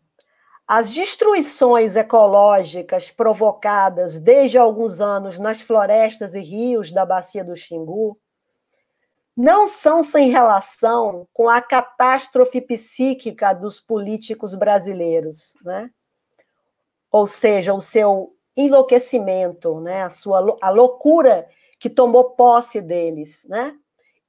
As 0.67 0.91
destruições 0.91 1.97
ecológicas 1.97 3.11
provocadas 3.11 4.21
desde 4.21 4.57
alguns 4.57 5.01
anos 5.01 5.39
nas 5.39 5.61
florestas 5.61 6.35
e 6.35 6.41
rios 6.41 6.93
da 6.93 7.05
bacia 7.05 7.43
do 7.43 7.57
Xingu 7.57 8.17
não 9.37 9.67
são 9.67 10.03
sem 10.03 10.31
relação 10.31 11.27
com 11.33 11.49
a 11.49 11.61
catástrofe 11.61 12.61
psíquica 12.61 13.53
dos 13.53 13.81
políticos 13.81 14.55
brasileiros, 14.55 15.55
né? 15.65 15.91
Ou 17.11 17.27
seja, 17.27 17.75
o 17.75 17.81
seu 17.81 18.37
enlouquecimento, 18.57 19.81
né? 19.81 20.03
a 20.03 20.11
sua 20.11 20.57
a 20.61 20.71
loucura 20.71 21.49
que 21.79 21.89
tomou 21.89 22.31
posse 22.31 22.81
deles, 22.81 23.45
né? 23.49 23.75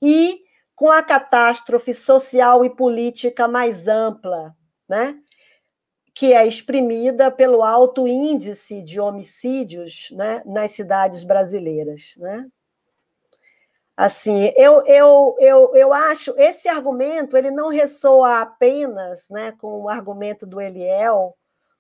E 0.02 0.44
com 0.82 0.90
a 0.90 1.04
catástrofe 1.04 1.94
social 1.94 2.66
e 2.66 2.70
política 2.72 3.48
mais 3.48 3.88
ampla, 3.88 4.56
né? 4.90 5.16
Que 6.12 6.34
é 6.34 6.44
exprimida 6.48 7.30
pelo 7.30 7.62
alto 7.62 8.08
índice 8.08 8.82
de 8.82 9.00
homicídios, 9.00 10.10
né, 10.10 10.42
nas 10.44 10.72
cidades 10.72 11.24
brasileiras, 11.24 12.16
né? 12.18 12.48
Assim, 13.96 14.52
eu, 14.58 14.84
eu, 14.88 15.36
eu, 15.38 15.72
eu 15.76 15.94
acho 15.94 16.34
esse 16.36 16.68
argumento 16.68 17.38
ele 17.38 17.52
não 17.52 17.68
ressoa 17.68 18.42
apenas, 18.42 19.30
né, 19.30 19.52
com 19.52 19.84
o 19.84 19.88
argumento 19.88 20.48
do 20.48 20.60
Eliel 20.60 21.38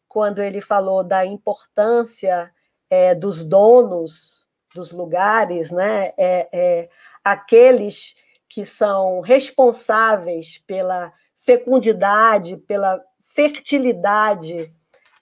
quando 0.07 0.43
ele 0.43 0.61
falou 0.61 1.03
da 1.03 1.25
importância 1.25 2.53
é, 2.87 3.15
dos 3.15 3.43
donos 3.43 4.47
dos 4.75 4.91
lugares, 4.91 5.71
né? 5.71 6.13
É, 6.15 6.49
é, 6.53 6.89
aqueles 7.23 8.13
que 8.53 8.65
são 8.65 9.21
responsáveis 9.21 10.57
pela 10.67 11.13
fecundidade, 11.37 12.57
pela 12.57 13.01
fertilidade 13.33 14.73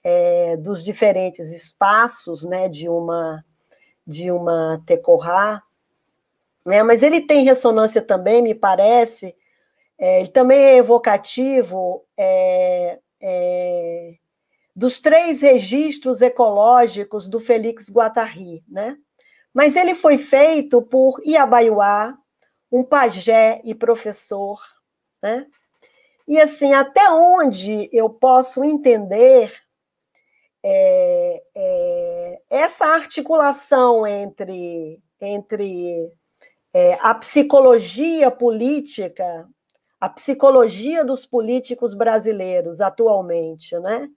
é, 0.04 0.58
dos 0.58 0.84
diferentes 0.84 1.52
espaços, 1.52 2.44
né? 2.44 2.68
De 2.68 2.90
uma 2.90 3.44
de 4.06 4.32
uma 4.32 4.82
tecorrá, 4.88 5.62
né? 6.66 6.82
Mas 6.82 7.04
ele 7.04 7.22
tem 7.22 7.44
ressonância 7.44 8.02
também, 8.02 8.42
me 8.42 8.56
parece. 8.56 9.36
É, 10.00 10.22
ele 10.22 10.30
também 10.30 10.60
é 10.60 10.78
evocativo 10.78 12.04
é, 12.18 13.00
é 13.22 14.16
dos 14.76 15.00
três 15.00 15.42
registros 15.42 16.22
ecológicos 16.22 17.28
do 17.28 17.40
Félix 17.40 17.92
Guattari, 17.92 18.64
né? 18.68 18.98
Mas 19.54 19.76
ele 19.76 19.94
foi 19.94 20.18
feito 20.18 20.82
por 20.82 21.20
Iabaiuá, 21.26 22.18
um 22.72 22.84
pajé 22.84 23.62
e 23.64 23.74
professor, 23.74 24.62
né? 25.22 25.48
E 26.28 26.40
assim, 26.40 26.74
até 26.74 27.10
onde 27.10 27.90
eu 27.92 28.10
posso 28.10 28.64
entender 28.64 29.52
é, 30.64 31.44
é, 31.56 32.42
essa 32.50 32.86
articulação 32.86 34.06
entre, 34.06 35.02
entre 35.20 36.12
é, 36.72 36.94
a 37.02 37.16
psicologia 37.16 38.30
política, 38.30 39.50
a 40.00 40.08
psicologia 40.08 41.04
dos 41.04 41.26
políticos 41.26 41.96
brasileiros 41.96 42.80
atualmente, 42.80 43.78
né? 43.80 44.10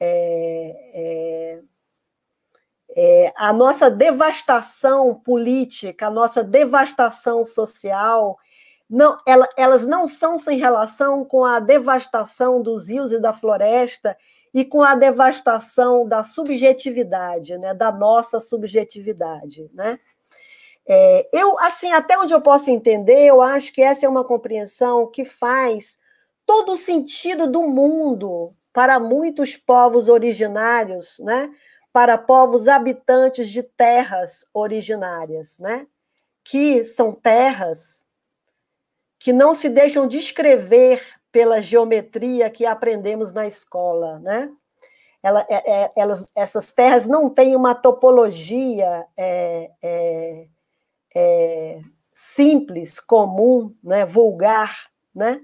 é, 0.00 0.90
é, 0.94 1.62
é, 2.96 3.32
a 3.36 3.52
nossa 3.52 3.90
devastação 3.90 5.14
política, 5.14 6.06
a 6.06 6.10
nossa 6.10 6.42
devastação 6.42 7.44
social, 7.44 8.38
não, 8.88 9.18
ela, 9.26 9.48
elas 9.56 9.86
não 9.86 10.06
são 10.06 10.36
sem 10.36 10.58
relação 10.58 11.24
com 11.24 11.44
a 11.44 11.60
devastação 11.60 12.60
dos 12.60 12.88
rios 12.88 13.12
e 13.12 13.20
da 13.20 13.32
floresta 13.32 14.16
e 14.52 14.64
com 14.64 14.82
a 14.82 14.96
devastação 14.96 16.06
da 16.08 16.24
subjetividade, 16.24 17.56
né, 17.56 17.72
da 17.72 17.92
nossa 17.92 18.40
subjetividade, 18.40 19.70
né? 19.72 19.98
É, 20.92 21.28
eu, 21.32 21.56
assim, 21.60 21.92
até 21.92 22.18
onde 22.18 22.34
eu 22.34 22.40
posso 22.40 22.68
entender, 22.68 23.26
eu 23.26 23.40
acho 23.40 23.72
que 23.72 23.80
essa 23.80 24.04
é 24.06 24.08
uma 24.08 24.24
compreensão 24.24 25.06
que 25.06 25.24
faz 25.24 25.96
todo 26.44 26.72
o 26.72 26.76
sentido 26.76 27.46
do 27.46 27.62
mundo 27.62 28.52
para 28.72 28.98
muitos 28.98 29.56
povos 29.56 30.08
originários, 30.08 31.20
né? 31.20 31.48
Para 31.92 32.16
povos 32.16 32.68
habitantes 32.68 33.50
de 33.50 33.62
terras 33.62 34.46
originárias, 34.54 35.58
né? 35.58 35.86
que 36.44 36.84
são 36.84 37.12
terras 37.12 38.06
que 39.18 39.32
não 39.32 39.52
se 39.52 39.68
deixam 39.68 40.06
descrever 40.06 41.02
pela 41.30 41.60
geometria 41.60 42.50
que 42.50 42.64
aprendemos 42.64 43.32
na 43.32 43.46
escola. 43.46 44.18
Né? 44.20 44.50
Ela, 45.22 45.46
é, 45.48 45.82
é, 45.82 45.92
elas, 45.94 46.28
essas 46.34 46.72
terras 46.72 47.06
não 47.06 47.28
têm 47.28 47.54
uma 47.54 47.74
topologia 47.74 49.06
é, 49.16 49.70
é, 49.82 50.46
é 51.14 51.80
simples, 52.14 53.00
comum, 53.00 53.74
né, 53.82 54.04
vulgar, 54.04 54.90
né? 55.14 55.40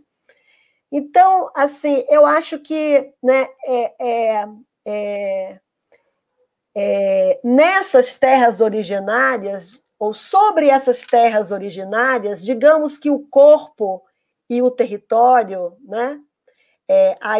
Então, 0.92 1.50
assim, 1.54 2.04
eu 2.08 2.24
acho 2.24 2.58
que 2.60 3.12
né, 3.22 3.48
é, 3.66 5.60
é, 6.78 7.40
nessas 7.42 8.16
terras 8.16 8.60
originárias, 8.60 9.82
ou 9.98 10.12
sobre 10.12 10.68
essas 10.68 11.00
terras 11.06 11.50
originárias, 11.50 12.44
digamos 12.44 12.98
que 12.98 13.08
o 13.08 13.20
corpo 13.20 14.04
e 14.50 14.60
o 14.60 14.70
território, 14.70 15.74
né, 15.82 16.20
é, 16.86 17.16
a, 17.18 17.36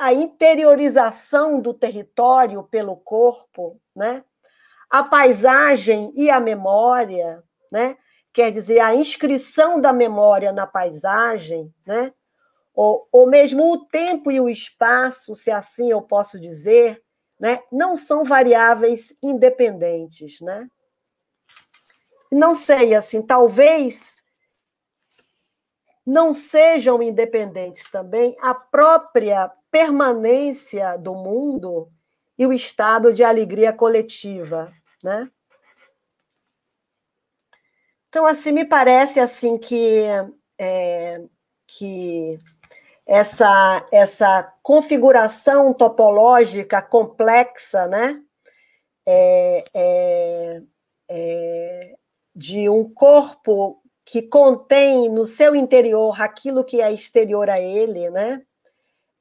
a 0.00 0.12
interiorização 0.12 1.62
do 1.62 1.72
território 1.72 2.62
pelo 2.64 2.94
corpo, 2.94 3.80
né, 3.96 4.22
a 4.90 5.02
paisagem 5.02 6.12
e 6.14 6.28
a 6.28 6.38
memória, 6.38 7.42
né, 7.72 7.96
quer 8.34 8.52
dizer, 8.52 8.80
a 8.80 8.94
inscrição 8.94 9.80
da 9.80 9.94
memória 9.94 10.52
na 10.52 10.66
paisagem, 10.66 11.72
né, 11.86 12.12
ou, 12.74 13.08
ou 13.10 13.26
mesmo 13.26 13.72
o 13.72 13.86
tempo 13.86 14.30
e 14.30 14.38
o 14.38 14.48
espaço, 14.48 15.34
se 15.34 15.50
assim 15.50 15.90
eu 15.90 16.02
posso 16.02 16.38
dizer, 16.38 17.02
né, 17.38 17.62
não 17.70 17.96
são 17.96 18.24
variáveis 18.24 19.14
independentes, 19.22 20.40
né? 20.40 20.68
Não 22.30 22.54
sei, 22.54 22.94
assim, 22.94 23.22
talvez 23.22 24.22
não 26.06 26.32
sejam 26.32 27.02
independentes 27.02 27.90
também 27.90 28.36
a 28.40 28.54
própria 28.54 29.50
permanência 29.70 30.96
do 30.98 31.14
mundo 31.14 31.90
e 32.36 32.46
o 32.46 32.52
estado 32.52 33.12
de 33.12 33.24
alegria 33.24 33.72
coletiva, 33.72 34.72
né? 35.02 35.30
Então, 38.08 38.26
assim, 38.26 38.52
me 38.52 38.64
parece 38.64 39.18
assim 39.18 39.58
que, 39.58 40.04
é, 40.58 41.20
que 41.66 42.38
essa, 43.06 43.86
essa 43.92 44.52
configuração 44.62 45.72
topológica 45.74 46.80
complexa, 46.80 47.86
né? 47.86 48.20
É, 49.06 49.64
é, 49.74 50.62
é, 51.10 51.94
de 52.34 52.68
um 52.68 52.88
corpo 52.92 53.82
que 54.04 54.22
contém 54.22 55.10
no 55.10 55.26
seu 55.26 55.54
interior 55.54 56.20
aquilo 56.20 56.64
que 56.64 56.80
é 56.80 56.90
exterior 56.92 57.50
a 57.50 57.60
ele, 57.60 58.08
né? 58.10 58.42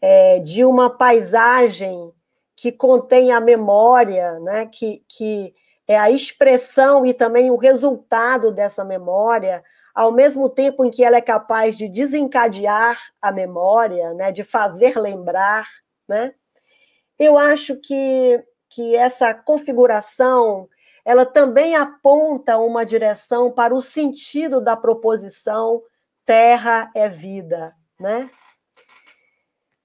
É, 0.02 0.40
de 0.40 0.64
uma 0.66 0.90
paisagem 0.90 2.12
que 2.56 2.72
contém 2.72 3.32
a 3.32 3.42
memória, 3.42 4.40
né? 4.40 4.66
Que, 4.68 5.04
que 5.10 5.54
é 5.88 5.98
a 5.98 6.10
expressão 6.10 7.06
e 7.06 7.14
também 7.14 7.52
o 7.52 7.58
resultado 7.58 8.52
dessa 8.52 8.86
memória, 8.86 9.64
ao 9.94 10.12
mesmo 10.12 10.50
tempo 10.50 10.84
em 10.84 10.90
que 10.90 11.04
ela 11.04 11.18
é 11.18 11.22
capaz 11.22 11.76
de 11.76 11.88
desencadear 11.88 13.00
a 13.22 13.32
memória, 13.32 14.14
né, 14.14 14.32
de 14.32 14.44
fazer 14.44 14.98
lembrar, 14.98 15.68
né? 16.08 16.34
Eu 17.20 17.38
acho 17.38 17.76
que, 17.80 18.44
que 18.70 18.96
essa 18.96 19.34
configuração 19.34 20.68
ela 21.06 21.26
também 21.26 21.76
aponta 21.76 22.58
uma 22.58 22.86
direção 22.86 23.52
para 23.52 23.76
o 23.76 23.82
sentido 23.82 24.62
da 24.62 24.76
proposição 24.76 25.82
terra 26.26 26.90
é 26.96 27.10
vida, 27.10 27.76
né? 28.00 28.30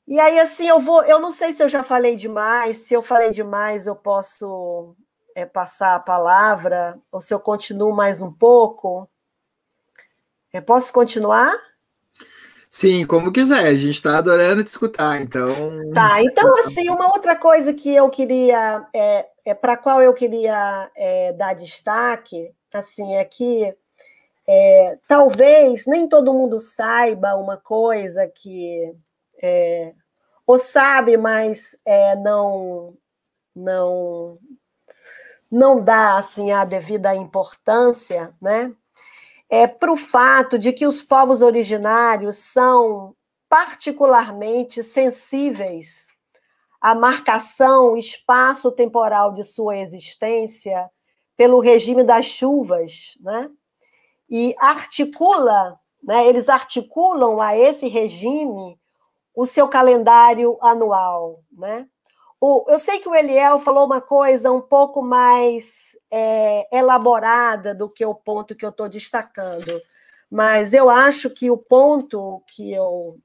E 0.07 0.19
aí 0.19 0.39
assim 0.39 0.69
eu 0.69 0.79
vou, 0.79 1.03
eu 1.05 1.21
não 1.21 1.31
sei 1.31 1.53
se 1.53 1.63
eu 1.63 1.69
já 1.69 1.83
falei 1.83 2.17
demais, 2.17 2.79
se 2.79 2.95
eu 2.95 3.03
falei 3.03 3.31
demais 3.31 3.87
eu 3.87 3.95
posso 3.95 4.97
é, 5.35 5.45
passar 5.45 5.97
a 5.97 6.01
palavra 6.01 6.99
ou 7.13 7.21
se 7.21 7.35
eu 7.35 7.41
continuo 7.41 7.95
mais 7.95 8.23
um 8.23 8.33
pouco. 8.33 9.09
Eu 10.53 10.63
posso 10.63 10.93
continuar? 10.93 11.53
Sim, 12.71 13.07
como 13.07 13.33
quiser, 13.33 13.67
a 13.67 13.75
gente 13.75 13.97
está 13.97 14.19
adorando 14.19 14.63
te 14.63 14.69
escutar, 14.69 15.21
então. 15.21 15.51
Tá, 15.95 16.23
então, 16.23 16.53
assim, 16.59 16.89
uma 16.91 17.09
outra 17.09 17.35
coisa 17.35 17.73
que 17.73 17.95
eu 17.95 18.11
queria, 18.11 18.87
é, 18.95 19.27
é 19.45 19.55
para 19.55 19.77
qual 19.77 20.03
eu 20.03 20.13
queria 20.13 20.91
é, 20.95 21.33
dar 21.33 21.55
destaque, 21.55 22.53
assim, 22.73 23.15
é 23.15 23.25
que 23.25 23.75
é, 24.47 24.99
talvez 25.07 25.87
nem 25.87 26.09
todo 26.09 26.33
mundo 26.33 26.59
saiba 26.59 27.35
uma 27.37 27.57
coisa 27.57 28.27
que. 28.27 28.95
É, 29.43 29.95
ou 30.47 30.59
sabe, 30.59 31.19
mas 31.19 31.79
é, 31.85 32.17
não, 32.17 32.97
não, 33.55 34.39
não 35.51 35.85
dá 35.85 36.17
assim 36.17 36.51
a 36.53 36.65
devida 36.65 37.15
importância, 37.15 38.35
né? 38.41 38.75
É, 39.49 39.67
para 39.67 39.93
o 39.93 39.97
fato 39.97 40.59
de 40.59 40.73
que 40.73 40.87
os 40.87 41.03
povos 41.03 41.43
originários 41.43 42.37
são 42.37 43.15
particularmente 43.49 44.85
sensíveis 44.85 46.09
à 46.81 46.95
marcação 46.95 47.97
espaço-temporal 47.97 49.33
de 49.33 49.43
sua 49.43 49.79
existência 49.79 50.89
pelo 51.37 51.61
regime 51.61 52.05
das 52.05 52.27
chuvas, 52.27 53.17
né? 53.21 53.51
E 54.29 54.55
articula, 54.59 55.79
né, 56.03 56.27
eles 56.27 56.49
articulam 56.49 57.41
a 57.41 57.57
esse 57.57 57.89
regime 57.89 58.79
o 59.35 59.47
seu 59.47 59.69
calendário 59.69 60.59
anual, 60.61 61.41
né? 61.51 61.89
O, 62.41 62.65
eu 62.69 62.79
sei 62.79 63.01
que 63.01 63.09
o 63.09 63.15
Eliel 63.15 63.59
falou 63.59 63.85
uma 63.85 64.01
coisa 64.01 64.53
um 64.53 64.61
pouco 64.61 65.03
mais 65.03 65.99
é, 66.11 66.69
elaborada 66.77 67.75
do 67.75 67.89
que 67.89 68.05
o 68.05 68.15
ponto 68.15 68.55
que 68.55 68.65
eu 68.65 68.71
estou 68.71 68.89
destacando, 68.89 69.83
mas 70.31 70.73
eu 70.73 70.89
acho 70.89 71.31
que 71.31 71.51
o 71.51 71.57
ponto 71.57 72.43
que 72.47 72.73
eu 72.73 73.19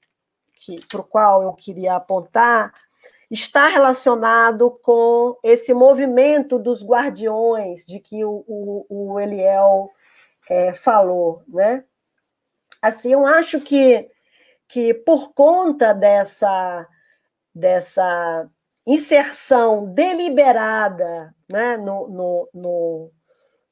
que, 0.56 0.80
para 0.88 1.02
o 1.02 1.04
qual 1.04 1.44
eu 1.44 1.54
queria 1.54 1.96
apontar 1.96 2.74
está 3.30 3.68
relacionado 3.68 4.72
com 4.82 5.38
esse 5.44 5.74
movimento 5.74 6.58
dos 6.58 6.84
guardiões 6.84 7.86
de 7.86 8.00
que 8.00 8.24
o, 8.24 8.44
o, 8.48 8.86
o 9.14 9.20
Eliel 9.20 9.92
é, 10.50 10.74
falou, 10.74 11.44
né? 11.48 11.84
Assim, 12.82 13.14
eu 13.14 13.26
acho 13.26 13.60
que, 13.60 14.10
que 14.68 14.94
por 14.94 15.34
conta 15.34 15.94
dessa, 15.94 16.88
dessa 17.54 18.50
inserção 18.86 19.86
deliberada 19.94 21.34
né, 21.50 21.78
no, 21.78 22.08
no, 22.10 22.50
no, 22.54 23.12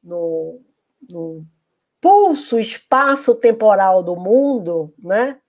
no, 0.04 0.62
no 1.10 1.46
pulso 2.00 2.60
espaço-temporal 2.60 4.02
do 4.02 4.16
mundo, 4.16 4.94
né, 4.98 5.40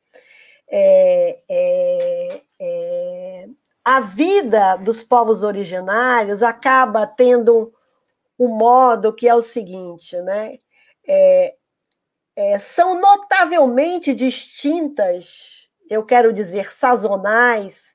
é, 0.69 1.39
é, 1.49 2.43
é, 2.59 3.49
a 3.85 4.01
vida 4.01 4.77
dos 4.77 5.03
povos 5.03 5.43
originários 5.43 6.43
acaba 6.43 7.07
tendo 7.07 7.73
um 8.39 8.49
modo 8.49 9.13
que 9.13 9.29
é 9.29 9.35
o 9.35 9.43
seguinte, 9.43 10.21
né? 10.23 10.59
É, 11.07 11.55
é, 12.35 12.59
são 12.59 12.99
notavelmente 12.99 14.15
distintas, 14.15 15.69
eu 15.91 16.05
quero 16.05 16.33
dizer, 16.33 16.73
sazonais, 16.73 17.95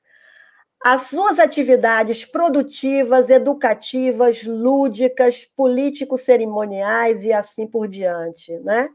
as 0.84 1.02
suas 1.02 1.38
atividades 1.38 2.24
produtivas, 2.24 3.30
educativas, 3.30 4.44
lúdicas, 4.44 5.44
político-cerimoniais 5.56 7.24
e 7.24 7.32
assim 7.32 7.66
por 7.66 7.88
diante, 7.88 8.56
né? 8.60 8.88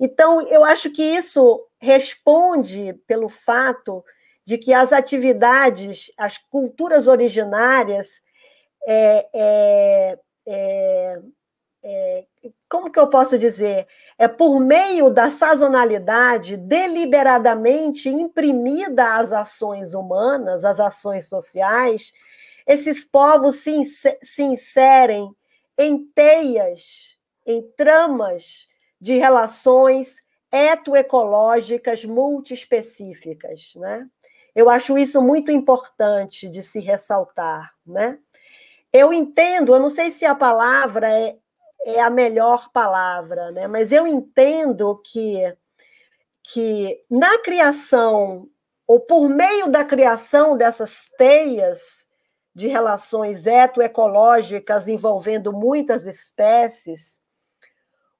Então, 0.00 0.40
eu 0.48 0.64
acho 0.64 0.90
que 0.90 1.02
isso 1.02 1.64
responde 1.80 2.94
pelo 3.06 3.28
fato 3.28 4.02
de 4.44 4.58
que 4.58 4.72
as 4.72 4.92
atividades, 4.92 6.10
as 6.16 6.38
culturas 6.38 7.06
originárias, 7.06 8.20
é, 8.86 9.28
é, 9.32 10.18
é, 10.46 11.18
é 11.82 12.24
como 12.68 12.90
que 12.90 12.98
eu 12.98 13.08
posso 13.08 13.36
dizer? 13.36 13.86
É 14.16 14.26
por 14.26 14.60
meio 14.60 15.10
da 15.10 15.30
sazonalidade 15.30 16.56
deliberadamente 16.56 18.08
imprimida 18.08 19.16
às 19.16 19.32
ações 19.32 19.92
humanas, 19.92 20.64
às 20.64 20.80
ações 20.80 21.28
sociais, 21.28 22.12
esses 22.66 23.04
povos 23.04 23.56
se, 23.56 23.80
se 24.22 24.42
inserem 24.42 25.34
em 25.76 26.06
teias, 26.14 27.18
em 27.44 27.62
tramas 27.76 28.68
de 29.00 29.18
relações 29.18 30.22
etoecológicas 30.50 32.04
multiespecíficas, 32.04 33.72
né? 33.76 34.06
Eu 34.54 34.68
acho 34.68 34.98
isso 34.98 35.20
muito 35.20 35.50
importante 35.50 36.48
de 36.48 36.62
se 36.62 36.78
ressaltar, 36.78 37.72
né? 37.86 38.18
Eu 38.92 39.12
entendo, 39.12 39.74
eu 39.74 39.80
não 39.80 39.88
sei 39.88 40.10
se 40.10 40.26
a 40.26 40.34
palavra 40.34 41.10
é 41.10 41.36
é 41.84 42.00
a 42.00 42.10
melhor 42.10 42.70
palavra, 42.72 43.50
né? 43.50 43.66
mas 43.66 43.92
eu 43.92 44.06
entendo 44.06 45.00
que, 45.04 45.56
que 46.44 47.04
na 47.10 47.38
criação, 47.38 48.48
ou 48.86 49.00
por 49.00 49.28
meio 49.28 49.68
da 49.68 49.84
criação 49.84 50.56
dessas 50.56 51.10
teias 51.16 52.06
de 52.54 52.68
relações 52.68 53.46
etoecológicas 53.46 54.88
envolvendo 54.88 55.52
muitas 55.52 56.06
espécies, 56.06 57.20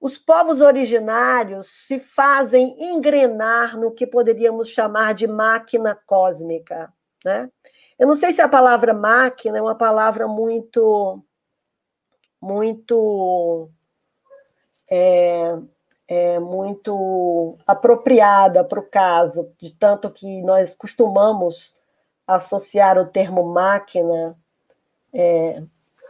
os 0.02 0.18
povos 0.18 0.60
originários 0.60 1.68
se 1.68 2.00
fazem 2.00 2.74
engrenar 2.92 3.78
no 3.78 3.92
que 3.92 4.04
poderíamos 4.04 4.68
chamar 4.68 5.14
de 5.14 5.28
máquina 5.28 5.96
cósmica. 6.06 6.92
Né? 7.24 7.48
Eu 7.96 8.08
não 8.08 8.14
sei 8.16 8.32
se 8.32 8.42
a 8.42 8.48
palavra 8.48 8.92
máquina 8.92 9.58
é 9.58 9.62
uma 9.62 9.76
palavra 9.76 10.26
muito, 10.26 11.22
muito, 12.42 13.70
é, 14.90 15.56
é 16.08 16.38
muito 16.40 17.56
apropriada 17.64 18.64
para 18.64 18.80
o 18.80 18.82
caso, 18.82 19.52
de 19.60 19.70
tanto 19.70 20.10
que 20.10 20.42
nós 20.42 20.74
costumamos 20.74 21.76
associar 22.26 22.98
o 22.98 23.06
termo 23.06 23.44
máquina 23.44 24.36
é, 25.14 25.62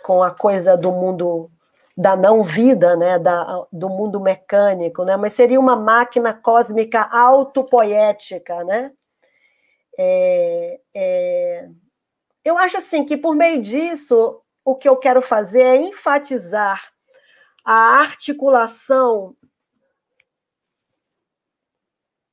com 0.02 0.22
a 0.22 0.30
coisa 0.30 0.74
do 0.76 0.90
mundo 0.90 1.50
da 1.94 2.16
não 2.16 2.42
vida, 2.42 2.96
né, 2.96 3.18
da, 3.18 3.66
do 3.70 3.90
mundo 3.90 4.18
mecânico, 4.18 5.04
né, 5.04 5.14
mas 5.18 5.34
seria 5.34 5.60
uma 5.60 5.76
máquina 5.76 6.32
cósmica 6.32 7.02
autopoética, 7.02 8.64
né? 8.64 8.90
É, 9.98 10.80
é, 10.94 11.68
eu 12.42 12.56
acho 12.56 12.78
assim 12.78 13.04
que 13.04 13.14
por 13.14 13.36
meio 13.36 13.60
disso 13.60 14.40
o 14.64 14.74
que 14.74 14.88
eu 14.88 14.96
quero 14.96 15.20
fazer 15.20 15.62
é 15.62 15.76
enfatizar 15.76 16.92
a 17.64 18.00
articulação 18.00 19.36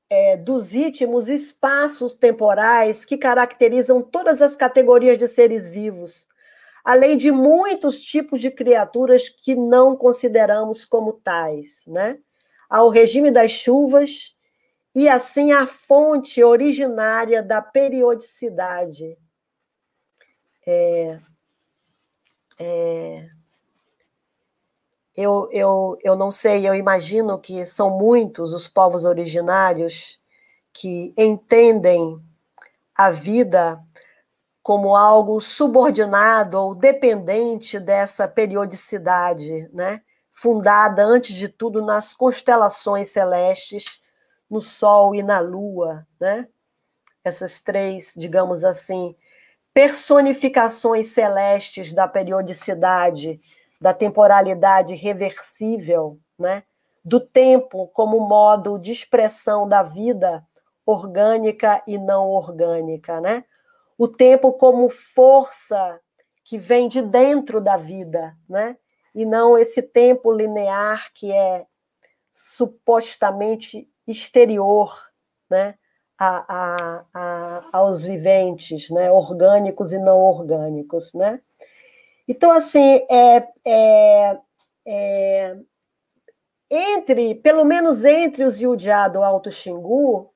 é, 0.09 0.37
dos 0.37 0.71
ritmos 0.71 1.29
espaços 1.29 2.13
temporais 2.13 3.05
que 3.05 3.17
caracterizam 3.17 4.01
todas 4.01 4.41
as 4.41 4.55
categorias 4.55 5.17
de 5.17 5.27
seres 5.27 5.69
vivos 5.69 6.27
além 6.83 7.17
de 7.17 7.31
muitos 7.31 8.01
tipos 8.01 8.41
de 8.41 8.49
criaturas 8.49 9.29
que 9.29 9.55
não 9.55 9.95
consideramos 9.95 10.85
como 10.85 11.13
tais, 11.13 11.83
né? 11.85 12.17
Ao 12.69 12.89
regime 12.89 13.31
das 13.31 13.51
chuvas 13.51 14.35
e 14.95 15.07
assim 15.07 15.51
a 15.51 15.67
fonte 15.67 16.43
originária 16.43 17.43
da 17.43 17.61
periodicidade. 17.61 19.17
É, 20.67 21.19
é, 22.59 23.27
eu, 25.15 25.49
eu, 25.51 25.97
eu 26.03 26.15
não 26.15 26.29
sei, 26.29 26.67
eu 26.67 26.75
imagino 26.75 27.39
que 27.39 27.65
são 27.65 27.89
muitos 27.97 28.53
os 28.53 28.67
povos 28.67 29.05
originários 29.05 30.19
que 30.71 31.13
entendem 31.17 32.21
a 32.95 33.09
vida 33.09 33.81
como 34.61 34.95
algo 34.95 35.39
subordinado 35.41 36.57
ou 36.59 36.75
dependente 36.75 37.79
dessa 37.79 38.27
periodicidade, 38.27 39.69
né? 39.73 40.01
fundada, 40.31 41.03
antes 41.03 41.35
de 41.35 41.49
tudo, 41.49 41.85
nas 41.85 42.13
constelações 42.13 43.09
celestes, 43.09 43.99
no 44.49 44.61
Sol 44.61 45.13
e 45.13 45.21
na 45.21 45.39
Lua. 45.39 46.07
Né? 46.19 46.47
Essas 47.23 47.61
três, 47.61 48.13
digamos 48.15 48.63
assim, 48.63 49.15
personificações 49.79 51.07
celestes 51.07 51.93
da 51.93 52.05
periodicidade, 52.05 53.39
da 53.79 53.93
temporalidade 53.93 54.93
reversível, 54.93 56.19
né? 56.37 56.63
do 57.01 57.17
tempo 57.17 57.87
como 57.87 58.19
modo 58.19 58.77
de 58.77 58.91
expressão 58.91 59.65
da 59.65 59.81
vida 59.81 60.45
orgânica 60.85 61.81
e 61.87 61.97
não 61.97 62.27
orgânica, 62.27 63.21
né? 63.21 63.45
o 63.97 64.05
tempo 64.05 64.51
como 64.51 64.89
força 64.89 65.97
que 66.43 66.57
vem 66.57 66.89
de 66.89 67.01
dentro 67.01 67.61
da 67.61 67.77
vida, 67.77 68.35
né? 68.49 68.75
E 69.15 69.25
não 69.25 69.57
esse 69.57 69.81
tempo 69.81 70.29
linear 70.29 71.09
que 71.13 71.31
é 71.31 71.65
supostamente 72.33 73.89
exterior, 74.05 75.09
né? 75.49 75.75
A, 76.19 76.43
a, 76.49 77.05
a, 77.13 77.69
aos 77.71 78.03
viventes, 78.03 78.89
né? 78.89 79.09
Orgânicos 79.09 79.93
e 79.93 79.97
não 79.97 80.19
orgânicos, 80.19 81.13
né? 81.13 81.39
Então, 82.27 82.51
assim, 82.51 83.05
é, 83.09 83.47
é, 83.65 84.37
é 84.85 85.57
entre, 86.69 87.35
pelo 87.35 87.63
menos 87.63 88.03
entre 88.05 88.43
os 88.43 88.59
Yudiá 88.61 89.07
do 89.07 89.23
Alto 89.23 89.49
Xingu, 89.49 90.31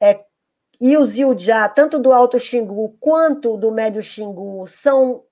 é 0.00 0.24
e 0.80 0.96
os 0.96 1.18
Iljá, 1.18 1.68
tanto 1.68 1.98
do 1.98 2.10
Alto 2.10 2.38
Xingu 2.38 2.96
quanto 2.98 3.58
do 3.58 3.70
Médio 3.70 4.02
Xingu, 4.02 4.66
são 4.66 5.24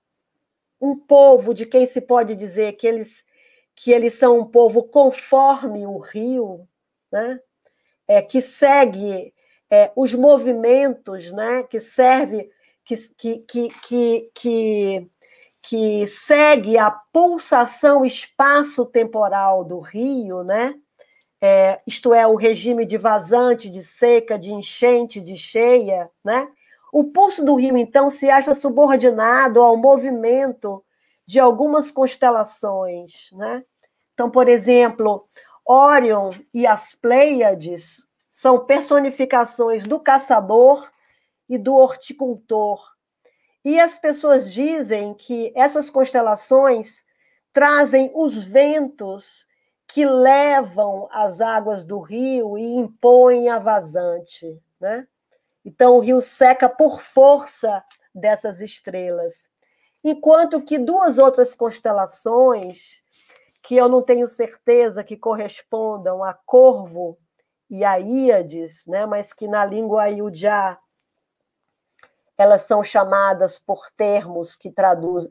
um 0.79 0.95
povo 0.95 1.55
de 1.55 1.65
quem 1.65 1.87
se 1.87 1.99
pode 1.99 2.35
dizer 2.35 2.73
que 2.73 2.85
eles, 2.85 3.25
que 3.75 3.91
eles 3.91 4.13
são 4.13 4.39
um 4.39 4.45
povo 4.45 4.83
conforme 4.83 5.87
o 5.87 5.97
rio, 5.97 6.67
né? 7.11 7.41
é, 8.09 8.21
que 8.21 8.41
segue 8.41 9.33
é, 9.69 9.91
os 9.95 10.13
movimentos, 10.13 11.31
né? 11.31 11.63
que 11.63 11.79
serve, 11.79 12.49
que, 12.83 12.95
que, 13.17 13.39
que, 13.39 14.31
que, 14.33 15.07
que, 15.61 16.07
segue 16.07 16.77
a 16.77 16.89
pulsação 16.91 18.03
espaço-temporal 18.03 19.63
do 19.63 19.79
rio, 19.79 20.43
né? 20.43 20.75
é, 21.41 21.79
isto 21.87 22.13
é, 22.13 22.27
o 22.27 22.35
regime 22.35 22.85
de 22.85 22.97
vazante, 22.97 23.69
de 23.69 23.83
seca, 23.83 24.37
de 24.37 24.51
enchente, 24.51 25.21
de 25.21 25.35
cheia, 25.35 26.09
né? 26.23 26.47
O 26.91 27.05
pulso 27.05 27.45
do 27.45 27.55
rio, 27.55 27.77
então, 27.77 28.09
se 28.09 28.29
acha 28.29 28.53
subordinado 28.53 29.61
ao 29.61 29.77
movimento 29.77 30.83
de 31.25 31.39
algumas 31.39 31.91
constelações, 31.91 33.29
né? 33.33 33.63
Então, 34.13 34.29
por 34.29 34.49
exemplo, 34.49 35.27
Órion 35.65 36.31
e 36.53 36.67
as 36.67 36.93
Pleiades 36.93 38.08
são 38.39 38.65
personificações 38.65 39.83
do 39.83 39.99
caçador 39.99 40.89
e 41.49 41.57
do 41.57 41.75
horticultor. 41.75 42.81
E 43.65 43.77
as 43.77 43.97
pessoas 43.97 44.49
dizem 44.49 45.13
que 45.13 45.51
essas 45.53 45.89
constelações 45.89 47.03
trazem 47.51 48.09
os 48.15 48.41
ventos 48.41 49.45
que 49.85 50.05
levam 50.05 51.09
as 51.11 51.41
águas 51.41 51.83
do 51.83 51.99
rio 51.99 52.57
e 52.57 52.77
impõem 52.77 53.49
a 53.49 53.59
vazante, 53.59 54.57
né? 54.79 55.05
Então 55.65 55.97
o 55.97 55.99
rio 55.99 56.21
seca 56.21 56.69
por 56.69 57.01
força 57.01 57.83
dessas 58.15 58.61
estrelas. 58.61 59.51
Enquanto 60.01 60.61
que 60.61 60.77
duas 60.77 61.17
outras 61.17 61.53
constelações, 61.53 63.01
que 63.61 63.75
eu 63.75 63.89
não 63.89 64.01
tenho 64.01 64.29
certeza 64.29 65.03
que 65.03 65.17
correspondam 65.17 66.23
a 66.23 66.33
Corvo 66.33 67.17
e 67.69 67.83
a 67.83 67.99
Íades, 67.99 68.85
né, 68.87 69.05
mas 69.05 69.31
que 69.33 69.47
na 69.47 69.63
língua 69.63 70.03
Ayudjá 70.03 70.79
elas 72.39 72.63
são 72.63 72.81
chamadas 72.81 73.59
por 73.59 73.91
termos 73.97 74.55
que, 74.55 74.71
traduz, 74.71 75.27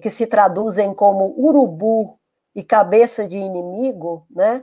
que 0.00 0.10
se 0.10 0.26
traduzem 0.26 0.92
como 0.92 1.34
urubu 1.38 2.20
e 2.54 2.62
cabeça 2.62 3.26
de 3.26 3.38
inimigo, 3.38 4.26
né? 4.30 4.62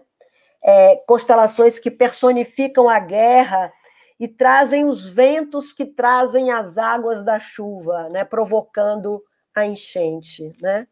É, 0.62 0.98
constelações 1.08 1.80
que 1.80 1.90
personificam 1.90 2.88
a 2.88 3.00
guerra 3.00 3.74
e 4.20 4.28
trazem 4.28 4.86
os 4.86 5.10
ventos 5.10 5.74
que 5.74 5.86
trazem 5.86 6.52
as 6.52 6.78
águas 6.78 7.24
da 7.24 7.40
chuva, 7.40 8.10
né? 8.10 8.24
Provocando 8.24 9.24
a 9.56 9.66
enchente, 9.66 10.54
né? 10.62 10.88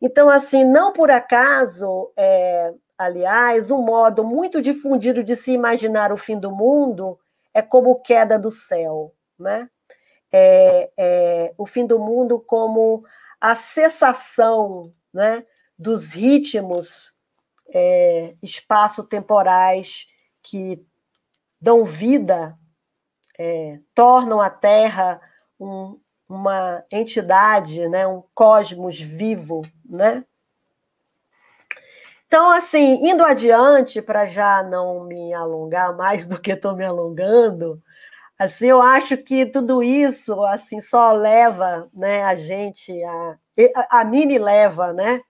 Então, 0.00 0.28
assim, 0.28 0.62
não 0.62 0.92
por 0.92 1.10
acaso, 1.10 2.12
é, 2.16 2.72
aliás, 2.98 3.70
um 3.70 3.80
modo 3.80 4.24
muito 4.24 4.60
difundido 4.60 5.22
de 5.22 5.36
se 5.36 5.52
imaginar 5.52 6.12
o 6.12 6.16
fim 6.16 6.38
do 6.38 6.50
mundo 6.50 7.18
é 7.54 7.62
como 7.62 8.00
queda 8.00 8.38
do 8.38 8.50
céu, 8.50 9.14
né? 9.38 9.70
É, 10.30 10.90
é, 10.96 11.54
o 11.56 11.64
fim 11.64 11.86
do 11.86 11.98
mundo 11.98 12.38
como 12.38 13.04
a 13.40 13.54
cessação, 13.54 14.92
né? 15.12 15.44
dos 15.78 16.10
ritmos 16.10 17.14
é, 17.68 18.34
espaço-temporais 18.42 20.08
que 20.42 20.84
dão 21.60 21.84
vida, 21.84 22.58
é, 23.38 23.78
tornam 23.94 24.40
a 24.40 24.50
Terra 24.50 25.20
um, 25.60 26.00
uma 26.28 26.84
entidade, 26.90 27.88
né, 27.88 28.06
um 28.06 28.22
cosmos 28.34 29.00
vivo, 29.00 29.62
né? 29.84 30.24
Então, 32.28 32.50
assim, 32.50 33.08
indo 33.08 33.24
adiante, 33.24 34.02
para 34.02 34.26
já 34.26 34.62
não 34.62 35.04
me 35.04 35.32
alongar 35.32 35.96
mais 35.96 36.26
do 36.28 36.38
que 36.40 36.52
estou 36.52 36.76
me 36.76 36.84
alongando, 36.84 37.82
assim, 38.38 38.68
eu 38.68 38.82
acho 38.82 39.16
que 39.16 39.46
tudo 39.46 39.82
isso, 39.82 40.44
assim, 40.44 40.80
só 40.80 41.12
leva, 41.12 41.88
né, 41.94 42.22
a 42.24 42.34
gente 42.34 42.92
a, 43.04 43.38
a, 43.90 44.04
mim 44.04 44.26
me 44.26 44.38
leva, 44.38 44.92
né, 44.92 45.22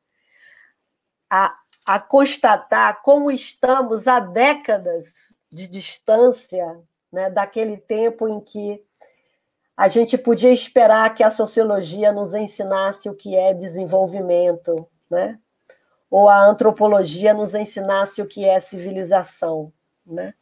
a, 1.31 1.57
a 1.87 2.01
constatar 2.01 3.01
como 3.03 3.31
estamos 3.31 4.09
há 4.09 4.19
décadas 4.21 5.37
de 5.53 5.69
distância 5.69 6.81
né, 7.13 7.31
daquele 7.31 7.77
tempo 7.77 8.29
em 8.29 8.41
que 8.41 8.83
a 9.77 9.89
gente 9.89 10.19
podia 10.19 10.53
esperar 10.53 11.15
que 11.15 11.23
a 11.23 11.31
sociologia 11.31 12.13
nos 12.13 12.35
ensinasse 12.35 13.09
o 13.09 13.15
que 13.15 13.37
é 13.37 13.55
desenvolvimento, 13.55 14.87
né? 15.09 15.39
Ou 16.11 16.29
a 16.29 16.45
antropologia 16.45 17.35
nos 17.35 17.55
ensinasse 17.55 18.23
o 18.23 18.27
que 18.27 18.45
é 18.45 18.59
civilização, 18.61 19.73
né? 20.07 20.35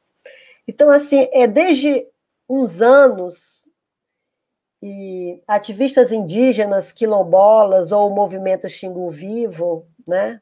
Então, 0.66 0.90
assim, 0.90 1.28
é 1.32 1.46
desde 1.46 2.06
uns 2.48 2.80
anos 2.80 3.64
e 4.82 5.42
ativistas 5.46 6.12
indígenas, 6.12 6.92
quilombolas 6.92 7.92
ou 7.92 8.10
o 8.10 8.14
movimento 8.14 8.68
Xingu 8.68 9.10
Vivo, 9.10 9.86
né, 10.06 10.40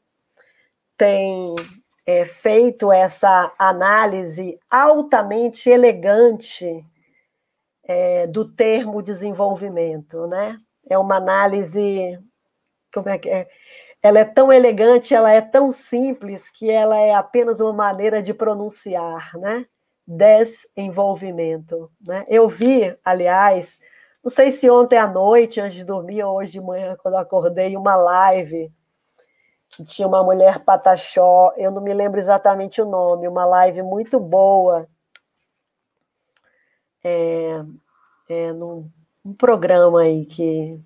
têm 0.97 1.55
é, 2.05 2.25
feito 2.25 2.91
essa 2.91 3.51
análise 3.57 4.59
altamente 4.69 5.69
elegante 5.69 6.85
é, 7.83 8.27
do 8.27 8.45
termo 8.45 9.01
desenvolvimento, 9.01 10.27
né? 10.27 10.59
É 10.87 10.97
uma 10.97 11.17
análise, 11.17 12.19
como 12.93 13.09
é 13.09 13.17
que 13.17 13.29
é? 13.29 13.47
Ela 14.05 14.19
é 14.19 14.23
tão 14.23 14.53
elegante, 14.53 15.15
ela 15.15 15.31
é 15.31 15.41
tão 15.41 15.71
simples 15.71 16.51
que 16.51 16.69
ela 16.69 16.95
é 16.95 17.15
apenas 17.15 17.59
uma 17.59 17.73
maneira 17.73 18.21
de 18.21 18.35
pronunciar, 18.35 19.35
né? 19.39 19.65
Desenvolvimento, 20.05 21.91
né? 21.99 22.23
Eu 22.27 22.47
vi, 22.47 22.95
aliás, 23.03 23.79
não 24.23 24.29
sei 24.29 24.51
se 24.51 24.69
ontem 24.69 24.99
à 24.99 25.07
noite, 25.07 25.59
antes 25.59 25.75
de 25.75 25.83
dormir, 25.83 26.21
ou 26.21 26.37
hoje 26.37 26.51
de 26.51 26.61
manhã, 26.61 26.95
quando 27.01 27.15
acordei, 27.15 27.75
uma 27.75 27.95
live 27.95 28.71
que 29.69 29.83
tinha 29.83 30.07
uma 30.07 30.23
mulher 30.23 30.63
pataxó, 30.63 31.51
eu 31.57 31.71
não 31.71 31.81
me 31.81 31.91
lembro 31.91 32.19
exatamente 32.19 32.79
o 32.79 32.85
nome, 32.85 33.27
uma 33.27 33.43
live 33.43 33.81
muito 33.81 34.19
boa, 34.19 34.87
é, 37.03 37.59
é 38.29 38.53
num, 38.53 38.87
um 39.25 39.33
programa 39.33 40.01
aí 40.01 40.27
que, 40.27 40.79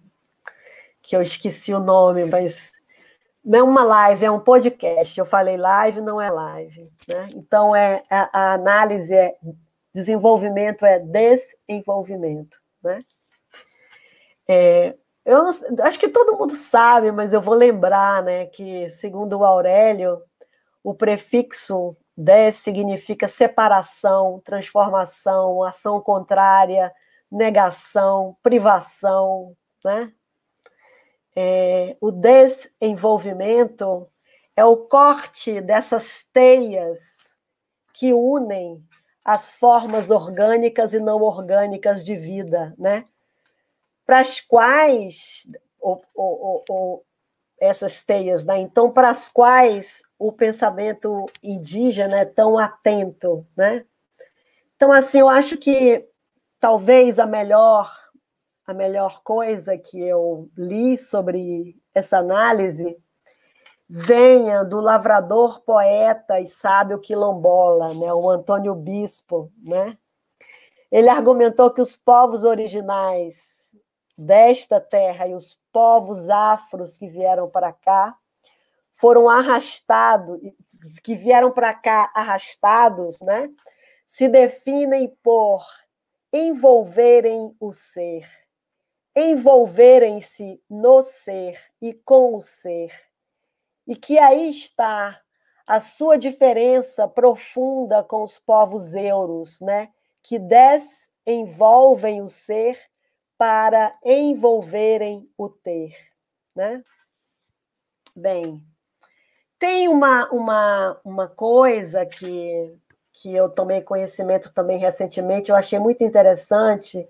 que 1.02 1.18
eu 1.18 1.22
esqueci 1.22 1.74
o 1.74 1.82
nome, 1.82 2.24
mas 2.24 2.79
é 3.46 3.64
uma 3.64 3.84
live, 3.84 4.26
é 4.26 4.32
um 4.32 4.40
podcast. 4.40 5.18
Eu 5.18 5.26
falei 5.26 5.58
live, 5.58 6.02
não 6.02 6.22
é 6.22 6.30
live. 6.30 6.92
Né? 7.08 7.30
Então, 7.34 7.76
é, 7.76 8.04
a, 8.10 8.30
a 8.34 8.54
análise 8.54 9.14
é 9.14 9.36
desenvolvimento, 9.94 10.86
é 10.86 11.00
desenvolvimento. 11.00 12.58
Né? 12.84 13.04
É, 14.48 14.96
eu 15.26 15.44
não, 15.44 15.86
acho 15.86 16.00
que 16.00 16.10
todo 16.10 16.38
mundo 16.38 16.56
sabe, 16.56 17.12
mas 17.12 17.34
eu 17.34 17.42
vou 17.42 17.54
lembrar 17.54 18.24
né, 18.24 18.46
que, 18.48 18.90
segundo 18.92 19.38
o 19.38 19.44
Aurélio, 19.44 20.22
o 20.84 20.94
prefixo 20.94 21.96
des 22.18 22.58
significa 22.58 23.28
separação, 23.28 24.42
transformação, 24.44 25.64
ação 25.64 26.02
contrária, 26.02 26.92
negação, 27.32 28.36
privação. 28.42 29.56
Né? 29.84 30.12
É, 31.42 31.96
o 32.02 32.12
desenvolvimento 32.12 34.10
é 34.58 34.66
o 34.66 34.76
corte 34.76 35.62
dessas 35.62 36.26
teias 36.34 37.40
que 37.94 38.12
unem 38.12 38.84
as 39.24 39.52
formas 39.52 40.12
orgânicas 40.12 40.94
e 40.94 41.00
não 41.00 41.22
orgânicas 41.22 42.04
de 42.04 42.18
vida, 42.18 42.74
né? 42.78 43.06
para 44.10 44.22
as 44.22 44.42
quais 44.42 45.48
ou, 45.80 46.04
ou, 46.16 46.64
ou, 46.68 47.06
essas 47.62 48.02
teias, 48.02 48.44
né? 48.44 48.58
Então, 48.58 48.90
para 48.90 49.12
as 49.12 49.30
quais 49.30 50.02
o 50.18 50.32
pensamento 50.32 51.28
indígena 51.44 52.22
é 52.22 52.26
tão 52.26 52.58
atento, 52.58 53.46
né? 53.56 53.86
Então, 54.76 54.92
assim, 54.92 55.20
eu 55.20 55.30
acho 55.30 55.58
que 55.58 56.04
talvez 56.60 57.20
a 57.20 57.28
melhor 57.28 57.96
a 58.70 58.74
melhor 58.74 59.24
coisa 59.24 59.76
que 59.76 60.00
eu 60.00 60.48
li 60.56 60.96
sobre 60.96 61.76
essa 61.92 62.20
análise 62.20 62.96
venha 63.90 64.64
do 64.64 64.80
lavrador, 64.80 65.62
poeta 65.62 66.40
e 66.40 66.46
sábio 66.46 67.00
quilombola, 67.00 67.96
né, 67.96 68.14
o 68.14 68.30
Antônio 68.30 68.76
Bispo, 68.76 69.52
né? 69.58 69.98
Ele 70.92 71.10
argumentou 71.10 71.72
que 71.72 71.82
os 71.82 71.98
povos 71.98 72.44
originais 72.44 73.76
desta 74.16 74.80
terra 74.80 75.28
e 75.28 75.34
os 75.34 75.60
povos 75.72 76.30
afros 76.30 76.96
que 76.96 77.08
vieram 77.08 77.50
para 77.50 77.74
cá 77.74 78.16
foram 78.94 79.28
arrastados, 79.28 80.40
que 81.04 81.16
vieram 81.16 81.52
para 81.52 81.74
cá 81.74 82.12
arrastados, 82.14 83.20
né? 83.22 83.50
Se 84.08 84.28
definem 84.28 85.12
por 85.24 85.66
envolverem 86.32 87.56
o 87.60 87.74
ser, 87.74 88.30
envolverem-se 89.16 90.62
no 90.70 91.02
ser 91.02 91.60
e 91.82 91.94
com 91.94 92.36
o 92.36 92.42
ser. 92.42 92.92
E 93.88 93.96
que 93.96 94.18
aí 94.20 94.50
está 94.50 95.20
a 95.66 95.80
sua 95.80 96.18
diferença 96.18 97.08
profunda 97.08 98.04
com 98.04 98.24
os 98.24 98.40
povos 98.40 98.96
euros, 98.96 99.62
né? 99.62 99.90
Que 100.22 100.40
desenvolvem 100.40 102.22
o 102.22 102.28
ser 102.28 102.80
para 103.38 103.92
envolverem 104.04 105.30
o 105.38 105.48
ter, 105.48 105.96
né? 106.56 106.84
Bem, 108.16 108.62
tem 109.60 109.88
uma, 109.88 110.30
uma, 110.32 111.00
uma 111.06 111.28
coisa 111.28 112.06
que, 112.06 112.76
que 113.14 113.36
eu 113.36 113.50
tomei 113.50 113.82
conhecimento 113.82 114.52
também 114.54 114.78
recentemente, 114.78 115.52
eu 115.52 115.56
achei 115.56 115.78
muito 115.78 116.04
interessante, 116.04 117.08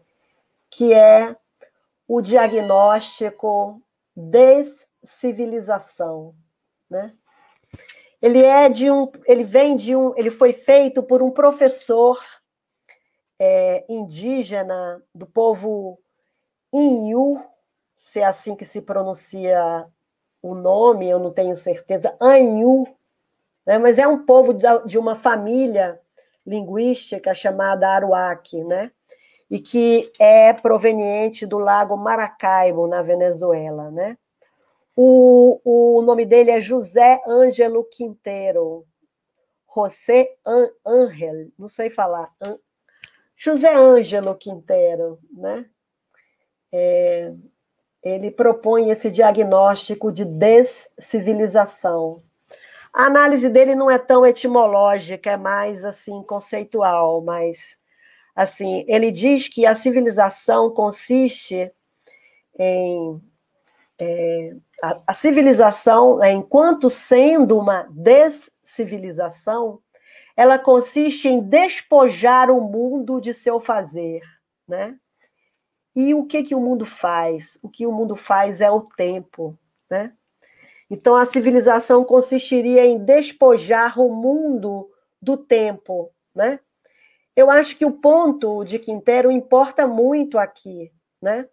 que 0.70 0.93
é 0.93 1.36
o 2.10 2.22
diagnóstico 2.22 3.82
descivilização, 4.16 6.34
né? 6.89 7.14
Ele 8.20 8.43
é 8.43 8.68
de 8.68 8.89
um, 8.89 9.12
ele 9.26 9.43
vem 9.43 9.76
de 9.76 9.95
um, 9.95 10.18
ele 10.18 10.32
foi 10.32 10.51
feito 10.51 11.03
por 11.03 11.22
um 11.22 11.30
professor 11.30 12.20
é, 13.38 13.86
indígena 13.88 15.03
do 15.14 15.28
povo 15.28 15.99
Inhu, 16.74 17.39
se 17.95 18.20
é 18.20 18.26
assim 18.26 18.55
que 18.55 18.66
se 18.66 18.82
pronuncia 18.82 19.88
o 20.41 20.55
nome, 20.55 21.07
eu 21.07 21.20
não 21.20 21.32
tenho 21.32 21.55
certeza, 21.55 22.18
Anhu, 22.20 22.88
né? 23.66 23.78
mas 23.78 23.99
é 23.99 24.07
um 24.07 24.26
povo 24.26 24.53
de 24.86 24.97
uma 24.97 25.16
família 25.16 26.01
linguística 26.45 27.34
chamada 27.36 27.88
Aruac, 27.88 28.64
né? 28.64 28.91
E 29.50 29.60
que 29.60 30.12
é 30.20 30.54
proveniente 30.54 31.45
do 31.45 31.58
lago 31.58 31.97
Maracaibo, 31.97 32.88
na 32.88 33.02
Venezuela. 33.02 33.89
Né? 33.89 34.18
O, 34.95 35.60
o 35.64 36.02
nome 36.02 36.26
dele 36.26 36.52
é 36.52 36.62
José 36.62 37.22
Ângelo 37.28 37.84
Quinteiro, 37.86 38.86
José 39.74 40.36
Ángel, 40.86 41.52
não 41.58 41.70
sei 41.70 41.89
falar, 41.89 42.32
José 43.36 43.74
Ângelo 43.74 44.36
Quinteiro, 44.36 45.20
né? 45.32 45.66
é, 46.72 47.34
ele 48.04 48.32
propõe 48.32 48.89
esse 48.89 49.10
diagnóstico 49.10 50.12
de 50.12 50.26
descivilização. 50.26 52.22
A 52.93 53.06
análise 53.06 53.50
dele 53.50 53.76
não 53.76 53.89
é 53.89 53.97
tão 53.97 54.26
etimológica, 54.26 55.32
é 55.32 55.38
mais 55.38 55.86
assim 55.86 56.24
conceitual, 56.24 57.22
mas 57.22 57.79
assim 58.36 58.86
ele 58.88 59.12
diz 59.12 59.48
que 59.48 59.66
a 59.66 59.76
civilização 59.76 60.70
consiste 60.72 61.72
em 62.58 63.22
é, 64.00 64.56
a, 64.82 65.02
a, 65.08 65.14
civilização, 65.14 66.24
é, 66.24 66.32
enquanto 66.32 66.90
sendo 66.90 67.60
uma 67.60 67.86
descivilização, 67.92 69.82
ela 70.38 70.58
consiste 70.58 71.28
em 71.28 71.42
despojar 71.42 72.50
o 72.50 72.62
mundo 72.62 73.20
de 73.20 73.34
seu 73.34 73.60
fazer, 73.60 74.22
né? 74.66 74.98
E 75.94 76.14
o 76.14 76.26
que, 76.26 76.44
que 76.44 76.56
o 76.56 76.62
mundo 76.62 76.86
faz? 76.86 77.60
O 77.62 77.68
que 77.68 77.86
o 77.86 77.92
mundo 77.92 78.16
faz 78.16 78.62
é 78.62 78.72
o 78.72 78.82
tempo, 78.82 79.58
né? 79.90 80.14
Então 80.90 81.14
a 81.16 81.26
civilização 81.26 82.06
consistiria 82.06 82.86
em 82.86 82.98
despojar 82.98 84.00
o 84.00 84.10
mundo 84.10 84.90
do 85.22 85.36
tempo, 85.36 86.10
né? 86.34 86.62
Eu 87.40 87.50
acho 87.50 87.78
que 87.78 87.86
o 87.86 87.94
ponto 87.94 88.66
de 88.66 88.78
Quintero 88.78 89.32
importa 89.32 89.88
muito 89.88 90.38
aqui, 90.38 90.92
né? 91.22 91.48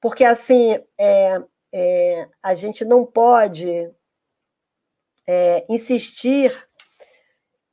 Porque 0.00 0.22
assim 0.22 0.80
é, 0.96 1.42
é, 1.74 2.28
a 2.40 2.54
gente 2.54 2.84
não 2.84 3.04
pode 3.04 3.90
é, 5.26 5.66
insistir 5.68 6.56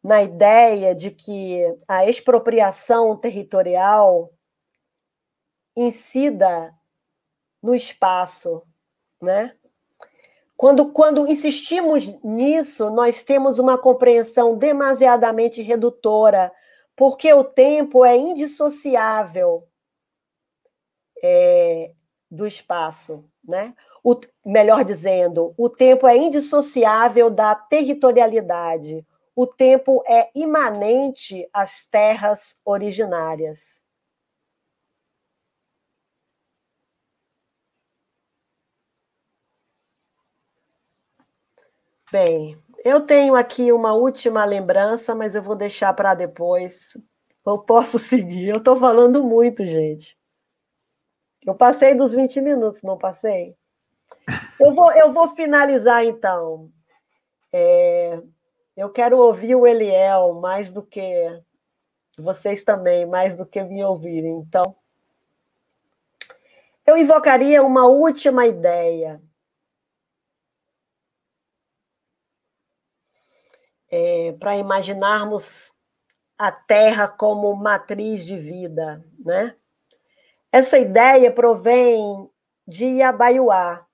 na 0.04 0.24
ideia 0.24 0.96
de 0.96 1.12
que 1.12 1.62
a 1.88 2.08
expropriação 2.08 3.16
territorial 3.16 4.34
incida 5.78 6.74
no 7.62 7.76
espaço, 7.76 8.64
né? 9.22 9.56
Quando, 10.58 10.92
quando 10.92 11.28
insistimos 11.28 12.08
nisso, 12.24 12.90
nós 12.90 13.22
temos 13.22 13.60
uma 13.60 13.78
compreensão 13.78 14.58
demasiadamente 14.58 15.62
redutora, 15.62 16.52
porque 16.96 17.34
o 17.34 17.44
tempo 17.44 18.06
é 18.06 18.16
indissociável 18.16 19.68
é, 21.24 21.94
do 22.30 22.46
espaço, 22.46 23.24
né? 23.44 23.76
O, 24.04 24.20
melhor 24.46 24.84
dizendo, 24.84 25.54
o 25.58 25.70
tempo 25.70 26.08
é 26.08 26.18
indissociável 26.18 27.30
da 27.30 27.56
territorialidade. 27.56 29.06
O 29.36 29.48
tempo 29.48 30.04
é 30.08 30.30
imanente 30.36 31.48
às 31.54 31.86
terras 31.86 32.60
originárias. 32.66 33.82
Bem, 42.12 42.63
eu 42.84 43.02
tenho 43.02 43.36
aqui 43.36 43.72
uma 43.72 43.94
última 43.94 44.44
lembrança, 44.44 45.16
mas 45.16 45.36
eu 45.36 45.42
vou 45.42 45.56
deixar 45.56 45.94
para 45.94 46.14
depois. 46.14 46.98
Eu 47.46 47.58
posso 47.58 47.98
seguir. 48.00 48.50
Eu 48.50 48.58
estou 48.58 48.78
falando 48.78 49.24
muito, 49.24 49.66
gente. 49.66 50.18
Eu 51.46 51.56
passei 51.56 51.96
dos 51.96 52.14
20 52.14 52.42
minutos, 52.42 52.82
não 52.84 52.98
passei? 52.98 53.56
Eu 54.60 54.74
vou, 54.74 54.92
eu 54.94 55.12
vou 55.12 55.30
finalizar, 55.36 56.06
então. 56.06 56.70
É, 57.52 58.22
eu 58.76 58.90
quero 58.90 59.18
ouvir 59.18 59.56
o 59.56 59.68
Eliel 59.68 60.34
mais 60.36 60.72
do 60.72 60.82
que 60.82 61.42
vocês 62.18 62.64
também, 62.64 63.06
mais 63.06 63.36
do 63.36 63.46
que 63.46 63.62
me 63.64 63.84
ouvirem. 63.84 64.40
Então, 64.40 64.76
eu 66.86 66.98
invocaria 66.98 67.64
uma 67.64 67.88
última 67.88 68.46
ideia. 68.46 69.22
É, 73.96 74.32
para 74.40 74.58
imaginarmos 74.58 75.72
a 76.36 76.52
Terra 76.52 77.08
como 77.08 77.56
matriz 77.56 78.26
de 78.26 78.36
vida, 78.40 79.06
né? 79.24 79.56
Essa 80.52 80.80
ideia 80.80 81.32
provém 81.32 82.28
de 82.68 82.86
Iabaiuá, 82.86 83.86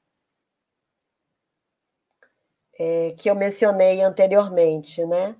é, 2.79 3.13
que 3.17 3.29
eu 3.29 3.35
mencionei 3.35 4.01
anteriormente, 4.01 5.05
né? 5.05 5.35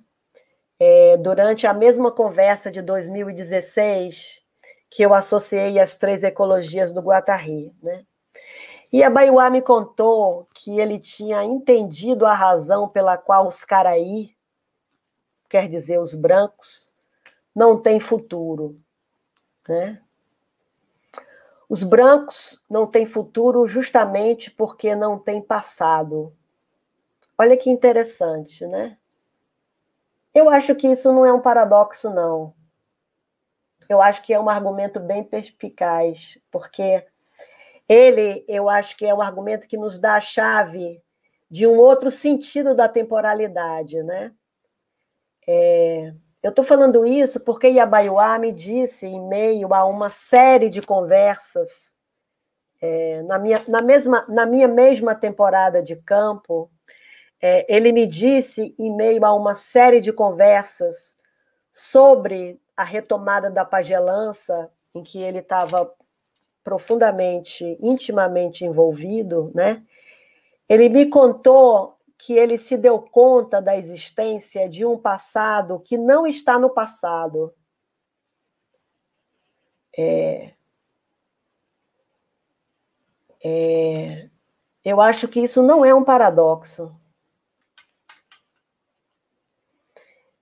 É, 0.78 1.16
durante 1.16 1.66
a 1.66 1.72
mesma 1.72 2.12
conversa 2.12 2.70
de 2.70 2.82
2016, 2.82 4.42
que 4.90 5.02
eu 5.02 5.14
associei 5.14 5.80
as 5.80 5.96
três 5.96 6.22
ecologias 6.22 6.92
do 6.92 7.00
Guatari, 7.00 7.74
né? 7.82 8.04
E 8.92 9.02
a 9.02 9.08
Baiuá 9.08 9.48
me 9.48 9.62
contou 9.62 10.46
que 10.52 10.78
ele 10.78 10.98
tinha 10.98 11.42
entendido 11.44 12.26
a 12.26 12.34
razão 12.34 12.86
pela 12.86 13.16
qual 13.16 13.46
os 13.46 13.64
caraí, 13.64 14.34
quer 15.50 15.68
dizer, 15.68 15.98
os 15.98 16.14
brancos, 16.14 16.94
não 17.54 17.82
têm 17.82 17.98
futuro, 17.98 18.80
né? 19.68 20.00
Os 21.68 21.82
brancos 21.82 22.64
não 22.70 22.86
têm 22.86 23.04
futuro 23.04 23.66
justamente 23.66 24.50
porque 24.50 24.94
não 24.94 25.18
têm 25.18 25.42
passado. 25.42 26.32
Olha 27.36 27.56
que 27.56 27.68
interessante, 27.68 28.66
né? 28.66 28.96
Eu 30.32 30.48
acho 30.48 30.74
que 30.74 30.86
isso 30.86 31.12
não 31.12 31.26
é 31.26 31.32
um 31.32 31.40
paradoxo, 31.40 32.08
não. 32.10 32.54
Eu 33.88 34.00
acho 34.00 34.22
que 34.22 34.32
é 34.32 34.38
um 34.38 34.48
argumento 34.48 35.00
bem 35.00 35.24
perspicaz, 35.24 36.38
porque 36.50 37.04
ele, 37.88 38.44
eu 38.46 38.68
acho 38.68 38.96
que 38.96 39.04
é 39.04 39.12
um 39.12 39.20
argumento 39.20 39.66
que 39.66 39.76
nos 39.76 39.98
dá 39.98 40.14
a 40.14 40.20
chave 40.20 41.02
de 41.50 41.66
um 41.66 41.76
outro 41.76 42.08
sentido 42.08 42.74
da 42.74 42.88
temporalidade, 42.88 44.00
né? 44.04 44.32
É, 45.52 46.12
eu 46.44 46.50
estou 46.50 46.64
falando 46.64 47.04
isso 47.04 47.40
porque 47.40 47.66
Iabaiuá 47.66 48.38
me 48.38 48.52
disse, 48.52 49.04
em 49.04 49.20
meio 49.20 49.74
a 49.74 49.84
uma 49.84 50.08
série 50.08 50.70
de 50.70 50.80
conversas, 50.80 51.92
é, 52.80 53.20
na, 53.22 53.36
minha, 53.36 53.60
na, 53.66 53.82
mesma, 53.82 54.24
na 54.28 54.46
minha 54.46 54.68
mesma 54.68 55.12
temporada 55.12 55.82
de 55.82 55.96
campo, 55.96 56.70
é, 57.42 57.66
ele 57.68 57.90
me 57.90 58.06
disse, 58.06 58.76
em 58.78 58.94
meio 58.94 59.24
a 59.24 59.34
uma 59.34 59.56
série 59.56 60.00
de 60.00 60.12
conversas 60.12 61.16
sobre 61.72 62.60
a 62.76 62.84
retomada 62.84 63.50
da 63.50 63.64
pagelança, 63.64 64.70
em 64.94 65.02
que 65.02 65.20
ele 65.20 65.40
estava 65.40 65.92
profundamente, 66.62 67.76
intimamente 67.82 68.64
envolvido, 68.64 69.50
né? 69.52 69.82
Ele 70.68 70.88
me 70.88 71.06
contou 71.06 71.98
que 72.20 72.34
ele 72.34 72.58
se 72.58 72.76
deu 72.76 73.00
conta 73.00 73.62
da 73.62 73.76
existência 73.76 74.68
de 74.68 74.84
um 74.84 74.98
passado 74.98 75.80
que 75.80 75.96
não 75.96 76.26
está 76.26 76.58
no 76.58 76.68
passado. 76.68 77.54
É, 79.96 80.52
é, 83.42 84.28
eu 84.84 85.00
acho 85.00 85.26
que 85.28 85.40
isso 85.40 85.62
não 85.62 85.84
é 85.84 85.94
um 85.94 86.04
paradoxo. 86.04 86.94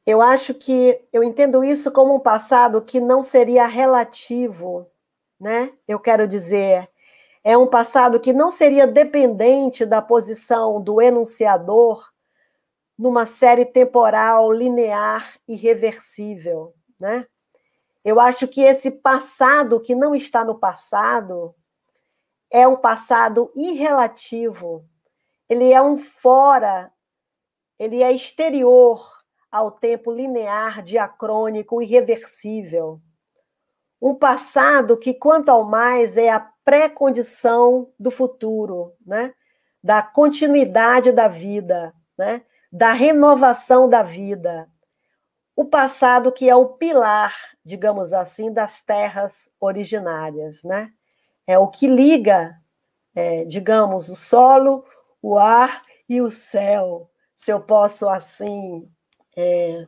Eu 0.04 0.20
acho 0.20 0.54
que 0.54 1.00
eu 1.12 1.22
entendo 1.22 1.62
isso 1.62 1.92
como 1.92 2.14
um 2.14 2.20
passado 2.20 2.82
que 2.82 2.98
não 2.98 3.22
seria 3.22 3.66
relativo, 3.66 4.90
né? 5.38 5.72
Eu 5.86 6.00
quero 6.00 6.26
dizer, 6.26 6.90
é 7.48 7.56
um 7.56 7.66
passado 7.66 8.20
que 8.20 8.30
não 8.30 8.50
seria 8.50 8.86
dependente 8.86 9.86
da 9.86 10.02
posição 10.02 10.82
do 10.82 11.00
enunciador 11.00 12.06
numa 12.98 13.24
série 13.24 13.64
temporal 13.64 14.52
linear 14.52 15.38
e 15.48 15.56
reversível, 15.56 16.74
né? 17.00 17.26
Eu 18.04 18.20
acho 18.20 18.46
que 18.46 18.60
esse 18.60 18.90
passado 18.90 19.80
que 19.80 19.94
não 19.94 20.14
está 20.14 20.44
no 20.44 20.58
passado 20.58 21.54
é 22.50 22.68
um 22.68 22.76
passado 22.76 23.50
irrelativo. 23.56 24.84
Ele 25.48 25.72
é 25.72 25.80
um 25.80 25.96
fora, 25.96 26.92
ele 27.78 28.02
é 28.02 28.12
exterior 28.12 29.10
ao 29.50 29.70
tempo 29.70 30.12
linear, 30.12 30.82
diacrônico, 30.82 31.80
irreversível. 31.80 33.00
Um 33.98 34.14
passado 34.14 34.98
que, 34.98 35.14
quanto 35.14 35.48
ao 35.48 35.64
mais, 35.64 36.18
é 36.18 36.28
a 36.28 36.40
pré-condição 36.68 37.90
do 37.98 38.10
futuro, 38.10 38.92
né? 39.06 39.32
da 39.82 40.02
continuidade 40.02 41.10
da 41.10 41.26
vida, 41.26 41.94
né? 42.18 42.42
da 42.70 42.92
renovação 42.92 43.88
da 43.88 44.02
vida. 44.02 44.68
O 45.56 45.64
passado 45.64 46.30
que 46.30 46.46
é 46.46 46.54
o 46.54 46.66
pilar, 46.66 47.34
digamos 47.64 48.12
assim, 48.12 48.52
das 48.52 48.82
terras 48.82 49.50
originárias. 49.58 50.62
Né? 50.62 50.92
É 51.46 51.58
o 51.58 51.68
que 51.68 51.86
liga, 51.86 52.54
é, 53.14 53.46
digamos, 53.46 54.10
o 54.10 54.14
solo, 54.14 54.84
o 55.22 55.38
ar 55.38 55.80
e 56.06 56.20
o 56.20 56.30
céu, 56.30 57.10
se 57.34 57.50
eu 57.50 57.60
posso 57.62 58.06
assim, 58.10 58.86
é, 59.34 59.86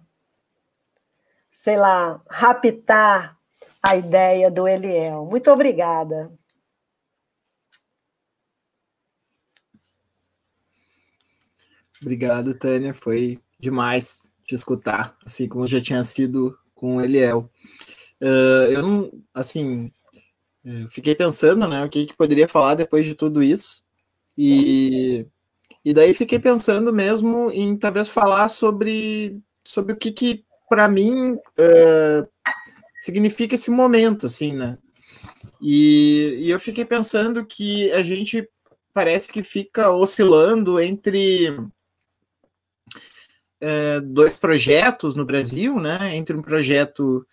sei 1.63 1.77
lá, 1.77 2.23
raptar 2.27 3.37
a 3.83 3.97
ideia 3.97 4.51
do 4.51 4.67
Eliel. 4.67 5.27
Muito 5.27 5.51
obrigada. 5.51 6.40
Obrigado, 12.01 12.55
Tânia. 12.55 12.95
Foi 12.95 13.39
demais 13.59 14.19
te 14.47 14.55
escutar, 14.55 15.17
assim 15.25 15.49
como 15.49 15.67
já 15.67 15.81
tinha 15.81 16.03
sido 16.03 16.57
com 16.75 16.97
o 16.97 17.01
Eliel. 17.01 17.51
Uh, 18.21 18.71
eu 18.71 18.83
não, 18.83 19.23
assim, 19.35 19.93
fiquei 20.91 21.15
pensando, 21.15 21.67
né, 21.69 21.85
o 21.85 21.89
que, 21.89 22.07
que 22.07 22.17
poderia 22.17 22.49
falar 22.49 22.75
depois 22.75 23.07
de 23.07 23.15
tudo 23.15 23.43
isso. 23.43 23.83
E, 24.37 25.27
e 25.85 25.93
daí 25.93 26.15
fiquei 26.15 26.39
pensando 26.39 26.93
mesmo 26.93 27.51
em 27.51 27.77
talvez 27.77 28.09
falar 28.09 28.49
sobre, 28.49 29.39
sobre 29.65 29.93
o 29.93 29.97
que, 29.97 30.11
que 30.13 30.45
para 30.71 30.89
mim, 30.89 31.35
uh, 31.35 32.29
significa 32.99 33.57
esse 33.57 33.71
momento, 33.71 34.27
assim, 34.27 34.53
né? 34.53 34.79
E, 35.61 36.45
e 36.45 36.51
eu 36.51 36.61
fiquei 36.61 36.85
pensando 36.85 37.45
que 37.45 37.91
a 37.93 38.03
gente 38.03 38.49
parece 38.95 39.33
que 39.33 39.43
fica 39.43 39.91
oscilando 39.91 40.79
entre 40.81 41.57
é, 43.61 44.01
dois 44.01 44.35
projetos 44.35 45.15
no 45.15 45.25
Brasil, 45.25 45.79
né? 45.79 46.17
Entre 46.17 46.35
um 46.35 46.43
projeto 46.43 47.27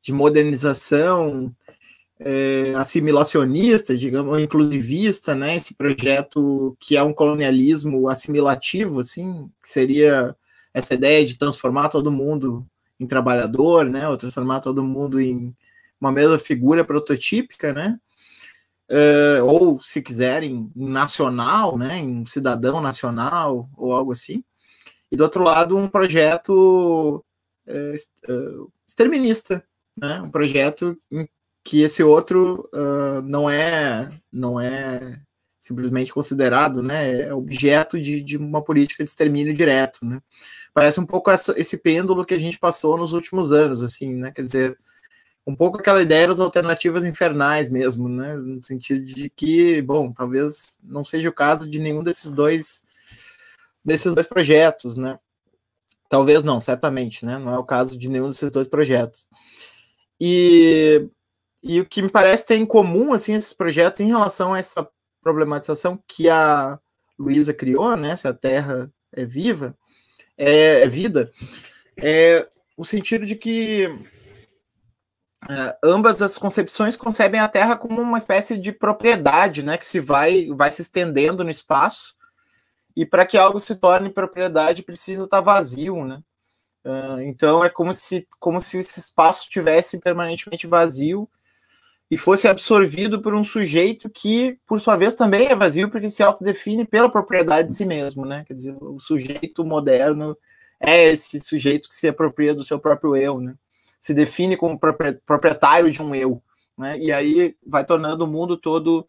de 0.00 0.12
modernização 0.12 1.54
é, 2.20 2.72
assimilacionista, 2.76 3.96
digamos, 3.96 4.40
inclusivista, 4.40 5.34
né? 5.34 5.56
Esse 5.56 5.74
projeto 5.74 6.76
que 6.78 6.96
é 6.96 7.02
um 7.02 7.12
colonialismo 7.12 8.08
assimilativo, 8.08 9.00
assim, 9.00 9.50
que 9.62 9.68
seria 9.68 10.36
essa 10.72 10.94
ideia 10.94 11.24
de 11.24 11.38
transformar 11.38 11.88
todo 11.88 12.12
mundo 12.12 12.66
em 13.00 13.06
trabalhador, 13.06 13.86
né? 13.86 14.08
Ou 14.08 14.16
transformar 14.16 14.60
todo 14.60 14.82
mundo 14.84 15.20
em 15.20 15.54
uma 16.00 16.12
mesma 16.12 16.38
figura 16.38 16.84
prototípica, 16.84 17.72
né? 17.72 17.98
Uh, 18.90 19.44
ou, 19.46 19.80
se 19.80 20.02
quiserem, 20.02 20.70
em 20.76 20.88
nacional, 20.88 21.78
né? 21.78 21.98
Em 21.98 22.24
cidadão 22.26 22.82
nacional 22.82 23.68
ou 23.76 23.92
algo 23.94 24.12
assim 24.12 24.44
e 25.14 25.16
do 25.16 25.22
outro 25.22 25.44
lado 25.44 25.76
um 25.76 25.88
projeto 25.88 27.24
é, 27.66 27.94
exterminista, 28.86 29.64
né? 29.96 30.20
Um 30.20 30.30
projeto 30.30 30.98
em 31.10 31.28
que 31.62 31.82
esse 31.82 32.02
outro 32.02 32.68
uh, 32.74 33.22
não 33.22 33.48
é 33.48 34.10
não 34.30 34.60
é 34.60 35.20
simplesmente 35.60 36.12
considerado, 36.12 36.82
né, 36.82 37.22
é 37.22 37.32
objeto 37.32 37.98
de, 37.98 38.20
de 38.20 38.36
uma 38.36 38.60
política 38.62 39.02
de 39.02 39.08
extermínio 39.08 39.54
direto, 39.54 40.04
né. 40.04 40.20
Parece 40.74 41.00
um 41.00 41.06
pouco 41.06 41.30
essa, 41.30 41.58
esse 41.58 41.78
pêndulo 41.78 42.26
que 42.26 42.34
a 42.34 42.38
gente 42.38 42.58
passou 42.58 42.98
nos 42.98 43.14
últimos 43.14 43.50
anos, 43.50 43.82
assim, 43.82 44.12
né, 44.14 44.30
quer 44.30 44.42
dizer, 44.42 44.76
um 45.46 45.56
pouco 45.56 45.78
aquela 45.78 46.02
ideia 46.02 46.28
das 46.28 46.38
alternativas 46.38 47.02
infernais 47.02 47.70
mesmo, 47.70 48.10
né, 48.10 48.36
no 48.36 48.62
sentido 48.62 49.06
de 49.06 49.30
que, 49.30 49.80
bom, 49.80 50.12
talvez 50.12 50.78
não 50.84 51.02
seja 51.02 51.30
o 51.30 51.34
caso 51.34 51.66
de 51.66 51.78
nenhum 51.78 52.04
desses 52.04 52.30
dois 52.30 52.84
desses 53.84 54.14
dois 54.14 54.26
projetos, 54.26 54.96
né. 54.96 55.18
Talvez 56.08 56.42
não, 56.42 56.60
certamente, 56.60 57.24
né, 57.24 57.38
não 57.38 57.52
é 57.52 57.58
o 57.58 57.64
caso 57.64 57.98
de 57.98 58.08
nenhum 58.08 58.28
desses 58.28 58.52
dois 58.52 58.68
projetos. 58.68 59.26
E, 60.20 61.08
e 61.62 61.80
o 61.80 61.86
que 61.86 62.02
me 62.02 62.10
parece 62.10 62.46
ter 62.46 62.56
em 62.56 62.66
comum, 62.66 63.12
assim, 63.12 63.34
esses 63.34 63.52
projetos 63.52 64.00
em 64.00 64.06
relação 64.06 64.54
a 64.54 64.58
essa 64.58 64.88
problematização 65.22 66.02
que 66.06 66.28
a 66.28 66.78
Luísa 67.18 67.52
criou, 67.52 67.96
né, 67.96 68.14
se 68.16 68.28
a 68.28 68.34
Terra 68.34 68.90
é 69.12 69.24
viva, 69.24 69.76
é, 70.36 70.82
é 70.82 70.88
vida, 70.88 71.30
é 72.00 72.48
o 72.76 72.84
sentido 72.84 73.24
de 73.24 73.36
que 73.36 73.88
é, 75.48 75.76
ambas 75.84 76.20
as 76.22 76.38
concepções 76.38 76.96
concebem 76.96 77.40
a 77.40 77.48
Terra 77.48 77.76
como 77.76 78.00
uma 78.00 78.18
espécie 78.18 78.56
de 78.56 78.72
propriedade, 78.72 79.62
né, 79.62 79.76
que 79.76 79.86
se 79.86 80.00
vai, 80.00 80.46
vai 80.48 80.70
se 80.72 80.82
estendendo 80.82 81.44
no 81.44 81.50
espaço, 81.50 82.13
e 82.96 83.04
para 83.04 83.26
que 83.26 83.36
algo 83.36 83.58
se 83.58 83.74
torne 83.74 84.10
propriedade 84.10 84.82
precisa 84.82 85.24
estar 85.24 85.40
vazio, 85.40 86.04
né? 86.04 86.22
Uh, 86.84 87.20
então 87.22 87.64
é 87.64 87.70
como 87.70 87.94
se, 87.94 88.28
como 88.38 88.60
se 88.60 88.78
esse 88.78 89.00
espaço 89.00 89.48
tivesse 89.48 89.98
permanentemente 89.98 90.66
vazio 90.66 91.28
e 92.10 92.16
fosse 92.16 92.46
absorvido 92.46 93.22
por 93.22 93.34
um 93.34 93.42
sujeito 93.42 94.10
que, 94.10 94.58
por 94.66 94.80
sua 94.80 94.96
vez, 94.96 95.14
também 95.14 95.46
é 95.48 95.54
vazio 95.54 95.90
porque 95.90 96.10
se 96.10 96.22
autodefine 96.22 96.84
pela 96.84 97.10
propriedade 97.10 97.68
de 97.68 97.74
si 97.74 97.86
mesmo, 97.86 98.26
né? 98.26 98.44
Quer 98.46 98.54
dizer, 98.54 98.76
o 98.80 98.98
sujeito 99.00 99.64
moderno 99.64 100.36
é 100.78 101.10
esse 101.10 101.40
sujeito 101.40 101.88
que 101.88 101.94
se 101.94 102.06
apropria 102.06 102.54
do 102.54 102.62
seu 102.62 102.78
próprio 102.78 103.16
eu, 103.16 103.40
né? 103.40 103.54
Se 103.98 104.12
define 104.12 104.56
como 104.56 104.78
proprietário 104.78 105.90
de 105.90 106.02
um 106.02 106.14
eu, 106.14 106.42
né? 106.76 106.98
E 106.98 107.10
aí 107.10 107.56
vai 107.66 107.84
tornando 107.84 108.24
o 108.24 108.28
mundo 108.28 108.58
todo 108.58 109.08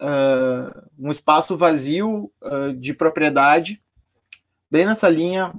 uh, 0.00 0.88
um 0.98 1.10
espaço 1.10 1.56
vazio 1.56 2.32
uh, 2.42 2.72
de 2.72 2.94
propriedade, 2.94 3.82
bem 4.70 4.86
nessa 4.86 5.08
linha 5.08 5.52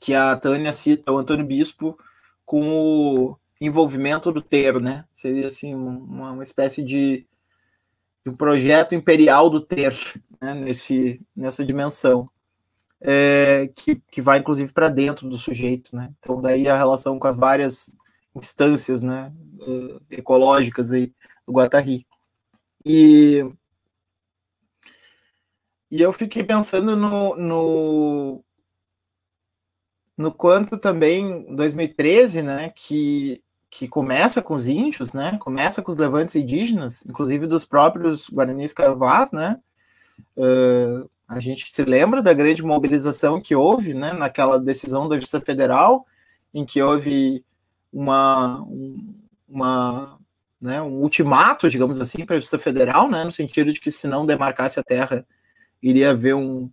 que 0.00 0.14
a 0.14 0.36
Tânia 0.36 0.72
cita, 0.72 1.12
o 1.12 1.18
Antônio 1.18 1.44
Bispo, 1.44 1.98
com 2.44 2.68
o 2.68 3.36
envolvimento 3.60 4.30
do 4.30 4.40
ter, 4.40 4.80
né? 4.80 5.04
Seria 5.12 5.48
assim 5.48 5.74
uma, 5.74 6.32
uma 6.32 6.42
espécie 6.42 6.82
de, 6.82 7.26
de, 8.24 8.30
um 8.30 8.36
projeto 8.36 8.94
imperial 8.94 9.50
do 9.50 9.60
ter, 9.60 9.96
né? 10.40 10.54
Nesse, 10.54 11.24
nessa 11.34 11.64
dimensão, 11.64 12.30
é, 13.00 13.68
que, 13.74 13.96
que 14.10 14.22
vai 14.22 14.38
inclusive 14.38 14.72
para 14.72 14.88
dentro 14.88 15.28
do 15.28 15.36
sujeito, 15.36 15.94
né? 15.94 16.12
Então 16.18 16.40
daí 16.40 16.68
a 16.68 16.76
relação 16.76 17.18
com 17.18 17.26
as 17.26 17.36
várias 17.36 17.94
instâncias, 18.34 19.02
né? 19.02 19.32
Uh, 19.60 20.00
ecológicas 20.10 20.92
aí 20.92 21.12
do 21.44 21.52
Guattari. 21.52 22.06
E 22.84 23.44
e 25.90 26.02
eu 26.02 26.12
fiquei 26.12 26.44
pensando 26.44 26.94
no, 26.94 27.34
no, 27.36 28.44
no 30.16 30.32
quanto 30.32 30.76
também 30.76 31.54
2013, 31.54 32.42
né, 32.42 32.70
que 32.74 33.42
que 33.70 33.86
começa 33.86 34.40
com 34.40 34.54
os 34.54 34.66
índios, 34.66 35.12
né? 35.12 35.36
Começa 35.38 35.82
com 35.82 35.90
os 35.90 35.96
levantes 35.96 36.34
indígenas, 36.34 37.04
inclusive 37.06 37.46
dos 37.46 37.64
próprios 37.64 38.28
Guaranis 38.30 38.72
Carvás, 38.72 39.30
né? 39.30 39.60
Uh, 40.36 41.08
a 41.28 41.38
gente 41.38 41.70
se 41.74 41.84
lembra 41.84 42.22
da 42.22 42.32
grande 42.32 42.62
mobilização 42.62 43.40
que 43.40 43.54
houve, 43.54 43.92
né? 43.92 44.12
Naquela 44.12 44.58
decisão 44.58 45.08
da 45.08 45.16
Justiça 45.16 45.40
Federal, 45.40 46.06
em 46.54 46.64
que 46.64 46.80
houve 46.80 47.44
uma, 47.92 48.64
uma 49.46 50.17
né, 50.60 50.82
um 50.82 51.00
ultimato, 51.00 51.70
digamos 51.70 52.00
assim, 52.00 52.26
para 52.26 52.36
a 52.36 52.38
Justiça 52.40 52.58
Federal, 52.58 53.08
né? 53.08 53.24
No 53.24 53.30
sentido 53.30 53.72
de 53.72 53.80
que 53.80 53.90
se 53.90 54.06
não 54.06 54.26
demarcasse 54.26 54.80
a 54.80 54.82
terra, 54.82 55.24
iria 55.82 56.10
haver 56.10 56.34
um, 56.34 56.70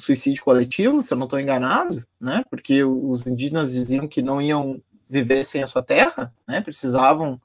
suicídio 0.00 0.42
coletivo, 0.42 1.02
se 1.02 1.12
eu 1.12 1.18
não 1.18 1.26
estou 1.26 1.38
enganado, 1.38 2.04
né? 2.20 2.42
Porque 2.50 2.82
os 2.82 3.26
indígenas 3.26 3.72
diziam 3.72 4.08
que 4.08 4.22
não 4.22 4.40
iam 4.40 4.82
viver 5.08 5.44
sem 5.44 5.62
a 5.62 5.66
sua 5.66 5.82
terra, 5.82 6.32
né? 6.48 6.60
Precisavam 6.60 7.40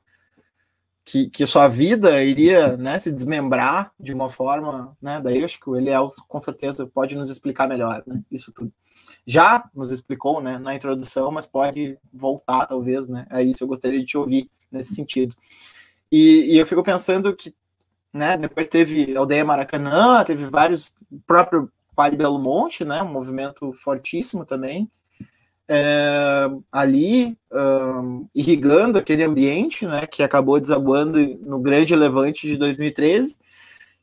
que, 1.03 1.29
que 1.29 1.45
sua 1.45 1.67
vida 1.67 2.23
iria 2.23 2.75
né, 2.77 2.97
se 2.97 3.11
desmembrar 3.11 3.91
de 3.99 4.13
uma 4.13 4.29
forma, 4.29 4.95
né? 5.01 5.21
Daí 5.21 5.43
acho 5.43 5.59
que 5.59 5.69
o 5.69 5.75
Eliel 5.75 6.07
com 6.27 6.39
certeza 6.39 6.87
pode 6.87 7.15
nos 7.15 7.29
explicar 7.29 7.67
melhor, 7.67 8.03
né? 8.07 8.21
Isso 8.31 8.51
tudo. 8.51 8.71
Já 9.25 9.69
nos 9.73 9.91
explicou, 9.91 10.41
né, 10.41 10.57
na 10.57 10.75
introdução, 10.75 11.31
mas 11.31 11.45
pode 11.45 11.97
voltar, 12.13 12.65
talvez, 12.67 13.07
né? 13.07 13.25
É 13.29 13.41
isso 13.41 13.63
eu 13.63 13.67
gostaria 13.67 13.99
de 13.99 14.05
te 14.05 14.17
ouvir 14.17 14.49
nesse 14.71 14.93
sentido. 14.93 15.35
E, 16.11 16.53
e 16.53 16.57
eu 16.57 16.65
fico 16.65 16.83
pensando 16.83 17.35
que, 17.35 17.53
né? 18.13 18.37
Depois 18.37 18.69
teve 18.69 19.15
Aldeia 19.15 19.43
Maracanã, 19.43 20.23
teve 20.23 20.45
vários, 20.45 20.95
próprio 21.25 21.71
Pari 21.95 22.15
Belo 22.15 22.39
Monte, 22.39 22.85
né? 22.85 23.01
Um 23.01 23.11
movimento 23.11 23.73
fortíssimo 23.73 24.45
também 24.45 24.89
é, 25.67 26.47
ali 26.71 27.37
um, 27.51 28.27
irrigando 28.33 28.99
aquele 28.99 29.23
ambiente, 29.23 29.85
né, 29.85 30.05
que 30.05 30.21
acabou 30.21 30.59
desabando 30.59 31.19
no 31.41 31.59
grande 31.59 31.95
levante 31.95 32.47
de 32.47 32.57
2013, 32.57 33.37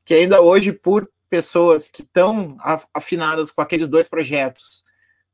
que 0.05 0.15
ainda 0.15 0.41
hoje, 0.41 0.73
por 0.73 1.09
pessoas 1.31 1.89
que 1.89 2.03
estão 2.03 2.57
afinadas 2.93 3.51
com 3.51 3.63
aqueles 3.63 3.89
dois 3.89 4.09
projetos, 4.09 4.82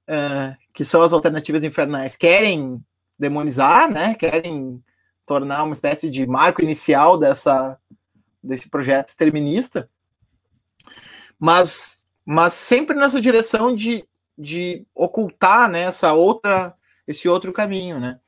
uh, 0.08 0.56
que 0.72 0.84
são 0.84 1.02
as 1.02 1.12
alternativas 1.12 1.62
infernais, 1.62 2.16
querem 2.16 2.82
demonizar, 3.18 3.90
né, 3.90 4.14
querem 4.14 4.82
tornar 5.26 5.64
uma 5.64 5.74
espécie 5.74 6.08
de 6.08 6.26
marco 6.26 6.62
inicial 6.62 7.18
dessa, 7.18 7.78
desse 8.42 8.68
projeto 8.68 9.08
exterminista, 9.08 9.88
mas, 11.38 12.06
mas 12.24 12.52
sempre 12.52 12.96
nessa 12.96 13.20
direção 13.20 13.74
de 13.74 14.08
de 14.38 14.86
ocultar 14.94 15.68
né, 15.68 15.80
essa 15.80 16.12
outra, 16.12 16.72
esse 17.06 17.28
outro 17.28 17.52
caminho, 17.52 17.98
né? 17.98 18.20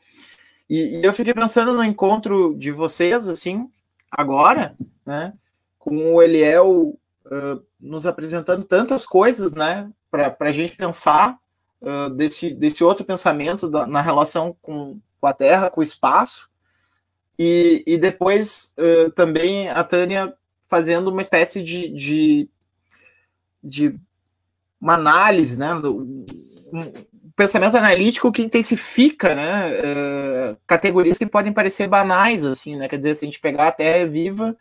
E, 0.68 0.98
e, 0.98 1.04
eu 1.04 1.12
fiquei 1.12 1.32
pensando 1.32 1.72
no 1.72 1.84
encontro 1.84 2.54
de 2.56 2.72
vocês, 2.72 3.28
assim, 3.28 3.70
agora, 4.10 4.76
né, 5.06 5.32
com 5.78 6.14
o 6.14 6.22
Eliel 6.22 6.98
uh, 7.26 7.64
nos 7.80 8.06
apresentando 8.06 8.64
tantas 8.64 9.06
coisas, 9.06 9.52
né, 9.52 9.90
para 10.10 10.36
a 10.40 10.50
gente 10.50 10.76
pensar 10.76 11.38
uh, 11.80 12.10
desse, 12.10 12.54
desse 12.54 12.84
outro 12.84 13.04
pensamento 13.04 13.68
da, 13.68 13.86
na 13.86 14.00
relação 14.00 14.56
com, 14.60 14.98
com 15.20 15.26
a 15.26 15.32
Terra, 15.32 15.70
com 15.70 15.80
o 15.80 15.84
espaço, 15.84 16.48
e, 17.38 17.82
e 17.86 17.96
depois 17.96 18.74
uh, 18.78 19.10
também 19.12 19.68
a 19.68 19.82
Tânia 19.82 20.34
fazendo 20.68 21.08
uma 21.08 21.22
espécie 21.22 21.62
de, 21.62 21.88
de, 21.88 22.48
de 23.62 23.98
uma 24.80 24.94
análise, 24.94 25.58
né, 25.58 25.74
um 25.74 26.24
pensamento 27.34 27.76
analítico 27.76 28.30
que 28.30 28.42
intensifica, 28.42 29.34
né, 29.34 29.72
uh, 29.72 30.56
categorias 30.66 31.18
que 31.18 31.26
podem 31.26 31.52
parecer 31.52 31.88
banais, 31.88 32.44
assim, 32.44 32.76
né, 32.76 32.88
quer 32.88 32.98
dizer, 32.98 33.14
se 33.16 33.24
a 33.24 33.26
gente 33.28 33.40
pegar 33.40 33.68
a 33.68 33.72
Terra 33.72 34.06
viva, 34.06 34.56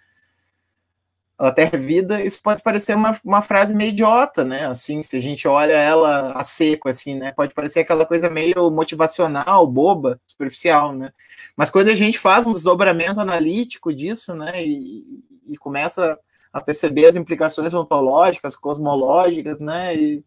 a 1.40 1.52
Terra 1.52 1.72
é 1.74 1.78
vida, 1.78 2.22
isso 2.22 2.42
pode 2.44 2.62
parecer 2.62 2.94
uma, 2.94 3.18
uma 3.24 3.42
frase 3.42 3.74
meio 3.74 3.92
idiota, 3.92 4.44
né, 4.44 4.68
assim, 4.68 5.02
se 5.02 5.16
a 5.16 5.22
gente 5.22 5.48
olha 5.48 5.72
ela 5.72 6.34
a 6.34 6.44
seco, 6.44 6.90
assim, 6.90 7.16
né, 7.16 7.32
pode 7.32 7.54
parecer 7.54 7.80
aquela 7.80 8.06
coisa 8.06 8.30
meio 8.30 8.70
motivacional, 8.70 9.66
boba, 9.66 10.20
superficial, 10.28 10.94
né, 10.94 11.12
mas 11.56 11.70
quando 11.70 11.88
a 11.88 11.96
gente 11.96 12.20
faz 12.20 12.46
um 12.46 12.52
desdobramento 12.52 13.22
analítico 13.22 13.94
disso, 13.94 14.36
né, 14.36 14.62
e, 14.66 15.24
e 15.48 15.58
começa 15.58 16.20
a 16.52 16.60
perceber 16.60 17.06
as 17.06 17.16
implicações 17.16 17.74
ontológicas, 17.74 18.54
cosmológicas, 18.54 19.62
né, 19.62 19.96
e, 19.96 20.24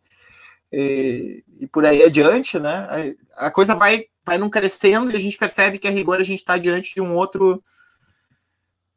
e, 0.72 1.44
e 1.60 1.66
por 1.66 1.84
aí 1.84 2.02
adiante, 2.02 2.58
né, 2.58 3.14
a 3.36 3.50
coisa 3.50 3.74
vai, 3.74 4.06
vai 4.24 4.38
não 4.38 4.48
crescendo 4.48 5.12
e 5.12 5.16
a 5.16 5.20
gente 5.20 5.36
percebe 5.36 5.78
que 5.78 5.88
a 5.88 5.90
rigor 5.90 6.20
a 6.20 6.24
gente 6.24 6.38
está 6.38 6.56
diante 6.56 6.94
de 6.94 7.02
um 7.02 7.14
outro 7.14 7.62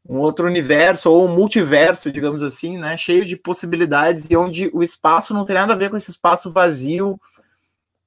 um 0.08 0.18
outro 0.20 0.46
universo 0.46 1.10
ou 1.10 1.26
um 1.26 1.36
multiverso, 1.36 2.12
digamos 2.12 2.44
assim, 2.44 2.78
né, 2.78 2.96
cheio 2.96 3.26
de 3.26 3.36
possibilidades 3.36 4.30
e 4.30 4.38
onde 4.38 4.70
o 4.72 4.84
espaço 4.84 5.34
não 5.34 5.44
tem 5.44 5.56
nada 5.56 5.74
a 5.74 5.78
ver 5.78 5.90
com 5.90 5.98
esse 5.98 6.12
espaço 6.12 6.52
vazio 6.52 7.20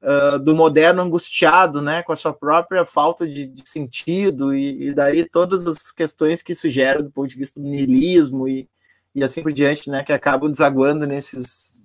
uh, 0.01 0.39
do 0.39 0.55
moderno 0.55 1.03
angustiado, 1.03 1.83
né, 1.83 2.03
com 2.05 2.13
a 2.13 2.17
sua 2.17 2.33
própria 2.33 2.85
falta 2.85 3.27
de, 3.27 3.47
de 3.47 3.69
sentido 3.69 4.55
e, 4.55 4.89
e, 4.89 4.95
daí 4.95 5.29
todas 5.29 5.67
as 5.67 5.91
questões 5.91 6.41
que 6.41 6.53
isso 6.53 6.71
gera 6.71 7.03
do 7.03 7.11
ponto 7.11 7.29
de 7.29 7.37
vista 7.37 7.61
do 7.61 7.67
niilismo 7.67 8.49
e, 8.49 8.69
e 9.13 9.25
assim 9.25 9.43
por 9.43 9.53
diante, 9.53 9.91
né, 9.91 10.05
que 10.05 10.13
acabam 10.13 10.49
desaguando 10.49 11.05
nesses, 11.05 11.83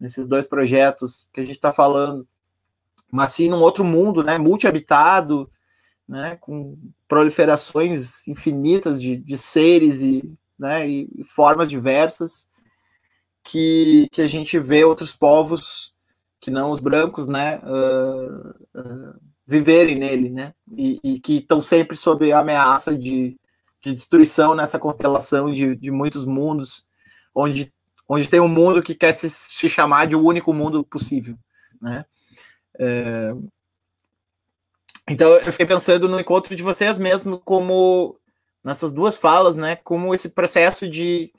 nesses 0.00 0.26
dois 0.26 0.46
projetos 0.46 1.28
que 1.30 1.40
a 1.40 1.44
gente 1.44 1.56
está 1.56 1.72
falando. 1.74 2.26
Mas 3.12 3.32
sim 3.32 3.50
num 3.50 3.60
outro 3.60 3.84
mundo, 3.84 4.24
né, 4.24 4.38
multi-habitado, 4.38 5.50
né, 6.08 6.36
com 6.40 6.78
proliferações 7.08 8.26
infinitas 8.26 9.00
de, 9.00 9.16
de 9.16 9.38
seres 9.38 10.00
e, 10.00 10.36
né, 10.58 10.88
e 10.88 11.08
formas 11.34 11.68
diversas 11.68 12.48
que, 13.44 14.08
que 14.10 14.20
a 14.20 14.26
gente 14.26 14.58
vê 14.58 14.84
outros 14.84 15.12
povos 15.12 15.94
que 16.40 16.50
não 16.50 16.70
os 16.70 16.80
brancos, 16.80 17.26
né, 17.26 17.58
uh, 17.58 18.80
uh, 18.80 19.20
viverem 19.46 19.98
nele, 19.98 20.30
né, 20.30 20.52
e, 20.76 21.00
e 21.02 21.20
que 21.20 21.38
estão 21.38 21.62
sempre 21.62 21.96
sob 21.96 22.30
a 22.30 22.40
ameaça 22.40 22.96
de, 22.96 23.36
de 23.80 23.94
destruição 23.94 24.54
nessa 24.54 24.78
constelação 24.78 25.50
de, 25.50 25.76
de 25.76 25.90
muitos 25.90 26.24
mundos, 26.24 26.86
onde, 27.34 27.72
onde 28.08 28.28
tem 28.28 28.40
um 28.40 28.48
mundo 28.48 28.82
que 28.82 28.94
quer 28.94 29.12
se, 29.12 29.30
se 29.30 29.68
chamar 29.68 30.06
de 30.06 30.16
o 30.16 30.24
único 30.24 30.52
mundo 30.52 30.84
possível, 30.84 31.38
né. 31.80 32.04
É, 32.78 33.32
então 35.08 35.28
eu 35.30 35.52
fiquei 35.52 35.66
pensando 35.66 36.08
no 36.08 36.20
encontro 36.20 36.54
de 36.54 36.62
vocês 36.62 36.98
mesmo 36.98 37.38
como 37.38 38.18
nessas 38.66 38.90
duas 38.90 39.16
falas, 39.16 39.54
né, 39.54 39.76
como 39.76 40.12
esse 40.12 40.28
processo 40.28 40.88
de, 40.88 41.32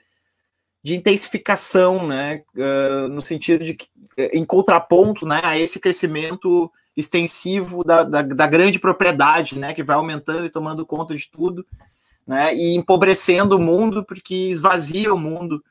de 0.82 0.96
intensificação, 0.96 2.08
né, 2.08 2.42
uh, 2.56 3.10
no 3.10 3.20
sentido 3.20 3.66
de 3.66 3.74
que, 3.74 3.90
em 4.32 4.46
contraponto, 4.46 5.26
né, 5.26 5.42
a 5.44 5.60
esse 5.60 5.78
crescimento 5.78 6.72
extensivo 6.96 7.84
da, 7.84 8.04
da, 8.04 8.22
da, 8.22 8.48
grande 8.48 8.80
propriedade, 8.80 9.60
né, 9.60 9.74
que 9.74 9.84
vai 9.84 9.98
aumentando 9.98 10.46
e 10.46 10.50
tomando 10.50 10.86
conta 10.86 11.14
de 11.14 11.30
tudo, 11.30 11.66
né, 12.26 12.56
e 12.56 12.76
empobrecendo 12.76 13.58
o 13.58 13.62
mundo 13.62 14.06
porque 14.06 14.34
esvazia 14.34 15.14
o 15.14 15.20
mundo 15.20 15.62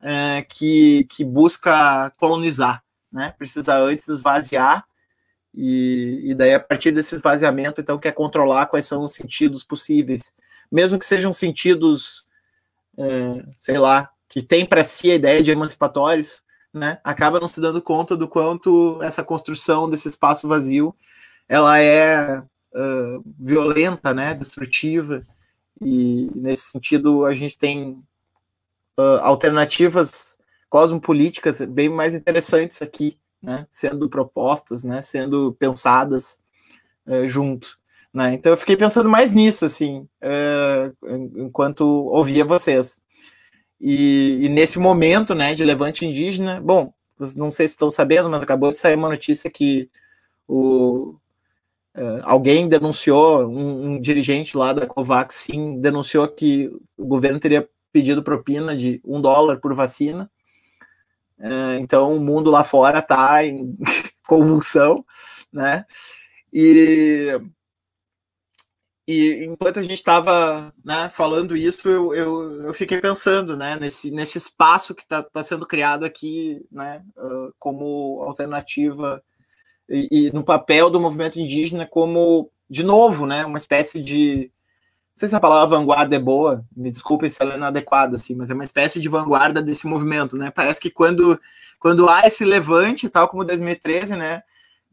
uh, 0.00 0.44
que, 0.48 1.04
que 1.08 1.24
busca 1.24 2.10
colonizar, 2.18 2.82
né, 3.12 3.32
precisa 3.38 3.76
antes 3.76 4.08
esvaziar 4.08 4.84
e, 5.56 6.30
e 6.30 6.34
daí 6.34 6.54
a 6.54 6.60
partir 6.60 6.92
desse 6.92 7.14
esvaziamento 7.14 7.80
então 7.80 7.98
quer 7.98 8.12
controlar 8.12 8.66
quais 8.66 8.86
são 8.86 9.04
os 9.04 9.12
sentidos 9.12 9.64
possíveis. 9.64 10.32
Mesmo 10.70 10.98
que 10.98 11.06
sejam 11.06 11.32
sentidos, 11.32 12.26
é, 12.98 13.44
sei 13.56 13.78
lá, 13.78 14.10
que 14.28 14.42
tem 14.42 14.66
para 14.66 14.82
si 14.82 15.10
a 15.10 15.14
ideia 15.14 15.42
de 15.42 15.50
emancipatórios, 15.50 16.42
né, 16.72 16.98
acaba 17.02 17.40
não 17.40 17.48
se 17.48 17.60
dando 17.60 17.80
conta 17.80 18.16
do 18.16 18.28
quanto 18.28 19.00
essa 19.02 19.24
construção 19.24 19.88
desse 19.88 20.08
espaço 20.08 20.46
vazio 20.46 20.94
ela 21.48 21.78
é 21.80 22.38
uh, 22.38 23.24
violenta, 23.38 24.12
né, 24.12 24.34
destrutiva, 24.34 25.26
e 25.80 26.30
nesse 26.34 26.70
sentido 26.70 27.24
a 27.24 27.34
gente 27.34 27.56
tem 27.56 28.02
uh, 28.98 29.20
alternativas 29.20 30.36
cosmopolíticas 30.68 31.60
bem 31.60 31.88
mais 31.88 32.14
interessantes 32.14 32.82
aqui, 32.82 33.18
né, 33.42 33.66
sendo 33.70 34.08
propostas, 34.08 34.84
né, 34.84 35.02
sendo 35.02 35.52
pensadas 35.58 36.40
uh, 37.06 37.28
junto. 37.28 37.78
Né? 38.12 38.34
Então 38.34 38.52
eu 38.52 38.56
fiquei 38.56 38.76
pensando 38.76 39.08
mais 39.08 39.32
nisso, 39.32 39.64
assim, 39.64 40.08
uh, 40.22 41.36
enquanto 41.36 41.84
ouvia 41.84 42.44
vocês. 42.44 43.00
E, 43.80 44.46
e, 44.46 44.48
nesse 44.48 44.78
momento, 44.78 45.34
né, 45.34 45.54
de 45.54 45.64
levante 45.64 46.06
indígena, 46.06 46.60
bom, 46.60 46.92
não 47.36 47.50
sei 47.50 47.68
se 47.68 47.74
estão 47.74 47.90
sabendo, 47.90 48.30
mas 48.30 48.42
acabou 48.42 48.72
de 48.72 48.78
sair 48.78 48.96
uma 48.96 49.08
notícia 49.08 49.50
que 49.50 49.90
o, 50.48 51.14
uh, 51.96 52.22
alguém 52.22 52.68
denunciou, 52.68 53.46
um, 53.46 53.92
um, 53.92 54.00
dirigente 54.00 54.56
lá 54.56 54.72
da 54.72 54.86
Covax, 54.86 55.34
sim, 55.34 55.80
denunciou 55.80 56.28
que 56.28 56.70
o 56.96 57.06
governo 57.06 57.40
teria 57.40 57.68
pedido 57.92 58.22
propina 58.22 58.76
de 58.76 59.00
um 59.04 59.20
dólar 59.20 59.58
por 59.58 59.74
vacina. 59.74 60.30
Uh, 61.38 61.78
então 61.80 62.16
o 62.16 62.20
mundo 62.20 62.50
lá 62.50 62.64
fora 62.64 63.00
está 63.00 63.44
em 63.44 63.76
convulsão, 64.26 65.04
né? 65.52 65.84
E 66.52 67.38
e 69.08 69.44
enquanto 69.44 69.78
a 69.78 69.82
gente 69.82 69.94
estava 69.94 70.74
né, 70.84 71.08
falando 71.08 71.56
isso, 71.56 71.88
eu, 71.88 72.12
eu, 72.12 72.60
eu, 72.62 72.74
fiquei 72.74 73.00
pensando 73.00 73.56
né, 73.56 73.76
nesse, 73.76 74.10
nesse 74.10 74.36
espaço 74.36 74.96
que 74.96 75.02
está 75.02 75.22
tá 75.22 75.44
sendo 75.44 75.64
criado 75.64 76.04
aqui 76.04 76.66
né, 76.72 77.04
como 77.56 78.20
alternativa 78.24 79.22
e, 79.88 80.08
e, 80.10 80.32
no 80.32 80.44
papel 80.44 80.90
do 80.90 81.00
movimento 81.00 81.38
indígena 81.38 81.86
como, 81.86 82.50
de 82.68 82.82
novo, 82.82 83.26
né, 83.26 83.44
uma 83.46 83.58
espécie 83.58 84.02
de. 84.02 84.50
Sei 85.16 85.30
se 85.30 85.34
a 85.34 85.40
palavra 85.40 85.78
vanguarda 85.78 86.14
é 86.14 86.18
boa, 86.18 86.62
me 86.76 86.90
desculpem 86.90 87.30
se 87.30 87.40
ela 87.40 87.54
é 87.54 87.56
inadequada, 87.56 88.16
assim, 88.16 88.34
mas 88.34 88.50
é 88.50 88.54
uma 88.54 88.64
espécie 88.64 89.00
de 89.00 89.08
vanguarda 89.08 89.62
desse 89.62 89.86
movimento. 89.86 90.36
Né? 90.36 90.50
Parece 90.50 90.78
que 90.78 90.90
quando, 90.90 91.40
quando 91.78 92.06
há 92.06 92.26
esse 92.26 92.44
levante, 92.44 93.08
tal 93.08 93.26
como 93.26 93.42
2013, 93.42 94.14
né, 94.14 94.42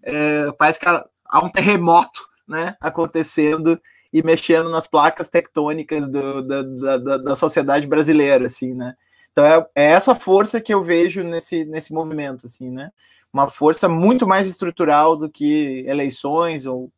é, 0.01 0.49
parece 0.57 0.79
que 0.79 0.85
há 0.87 1.45
um 1.45 1.49
terremoto 1.49 2.25
né, 2.47 2.77
acontecendo 2.79 3.77
e 4.13 4.23
mexendo 4.23 4.69
nas 4.69 4.87
placas 4.87 5.27
tectônicas 5.27 6.07
do, 6.07 6.41
da, 6.41 6.97
da, 6.97 7.17
da, 7.17 7.35
sociedade 7.35 7.87
brasileira, 7.87 8.45
assim, 8.45 8.73
né? 8.73 8.95
Então 9.31 9.43
é, 9.43 9.67
é, 9.75 9.85
essa 9.85 10.13
força 10.13 10.61
que 10.61 10.71
eu 10.71 10.83
vejo 10.83 11.23
nesse, 11.23 11.65
nesse 11.65 11.91
movimento, 11.91 12.45
assim, 12.45 12.69
né? 12.69 12.91
Uma 13.33 13.49
força 13.49 13.89
muito 13.89 14.27
mais 14.27 14.47
estrutural 14.47 15.17
do 15.17 15.27
que 15.27 15.83
eleições 15.87 16.67
ou, 16.67 16.91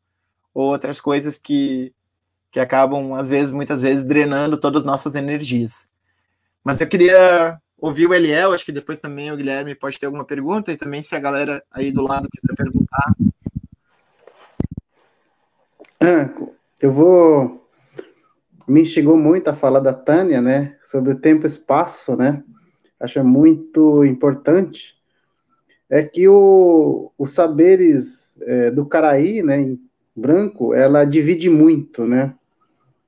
ou 0.53 0.65
outras 0.65 0.99
coisas 0.99 1.38
que, 1.38 1.93
que 2.56 2.60
acabam, 2.61 3.14
às 3.15 3.30
vezes, 3.30 3.52
muitas 3.52 3.82
vezes, 3.82 4.06
drenando 4.06 4.57
todas 4.57 4.82
as 4.82 4.88
nossas 4.88 5.14
energias. 5.14 5.90
Mas 6.64 6.80
eu 6.80 6.88
queria 6.88 7.60
ouvir 7.77 8.07
o 8.07 8.14
Eliel, 8.14 8.53
acho 8.53 8.65
que 8.65 8.72
depois 8.72 8.98
também 8.98 9.30
o 9.30 9.36
Guilherme 9.36 9.76
pode 9.76 9.99
ter 9.99 10.06
alguma 10.06 10.23
pergunta, 10.23 10.72
e 10.72 10.77
também 10.77 11.03
se 11.03 11.14
a 11.14 11.19
galera 11.19 11.61
aí 11.69 11.91
do 11.91 12.02
lado 12.02 12.30
quiser 12.32 12.56
perguntar. 12.56 13.14
Eu 16.80 16.94
vou. 16.94 17.68
Me 18.65 18.86
chegou 18.86 19.18
muito 19.18 19.49
a 19.49 19.56
fala 19.57 19.82
da 19.82 19.91
Tânia, 19.91 20.41
né, 20.41 20.77
sobre 20.86 21.11
o 21.11 21.19
tempo 21.19 21.45
e 21.45 21.48
espaço, 21.48 22.15
né? 22.15 22.41
Acho 23.02 23.22
muito 23.22 24.06
importante. 24.06 24.95
É 25.90 26.02
que 26.03 26.26
o, 26.30 27.11
os 27.18 27.34
saberes 27.34 28.32
é, 28.40 28.72
do 28.72 28.86
Caraí, 28.86 29.44
né, 29.44 29.60
em 29.60 29.80
branco, 30.15 30.73
ela 30.73 31.03
divide 31.03 31.49
muito, 31.49 32.06
né? 32.06 32.34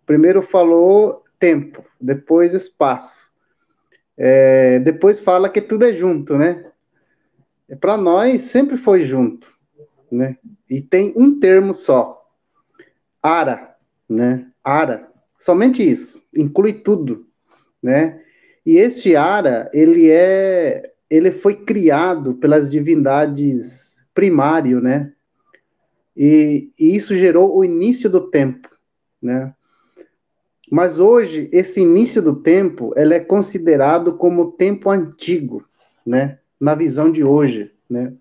Primeiro 0.08 0.42
falou 0.42 1.26
tempo, 1.38 1.84
depois 2.00 2.54
espaço. 2.54 3.30
É, 4.18 4.80
depois 4.80 5.20
fala 5.20 5.50
que 5.50 5.62
tudo 5.62 5.86
é 5.86 5.94
junto, 5.94 6.38
né? 6.38 6.66
Para 7.82 7.98
nós 7.98 8.44
sempre 8.44 8.78
foi 8.78 9.06
junto, 9.06 9.52
né? 10.10 10.38
E 10.70 10.82
tem 10.82 11.14
um 11.18 11.38
termo 11.40 11.76
só, 11.76 12.26
ara, 13.22 13.76
né? 14.10 14.48
Ara, 14.64 15.12
somente 15.42 15.88
isso, 15.88 16.24
inclui 16.34 16.82
tudo, 16.82 17.28
né? 17.84 18.22
E 18.66 18.78
este 18.78 19.14
ara, 19.14 19.70
ele 19.74 20.10
é, 20.10 20.94
ele 21.10 21.34
foi 21.34 21.66
criado 21.66 22.34
pelas 22.36 22.72
divindades 22.72 23.98
primário, 24.14 24.80
né? 24.80 25.12
E, 26.16 26.72
e 26.80 26.96
isso 26.96 27.14
gerou 27.16 27.58
o 27.58 27.66
início 27.66 28.10
do 28.10 28.32
tempo, 28.32 28.70
né? 29.22 29.54
Mas 30.70 31.00
hoje, 31.00 31.50
esse 31.52 31.80
início 31.80 32.22
do 32.22 32.36
tempo, 32.36 32.94
ele 32.98 33.14
é 33.14 33.20
considerado 33.20 34.14
como 34.14 34.52
tempo 34.52 34.90
antigo, 34.90 35.66
né? 36.06 36.40
Na 36.60 36.76
visão 36.76 37.12
de 37.12 37.24
hoje, 37.24 37.72
né? 37.90 38.14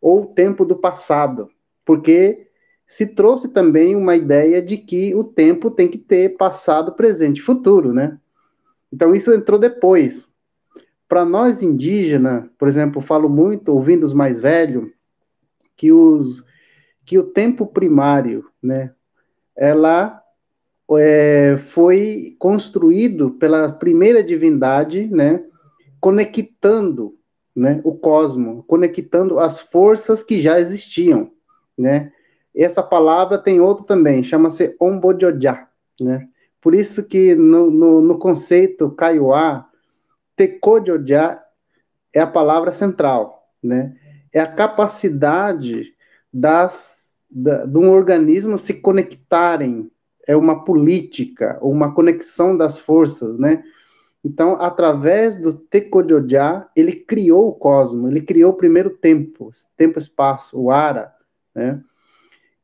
Ou 0.00 0.26
tempo 0.26 0.64
do 0.64 0.76
passado, 0.76 1.50
porque 1.84 2.46
se 2.88 3.06
trouxe 3.06 3.48
também 3.48 3.94
uma 3.94 4.16
ideia 4.16 4.62
de 4.62 4.76
que 4.76 5.14
o 5.14 5.24
tempo 5.24 5.70
tem 5.70 5.88
que 5.88 5.98
ter 5.98 6.36
passado, 6.36 6.92
presente 6.92 7.42
futuro, 7.42 7.92
né? 7.92 8.18
Então 8.92 9.14
isso 9.14 9.32
entrou 9.32 9.58
depois. 9.58 10.26
Para 11.08 11.24
nós 11.24 11.62
indígenas, 11.62 12.48
por 12.58 12.68
exemplo, 12.68 13.02
falo 13.02 13.28
muito, 13.28 13.72
ouvindo 13.72 14.04
os 14.04 14.14
mais 14.14 14.40
velhos, 14.40 14.88
que, 15.76 15.92
os, 15.92 16.44
que 17.04 17.18
o 17.18 17.24
tempo 17.24 17.66
primário, 17.66 18.48
né, 18.62 18.92
ela 19.54 20.22
é, 20.92 21.58
foi 21.70 22.36
construído 22.38 23.30
pela 23.32 23.72
primeira 23.72 24.22
divindade, 24.22 25.06
né, 25.08 25.42
conectando 26.00 27.16
né, 27.54 27.80
o 27.84 27.94
cosmos, 27.96 28.64
conectando 28.66 29.40
as 29.40 29.58
forças 29.58 30.22
que 30.22 30.42
já 30.42 30.60
existiam, 30.60 31.30
né? 31.76 32.12
Essa 32.54 32.82
palavra 32.82 33.38
tem 33.38 33.60
outro 33.60 33.84
também, 33.84 34.22
chama-se 34.22 34.76
Ombodjodjá, 34.78 35.68
né? 36.00 36.28
Por 36.60 36.74
isso 36.74 37.06
que 37.06 37.34
no, 37.34 37.70
no, 37.70 38.00
no 38.00 38.18
conceito 38.18 38.90
Kaiowá, 38.90 39.66
Tekodjodjá 40.36 41.42
é 42.12 42.20
a 42.20 42.26
palavra 42.26 42.72
central, 42.72 43.48
né? 43.62 43.96
É 44.32 44.40
a 44.40 44.46
capacidade 44.46 45.94
das, 46.32 47.12
da, 47.30 47.64
de 47.64 47.78
um 47.78 47.90
organismo 47.90 48.58
se 48.58 48.74
conectarem, 48.74 49.90
é 50.26 50.36
uma 50.36 50.64
política, 50.64 51.58
ou 51.60 51.70
uma 51.70 51.94
conexão 51.94 52.56
das 52.56 52.78
forças, 52.78 53.38
né? 53.38 53.62
Então, 54.24 54.60
através 54.60 55.40
do 55.40 55.52
Tekodjodjá, 55.52 56.68
ele 56.74 56.92
criou 56.92 57.48
o 57.48 57.52
cosmos, 57.52 58.10
ele 58.10 58.20
criou 58.20 58.52
o 58.52 58.56
primeiro 58.56 58.90
tempo, 58.90 59.52
tempo-espaço, 59.76 60.60
o 60.60 60.70
Ara, 60.70 61.14
né? 61.54 61.80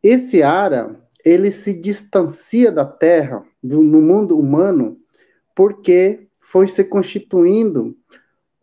Esse 0.03 0.43
Ara, 0.43 0.97
ele 1.25 1.53
se 1.53 1.73
distancia 1.73 2.73
da 2.73 2.85
Terra, 2.85 3.45
do, 3.63 3.81
no 3.81 4.03
mundo 4.03 4.37
humano, 4.37 4.99
porque 5.55 6.27
foi 6.41 6.67
se 6.67 6.83
constituindo 6.83 7.97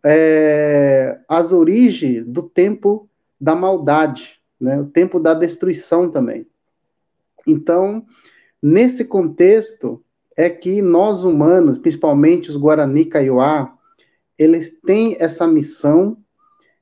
é, 0.04 1.20
as 1.28 1.54
origens 1.54 2.26
do 2.26 2.44
tempo 2.44 3.10
da 3.40 3.56
maldade, 3.56 4.40
né? 4.60 4.80
o 4.80 4.86
tempo 4.86 5.20
da 5.20 5.34
destruição 5.34 6.10
também. 6.12 6.46
Então, 7.48 8.06
nesse 8.62 9.06
contexto, 9.06 10.04
é 10.36 10.50
que 10.50 10.82
nós 10.82 11.24
humanos, 11.24 11.78
principalmente 11.78 12.50
os 12.50 12.58
Guarani 12.58 13.06
Kaiowá, 13.06 13.74
eles 14.38 14.74
têm 14.86 15.18
essa 15.20 15.46
missão 15.46 16.18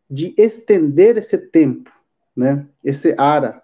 de 0.09 0.33
estender 0.37 1.17
esse 1.17 1.37
tempo, 1.37 1.89
né? 2.35 2.65
esse 2.83 3.15
ara. 3.17 3.63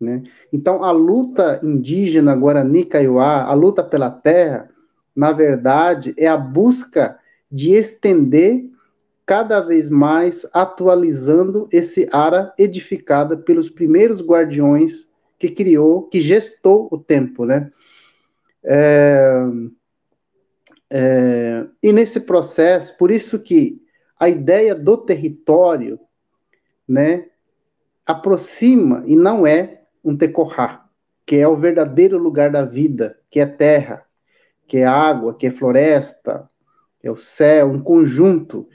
Né? 0.00 0.22
Então, 0.52 0.84
a 0.84 0.92
luta 0.92 1.58
indígena 1.62 2.34
Guarani 2.34 2.84
Kaiowá, 2.84 3.42
a 3.42 3.52
luta 3.54 3.82
pela 3.82 4.10
terra, 4.10 4.70
na 5.14 5.32
verdade, 5.32 6.14
é 6.16 6.26
a 6.26 6.36
busca 6.36 7.18
de 7.50 7.72
estender 7.72 8.64
cada 9.26 9.60
vez 9.60 9.88
mais 9.88 10.46
atualizando 10.52 11.68
esse 11.72 12.08
ara 12.12 12.52
edificada 12.58 13.36
pelos 13.36 13.70
primeiros 13.70 14.20
guardiões 14.24 15.08
que 15.38 15.50
criou, 15.50 16.02
que 16.08 16.20
gestou 16.20 16.88
o 16.90 16.98
tempo, 16.98 17.44
né? 17.44 17.70
É, 18.62 19.42
é, 20.90 21.66
e 21.82 21.92
nesse 21.92 22.20
processo, 22.20 22.96
por 22.96 23.10
isso 23.10 23.38
que 23.38 23.82
a 24.18 24.28
ideia 24.28 24.74
do 24.74 24.96
território, 24.96 25.98
né, 26.86 27.26
aproxima 28.06 29.02
e 29.06 29.16
não 29.16 29.46
é 29.46 29.82
um 30.04 30.16
tecorrá, 30.16 30.86
que 31.26 31.36
é 31.36 31.48
o 31.48 31.56
verdadeiro 31.56 32.16
lugar 32.18 32.50
da 32.50 32.64
vida, 32.64 33.18
que 33.30 33.40
é 33.40 33.46
terra, 33.46 34.04
que 34.66 34.78
é 34.78 34.86
água, 34.86 35.34
que 35.34 35.46
é 35.46 35.50
floresta, 35.50 36.48
é 37.02 37.10
o 37.10 37.16
céu, 37.16 37.68
um 37.68 37.82
conjunto 37.82 38.68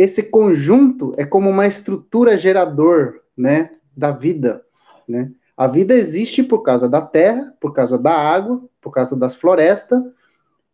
esse 0.00 0.22
conjunto 0.22 1.12
é 1.18 1.26
como 1.26 1.50
uma 1.50 1.66
estrutura 1.66 2.38
gerador, 2.38 3.20
né, 3.36 3.76
da 3.94 4.10
vida, 4.10 4.64
né? 5.06 5.30
A 5.60 5.66
vida 5.66 5.92
existe 5.92 6.42
por 6.42 6.62
causa 6.62 6.88
da 6.88 7.02
terra, 7.02 7.54
por 7.60 7.74
causa 7.74 7.98
da 7.98 8.14
água, 8.14 8.62
por 8.80 8.90
causa 8.90 9.14
das 9.14 9.34
florestas, 9.34 10.02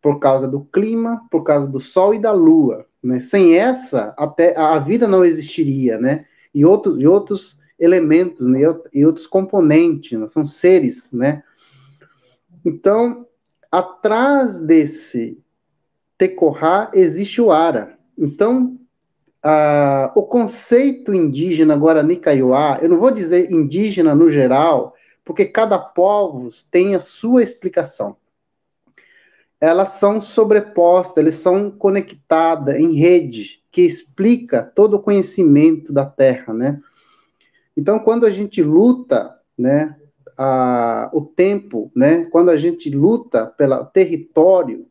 por 0.01 0.17
causa 0.17 0.47
do 0.47 0.61
clima, 0.61 1.27
por 1.29 1.43
causa 1.43 1.67
do 1.67 1.77
sol 1.77 2.13
e 2.13 2.19
da 2.19 2.31
lua, 2.31 2.85
né? 3.03 3.19
Sem 3.19 3.57
essa, 3.57 4.13
até 4.17 4.57
a 4.57 4.79
vida 4.79 5.05
não 5.05 5.25
existiria, 5.25 5.99
né? 5.99 6.25
E 6.53 6.63
outros, 6.63 7.01
e 7.01 7.05
outros 7.05 7.59
elementos, 7.77 8.47
né? 8.47 8.61
e 8.93 9.05
outros 9.05 9.27
componentes, 9.27 10.17
né? 10.17 10.29
são 10.29 10.45
seres, 10.45 11.11
né? 11.11 11.43
Então, 12.63 13.27
atrás 13.69 14.57
desse 14.63 15.37
Tecorrá 16.17 16.91
existe 16.93 17.41
o 17.41 17.51
Ara. 17.51 17.99
Então, 18.17 18.76
ah, 19.49 20.11
o 20.13 20.23
conceito 20.23 21.13
indígena 21.13 21.77
Guarani 21.77 22.17
Kaiowá, 22.17 22.79
eu 22.81 22.89
não 22.89 22.97
vou 22.97 23.11
dizer 23.11 23.49
indígena 23.49 24.13
no 24.13 24.29
geral, 24.29 24.93
porque 25.23 25.45
cada 25.45 25.79
povo 25.79 26.49
tem 26.69 26.95
a 26.95 26.99
sua 26.99 27.43
explicação. 27.43 28.17
Elas 29.61 29.91
são 29.91 30.19
sobrepostas, 30.19 31.23
elas 31.23 31.35
são 31.35 31.71
conectadas 31.71 32.75
em 32.75 32.95
rede, 32.95 33.63
que 33.71 33.83
explica 33.83 34.61
todo 34.61 34.95
o 34.95 35.01
conhecimento 35.01 35.93
da 35.93 36.05
Terra, 36.05 36.53
né? 36.53 36.81
Então, 37.77 37.99
quando 37.99 38.25
a 38.25 38.31
gente 38.31 38.61
luta, 38.61 39.33
né, 39.57 39.95
a, 40.37 41.09
o 41.13 41.21
tempo, 41.21 41.89
né, 41.95 42.25
quando 42.25 42.51
a 42.51 42.57
gente 42.57 42.89
luta 42.89 43.45
pelo 43.45 43.85
território, 43.85 44.87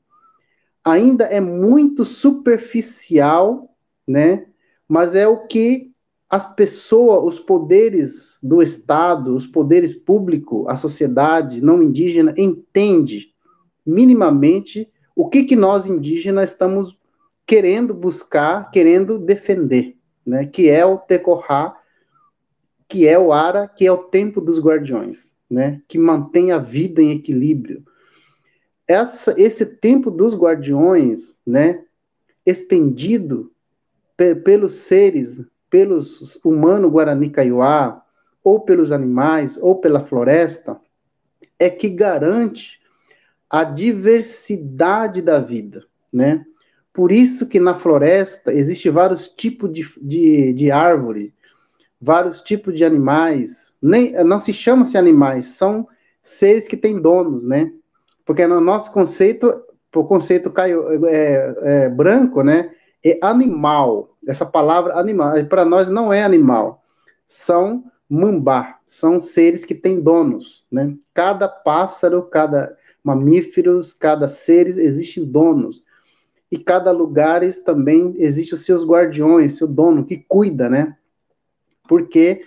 ainda 0.83 1.24
é 1.24 1.41
muito 1.43 2.07
superficial 2.07 3.76
né? 4.07 4.47
Mas 4.89 5.15
é 5.15 5.27
o 5.27 5.47
que 5.47 5.93
as 6.28 6.55
pessoas, 6.55 7.35
os 7.35 7.41
poderes 7.41 8.37
do 8.43 8.62
Estado, 8.62 9.35
os 9.35 9.47
poderes 9.47 9.97
públicos, 9.97 10.66
a 10.69 10.77
sociedade 10.77 11.61
não 11.61 11.83
indígena 11.83 12.35
entende 12.37 13.28
minimamente 13.85 14.89
o 15.15 15.28
que 15.28 15.45
que 15.45 15.57
nós 15.57 15.87
indígenas 15.87 16.51
estamos 16.51 16.97
querendo 17.47 17.95
buscar, 17.95 18.70
querendo 18.70 19.19
defender, 19.19 19.97
né? 20.27 20.47
Que 20.47 20.69
é 20.69 20.85
o 20.85 20.99
Tecorrá, 20.99 21.77
que 22.89 23.07
é 23.07 23.19
o 23.19 23.33
Ara, 23.33 23.69
que 23.69 23.87
é 23.87 23.93
o 23.93 23.99
tempo 23.99 24.41
dos 24.41 24.61
guardiões, 24.61 25.33
né? 25.49 25.81
Que 25.89 25.97
mantém 25.97 26.51
a 26.51 26.59
vida 26.59 27.01
em 27.01 27.12
equilíbrio. 27.12 27.85
Essa, 28.87 29.35
esse 29.41 29.65
tempo 29.65 30.11
dos 30.11 30.35
guardiões, 30.35 31.39
né? 31.47 31.85
Estendido 32.45 33.53
pelos 34.16 34.74
seres, 34.80 35.38
pelos 35.68 36.38
humanos 36.44 36.90
Guarani 36.90 37.30
Kaiowá, 37.30 38.02
ou 38.43 38.60
pelos 38.60 38.93
animais, 38.93 39.59
ou 39.60 39.76
pela 39.76 40.06
floresta, 40.06 40.80
é 41.59 41.68
que 41.68 41.88
garante 41.88 42.80
a 43.51 43.64
diversidade 43.64 45.20
da 45.20 45.38
vida, 45.38 45.84
né? 46.12 46.44
Por 46.93 47.12
isso 47.12 47.47
que 47.47 47.60
na 47.60 47.78
floresta 47.78 48.52
existe 48.52 48.88
vários 48.88 49.28
tipos 49.28 49.72
de, 49.72 49.86
de, 50.01 50.52
de 50.52 50.70
árvore, 50.70 51.34
vários 52.01 52.40
tipos 52.40 52.74
de 52.74 52.84
animais, 52.84 53.74
nem 53.82 54.12
não 54.24 54.40
se 54.40 54.52
chama-se 54.52 54.97
animais, 54.97 55.48
são 55.48 55.86
seres 56.22 56.66
que 56.66 56.76
têm 56.76 57.01
donos, 57.01 57.43
né? 57.43 57.72
Porque 58.24 58.47
no 58.47 58.60
nosso 58.60 58.90
conceito, 58.93 59.62
o 59.94 60.05
conceito 60.05 60.51
caio, 60.51 61.06
é, 61.06 61.55
é, 61.62 61.88
branco, 61.88 62.43
né? 62.43 62.70
É 63.07 63.16
animal. 63.23 64.16
Essa 64.27 64.45
palavra 64.45 64.99
animal, 64.99 65.33
para 65.45 65.65
nós 65.65 65.89
não 65.89 66.12
é 66.12 66.24
animal. 66.24 66.83
São 67.28 67.85
mambá, 68.11 68.81
são 68.85 69.20
seres 69.20 69.65
que 69.65 69.77
têm 69.77 70.01
donos, 70.01 70.65
né? 70.69 70.93
Cada 71.15 71.47
pássaro, 71.47 72.24
cada 72.24 72.77
mamíferos, 73.05 73.93
cada 73.93 74.27
seres 74.28 74.77
existem 74.77 75.24
donos. 75.24 75.85
E 76.51 76.59
cada 76.59 76.91
lugar 76.91 77.43
também 77.65 78.16
existe 78.19 78.55
os 78.55 78.65
seus 78.65 78.85
guardiões, 78.85 79.57
seu 79.57 79.69
dono 79.69 80.05
que 80.05 80.16
cuida, 80.16 80.69
né? 80.69 80.97
Porque 81.89 82.43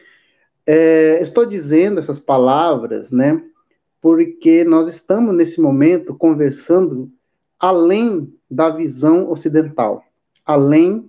é, 0.68 1.22
estou 1.22 1.46
dizendo 1.46 2.00
essas 2.00 2.20
palavras, 2.20 3.12
né? 3.12 3.42
Porque 4.02 4.66
nós 4.66 4.90
estamos 4.90 5.34
nesse 5.34 5.62
momento 5.62 6.14
conversando 6.16 7.10
além 7.58 8.34
da 8.52 8.70
visão 8.70 9.32
ocidental 9.32 10.04
além 10.50 11.08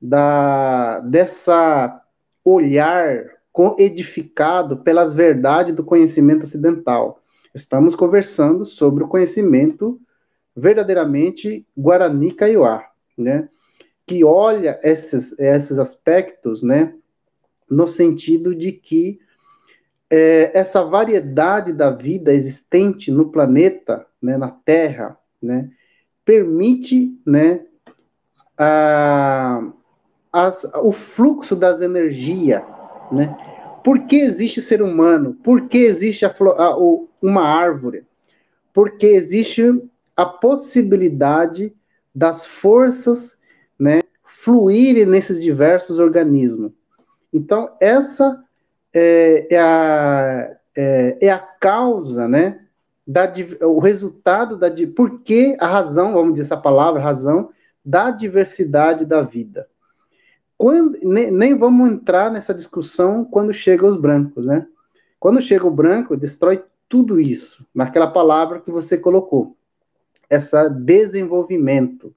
da, 0.00 1.00
dessa 1.00 2.00
olhar 2.44 3.24
edificado 3.76 4.76
pelas 4.76 5.12
verdades 5.12 5.74
do 5.74 5.82
conhecimento 5.82 6.44
ocidental. 6.44 7.20
Estamos 7.52 7.96
conversando 7.96 8.64
sobre 8.64 9.02
o 9.02 9.08
conhecimento 9.08 10.00
verdadeiramente 10.54 11.66
Guarani 11.76 12.30
Kaiowá, 12.30 12.88
né? 13.16 13.48
Que 14.06 14.22
olha 14.22 14.78
esses, 14.84 15.36
esses 15.40 15.76
aspectos, 15.76 16.62
né? 16.62 16.94
No 17.68 17.88
sentido 17.88 18.54
de 18.54 18.70
que 18.70 19.18
é, 20.08 20.52
essa 20.54 20.84
variedade 20.84 21.72
da 21.72 21.90
vida 21.90 22.32
existente 22.32 23.10
no 23.10 23.32
planeta, 23.32 24.06
né, 24.22 24.36
na 24.36 24.50
Terra, 24.50 25.18
né, 25.42 25.68
permite, 26.24 27.20
né, 27.26 27.66
a, 28.58 29.62
as, 30.32 30.64
o 30.82 30.92
fluxo 30.92 31.54
das 31.54 31.80
energias, 31.80 32.62
né? 33.12 33.36
Por 33.84 34.00
que 34.00 34.16
existe 34.16 34.60
ser 34.60 34.82
humano? 34.82 35.34
Por 35.42 35.68
que 35.68 35.78
existe 35.78 36.26
a, 36.26 36.28
a, 36.30 36.76
uma 37.22 37.42
árvore? 37.42 38.04
Porque 38.74 39.06
existe 39.06 39.82
a 40.16 40.26
possibilidade 40.26 41.72
das 42.14 42.44
forças, 42.44 43.36
né, 43.78 44.00
fluírem 44.42 45.06
nesses 45.06 45.40
diversos 45.40 46.00
organismos. 46.00 46.72
Então, 47.32 47.70
essa 47.80 48.42
é, 48.92 49.46
é, 49.50 49.58
a, 49.58 50.56
é, 50.76 51.18
é 51.20 51.30
a 51.30 51.38
causa, 51.38 52.26
né, 52.26 52.60
da, 53.06 53.32
o 53.62 53.78
resultado 53.78 54.56
da, 54.56 54.68
por 54.94 55.20
que 55.20 55.56
a 55.60 55.66
razão, 55.66 56.12
vamos 56.12 56.34
dizer 56.34 56.46
essa 56.46 56.56
palavra, 56.56 57.00
razão, 57.00 57.50
da 57.88 58.10
diversidade 58.10 59.06
da 59.06 59.22
vida. 59.22 59.66
Quando, 60.58 60.98
nem, 61.02 61.30
nem, 61.30 61.56
vamos 61.56 61.90
entrar 61.90 62.30
nessa 62.30 62.52
discussão 62.52 63.24
quando 63.24 63.54
chegam 63.54 63.88
os 63.88 63.96
brancos, 63.96 64.44
né? 64.44 64.66
Quando 65.18 65.40
chega 65.40 65.66
o 65.66 65.70
branco, 65.70 66.14
destrói 66.14 66.62
tudo 66.86 67.18
isso, 67.18 67.64
naquela 67.74 68.06
palavra 68.06 68.60
que 68.60 68.70
você 68.70 68.98
colocou, 68.98 69.56
essa 70.28 70.68
desenvolvimento. 70.68 72.14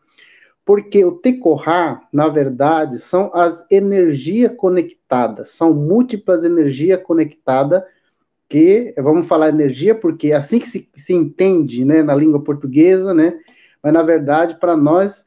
Porque 0.66 1.06
o 1.06 1.14
Tecorá, 1.14 2.06
na 2.12 2.28
verdade, 2.28 3.00
são 3.00 3.32
as 3.34 3.66
energias 3.72 4.54
conectadas, 4.58 5.52
são 5.52 5.74
múltiplas 5.74 6.44
energias 6.44 7.02
conectadas, 7.02 7.82
que, 8.50 8.94
vamos 8.98 9.26
falar 9.28 9.48
energia, 9.48 9.96
porque 9.96 10.34
é 10.34 10.36
assim 10.36 10.60
que 10.60 10.68
se, 10.68 10.90
se 10.98 11.14
entende 11.14 11.86
né, 11.86 12.04
na 12.04 12.14
língua 12.14 12.44
portuguesa, 12.44 13.14
né? 13.14 13.40
Mas, 13.82 13.94
na 13.94 14.04
verdade, 14.04 14.60
para 14.60 14.76
nós, 14.76 15.26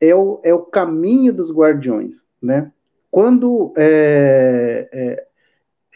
é 0.00 0.14
o, 0.14 0.40
é 0.42 0.52
o 0.52 0.62
caminho 0.62 1.32
dos 1.32 1.52
guardiões, 1.52 2.24
né? 2.42 2.72
Quando 3.10 3.72
é, 3.76 4.88
é, 4.92 5.26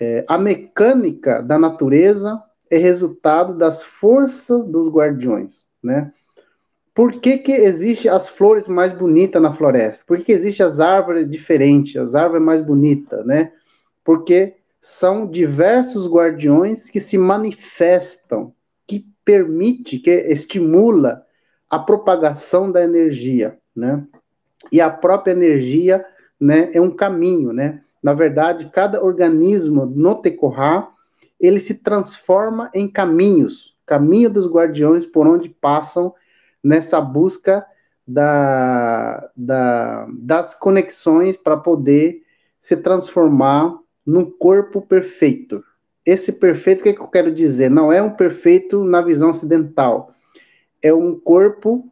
é, 0.00 0.24
a 0.26 0.38
mecânica 0.38 1.42
da 1.42 1.58
natureza 1.58 2.42
é 2.70 2.78
resultado 2.78 3.56
das 3.56 3.82
forças 3.82 4.64
dos 4.66 4.90
guardiões, 4.90 5.66
né? 5.82 6.12
Por 6.94 7.20
que, 7.20 7.38
que 7.38 7.52
existe 7.52 8.08
as 8.08 8.28
flores 8.28 8.66
mais 8.68 8.92
bonitas 8.92 9.40
na 9.40 9.54
floresta? 9.54 10.02
Por 10.06 10.18
que, 10.18 10.24
que 10.24 10.32
existe 10.32 10.62
as 10.62 10.80
árvores 10.80 11.30
diferentes, 11.30 11.96
as 11.96 12.14
árvores 12.14 12.44
mais 12.44 12.60
bonitas, 12.60 13.24
né? 13.24 13.52
Porque 14.04 14.56
são 14.82 15.26
diversos 15.26 16.08
guardiões 16.08 16.88
que 16.88 17.00
se 17.00 17.18
manifestam, 17.18 18.52
que 18.86 19.06
permite, 19.24 19.98
que 19.98 20.10
estimula 20.10 21.24
a 21.68 21.78
propagação 21.78 22.70
da 22.70 22.82
energia, 22.82 23.59
né? 23.74 24.04
E 24.70 24.80
a 24.80 24.90
própria 24.90 25.32
energia, 25.32 26.04
né, 26.38 26.70
é 26.72 26.80
um 26.80 26.90
caminho, 26.90 27.52
né? 27.52 27.82
Na 28.02 28.14
verdade, 28.14 28.70
cada 28.72 29.02
organismo 29.02 29.84
no 29.86 30.14
Tecorá, 30.16 30.88
ele 31.38 31.60
se 31.60 31.74
transforma 31.74 32.70
em 32.74 32.90
caminhos, 32.90 33.74
caminho 33.86 34.30
dos 34.30 34.50
guardiões 34.50 35.04
por 35.06 35.26
onde 35.26 35.48
passam 35.48 36.14
nessa 36.62 37.00
busca 37.00 37.66
da, 38.06 39.30
da, 39.36 40.06
das 40.12 40.54
conexões 40.54 41.36
para 41.36 41.56
poder 41.56 42.22
se 42.60 42.76
transformar 42.76 43.78
num 44.04 44.24
corpo 44.24 44.82
perfeito. 44.82 45.64
Esse 46.04 46.32
perfeito, 46.32 46.80
o 46.80 46.82
que, 46.82 46.88
é 46.90 46.92
que 46.92 47.00
eu 47.00 47.08
quero 47.08 47.34
dizer? 47.34 47.70
Não 47.70 47.92
é 47.92 48.02
um 48.02 48.10
perfeito 48.10 48.82
na 48.84 49.00
visão 49.00 49.30
ocidental. 49.30 50.14
É 50.82 50.92
um 50.92 51.18
corpo 51.18 51.86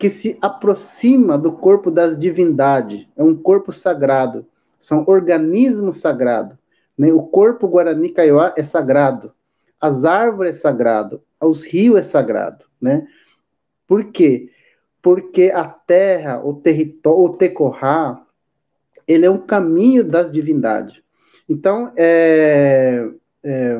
que 0.00 0.08
se 0.08 0.38
aproxima 0.40 1.36
do 1.36 1.52
corpo 1.52 1.90
das 1.90 2.18
divindades. 2.18 3.06
É 3.14 3.22
um 3.22 3.36
corpo 3.36 3.70
sagrado. 3.70 4.46
São 4.78 5.04
organismos 5.06 5.98
sagrados. 6.00 6.56
Né? 6.96 7.12
O 7.12 7.20
corpo 7.20 7.68
Guarani 7.68 8.08
Kaiowá 8.08 8.54
é 8.56 8.64
sagrado. 8.64 9.30
As 9.78 10.02
árvores 10.06 10.56
é 10.56 10.58
sagrado. 10.58 11.22
Os 11.38 11.66
rios 11.66 11.98
é 11.98 12.02
sagrado. 12.02 12.64
Né? 12.80 13.06
Por 13.86 14.04
quê? 14.10 14.50
Porque 15.02 15.52
a 15.54 15.64
terra, 15.64 16.42
o 16.42 16.54
território, 16.54 17.24
o 17.24 17.36
Tecorá, 17.36 18.24
ele 19.06 19.26
é 19.26 19.30
um 19.30 19.38
caminho 19.38 20.02
das 20.02 20.32
divindades. 20.32 21.02
Então, 21.46 21.92
é, 21.94 23.06
é, 23.44 23.78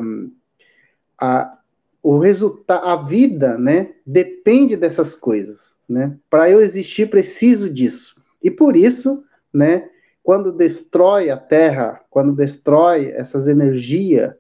a, 1.19 1.59
o 2.03 2.19
resultado, 2.19 2.87
a 2.87 2.97
vida, 2.97 3.57
né, 3.57 3.93
depende 4.05 4.77
dessas 4.77 5.15
coisas, 5.15 5.75
né? 5.91 6.17
Para 6.31 6.49
eu 6.49 6.61
existir, 6.61 7.11
preciso 7.11 7.69
disso. 7.69 8.15
E 8.41 8.51
por 8.51 8.77
isso, 8.77 9.25
né, 9.53 9.89
quando 10.23 10.53
destrói 10.53 11.31
a 11.31 11.37
Terra, 11.37 12.01
quando 12.09 12.33
destrói 12.33 13.11
essas 13.11 13.49
energias, 13.49 14.33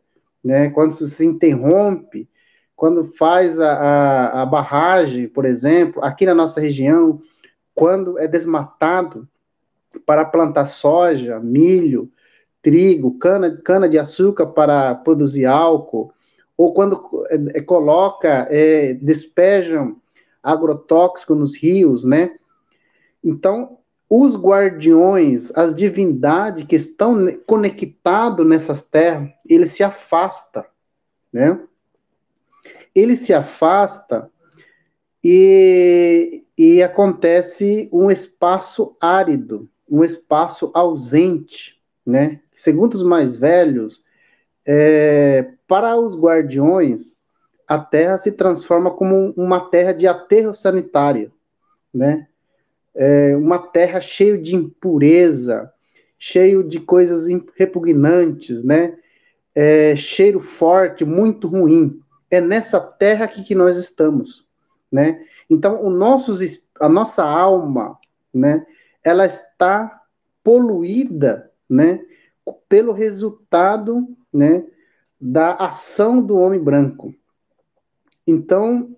né, 0.42 0.70
quando 0.70 0.94
se 0.94 1.26
interrompe, 1.26 2.28
quando 2.76 3.12
faz 3.18 3.58
a, 3.58 3.72
a, 3.72 4.42
a 4.42 4.46
barragem, 4.46 5.28
por 5.28 5.44
exemplo, 5.44 6.02
aqui 6.04 6.24
na 6.24 6.34
nossa 6.34 6.60
região, 6.60 7.20
quando 7.74 8.18
é 8.18 8.28
desmatado 8.28 9.28
para 10.06 10.24
plantar 10.24 10.66
soja, 10.66 11.40
milho, 11.40 12.10
trigo, 12.62 13.18
cana, 13.18 13.60
cana 13.64 13.88
de 13.88 13.98
açúcar 13.98 14.46
para 14.46 14.94
produzir 14.94 15.46
álcool, 15.46 16.12
ou 16.56 16.72
quando 16.72 17.26
é, 17.28 17.58
é, 17.58 17.60
coloca, 17.60 18.46
é, 18.50 18.94
despejam 18.94 19.99
agrotóxico 20.42 21.34
nos 21.34 21.56
rios, 21.56 22.04
né? 22.04 22.36
Então, 23.22 23.78
os 24.08 24.34
guardiões, 24.34 25.56
as 25.56 25.74
divindades 25.74 26.66
que 26.66 26.74
estão 26.74 27.26
conectados 27.46 28.46
nessas 28.46 28.82
terras, 28.82 29.30
eles 29.48 29.70
se 29.72 29.84
afastam, 29.84 30.64
né? 31.32 31.60
Ele 32.94 33.16
se 33.16 33.32
afasta 33.32 34.28
e, 35.22 36.44
e 36.58 36.82
acontece 36.82 37.88
um 37.92 38.10
espaço 38.10 38.96
árido, 39.00 39.68
um 39.88 40.02
espaço 40.02 40.72
ausente, 40.74 41.80
né? 42.04 42.40
Segundo 42.56 42.94
os 42.94 43.02
mais 43.02 43.36
velhos, 43.36 44.02
é, 44.66 45.52
para 45.68 45.96
os 45.96 46.18
guardiões, 46.18 47.09
a 47.70 47.78
Terra 47.78 48.18
se 48.18 48.32
transforma 48.32 48.90
como 48.90 49.32
uma 49.36 49.70
terra 49.70 49.92
de 49.92 50.06
aterro 50.06 50.54
sanitário, 50.54 51.32
né? 51.94 52.26
É 52.92 53.36
uma 53.36 53.58
terra 53.58 54.00
cheia 54.00 54.36
de 54.36 54.56
impureza, 54.56 55.72
cheio 56.18 56.64
de 56.64 56.80
coisas 56.80 57.26
repugnantes, 57.54 58.64
né? 58.64 58.98
É, 59.54 59.94
cheiro 59.94 60.40
forte, 60.40 61.04
muito 61.04 61.46
ruim. 61.46 62.00
É 62.28 62.40
nessa 62.40 62.80
terra 62.80 63.26
aqui 63.26 63.44
que 63.44 63.54
nós 63.54 63.76
estamos, 63.76 64.44
né? 64.90 65.24
Então, 65.48 65.80
o 65.84 65.90
nosso, 65.90 66.36
a 66.80 66.88
nossa 66.88 67.22
alma, 67.22 67.96
né? 68.34 68.66
Ela 69.04 69.26
está 69.26 70.02
poluída, 70.42 71.50
né? 71.68 72.00
pelo 72.68 72.92
resultado 72.92 74.08
né, 74.32 74.64
da 75.20 75.54
ação 75.54 76.22
do 76.22 76.36
homem 76.38 76.60
branco. 76.60 77.14
Então, 78.30 78.96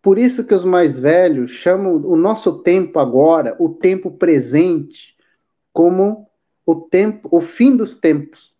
por 0.00 0.18
isso 0.18 0.44
que 0.44 0.54
os 0.54 0.64
mais 0.64 0.98
velhos 1.00 1.50
chamam 1.50 1.96
o 1.96 2.16
nosso 2.16 2.62
tempo 2.62 2.98
agora, 3.00 3.56
o 3.58 3.70
tempo 3.70 4.10
presente, 4.10 5.16
como 5.72 6.28
o 6.64 6.76
tempo, 6.76 7.28
o 7.30 7.40
fim 7.40 7.76
dos 7.76 7.98
tempos. 7.98 8.54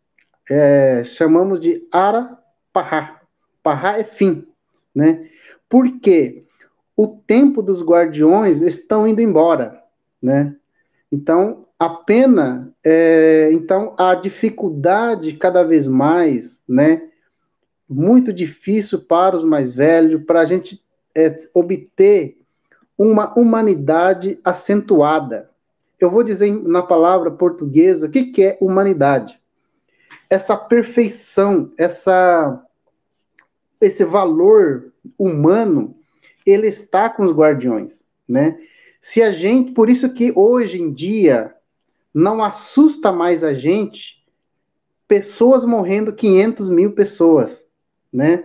É, 0.51 1.03
chamamos 1.05 1.61
de 1.61 1.87
Ara 1.91 2.37
Pará. 2.73 3.21
Pará 3.63 3.99
é 3.99 4.05
fim, 4.05 4.47
né? 4.95 5.29
Porque 5.69 6.45
o 6.97 7.07
tempo 7.07 7.63
dos 7.63 7.83
guardiões 7.83 8.61
estão 8.61 9.07
indo 9.07 9.21
embora, 9.21 9.83
né? 10.23 10.55
Então, 11.11 11.67
a 11.79 11.89
pena, 11.89 12.73
é, 12.83 13.51
então, 13.53 13.95
a 13.99 14.15
dificuldade 14.15 15.35
cada 15.35 15.63
vez 15.63 15.87
mais, 15.87 16.63
né, 16.69 17.09
muito 17.89 18.33
difícil 18.33 19.01
para 19.01 19.37
os 19.37 19.45
mais 19.45 19.75
velhos, 19.75 20.25
para 20.25 20.41
a 20.41 20.45
gente 20.45 20.83
é, 21.15 21.49
obter 21.55 22.39
uma 22.99 23.39
humanidade 23.39 24.39
acentuada. 24.45 25.51
Eu 25.99 26.11
vou 26.11 26.23
dizer 26.23 26.53
na 26.63 26.83
palavra 26.83 27.31
portuguesa 27.31 28.07
o 28.07 28.11
que, 28.11 28.25
que 28.25 28.43
é 28.45 28.59
humanidade. 28.61 29.41
Essa 30.29 30.57
perfeição, 30.57 31.73
essa, 31.79 32.63
esse 33.81 34.05
valor 34.05 34.93
humano, 35.19 35.97
ele 36.45 36.67
está 36.67 37.09
com 37.09 37.25
os 37.25 37.33
guardiões, 37.33 38.05
né? 38.29 38.59
Se 39.01 39.23
a 39.23 39.33
gente, 39.33 39.71
por 39.71 39.89
isso 39.89 40.13
que 40.13 40.33
hoje 40.35 40.83
em 40.83 40.93
dia 40.93 41.55
não 42.13 42.43
assusta 42.43 43.13
mais 43.13 43.45
a 43.45 43.55
gente 43.55 44.25
pessoas 45.07 45.65
morrendo 45.65 46.13
500 46.13 46.69
mil 46.71 46.93
pessoas, 46.93 47.66
né? 48.17 48.45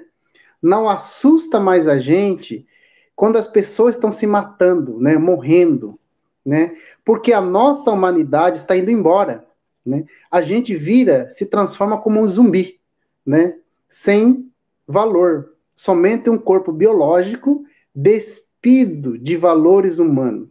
Não 0.62 0.90
assusta 0.90 1.60
mais 1.60 1.88
a 1.88 1.98
gente 1.98 2.68
quando 3.16 3.38
as 3.38 3.48
pessoas 3.48 3.96
estão 3.96 4.12
se 4.12 4.28
matando, 4.28 5.00
né? 5.00 5.18
Morrendo, 5.18 5.98
né? 6.46 6.76
Porque 7.06 7.32
a 7.32 7.40
nossa 7.40 7.90
humanidade 7.90 8.58
está 8.58 8.76
indo 8.76 8.92
embora, 8.92 9.46
né? 9.86 10.04
A 10.30 10.42
gente 10.42 10.76
vira, 10.76 11.32
se 11.32 11.46
transforma 11.46 12.00
como 12.00 12.20
um 12.20 12.28
zumbi, 12.28 12.80
né? 13.26 13.56
Sem 13.90 14.52
valor, 14.86 15.54
somente 15.76 16.30
um 16.30 16.38
corpo 16.38 16.72
biológico 16.74 17.64
despido 17.96 19.18
de 19.18 19.38
valores 19.38 20.00
humanos. 20.00 20.50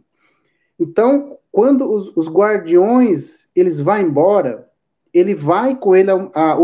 Então, 0.79 1.37
quando 1.51 1.89
os, 1.89 2.17
os 2.17 2.27
guardiões 2.27 3.47
eles 3.55 3.79
vão 3.79 3.99
embora, 3.99 4.67
ele 5.13 5.35
vai 5.35 5.75
com 5.75 5.95
ele 5.95 6.09
a, 6.09 6.15
a, 6.33 6.57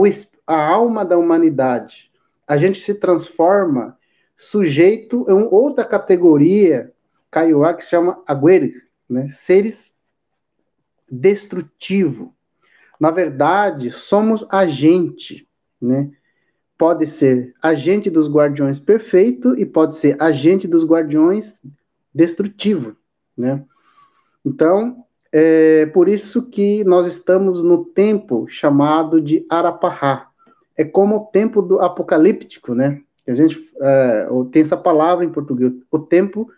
a 0.47 0.67
alma 0.67 1.05
da 1.05 1.17
humanidade. 1.17 2.07
A 2.47 2.57
gente 2.57 2.79
se 2.79 2.95
transforma 2.95 3.97
sujeito 4.37 5.25
a 5.29 5.33
outra 5.33 5.83
categoria, 5.83 6.93
Kaiowá, 7.29 7.73
que 7.73 7.83
se 7.83 7.89
chama 7.89 8.23
Agueri, 8.25 8.73
né? 9.09 9.29
seres 9.35 9.93
destrutivo. 11.09 12.33
Na 12.99 13.11
verdade, 13.11 13.91
somos 13.91 14.45
agente, 14.49 15.47
né? 15.81 16.11
Pode 16.77 17.07
ser 17.07 17.55
agente 17.61 18.09
dos 18.09 18.31
guardiões 18.31 18.79
perfeito 18.79 19.57
e 19.57 19.65
pode 19.65 19.97
ser 19.97 20.21
agente 20.21 20.67
dos 20.67 20.85
guardiões 20.85 21.55
destrutivo, 22.13 22.95
né? 23.35 23.63
Então, 24.45 25.03
é 25.31 25.85
por 25.87 26.07
isso 26.07 26.49
que 26.49 26.83
nós 26.83 27.07
estamos 27.07 27.63
no 27.63 27.83
tempo 27.85 28.47
chamado 28.47 29.19
de 29.21 29.45
Arapará. 29.49 30.26
É 30.77 30.85
como 30.85 31.17
o 31.17 31.25
tempo 31.25 31.61
do 31.61 31.81
apocalíptico, 31.81 32.75
né? 32.75 33.01
A 33.27 33.33
gente 33.33 33.69
é, 33.81 34.27
tem 34.51 34.61
essa 34.61 34.77
palavra 34.77 35.25
em 35.25 35.31
português, 35.31 35.73
o 35.91 35.99
tempo 35.99 36.49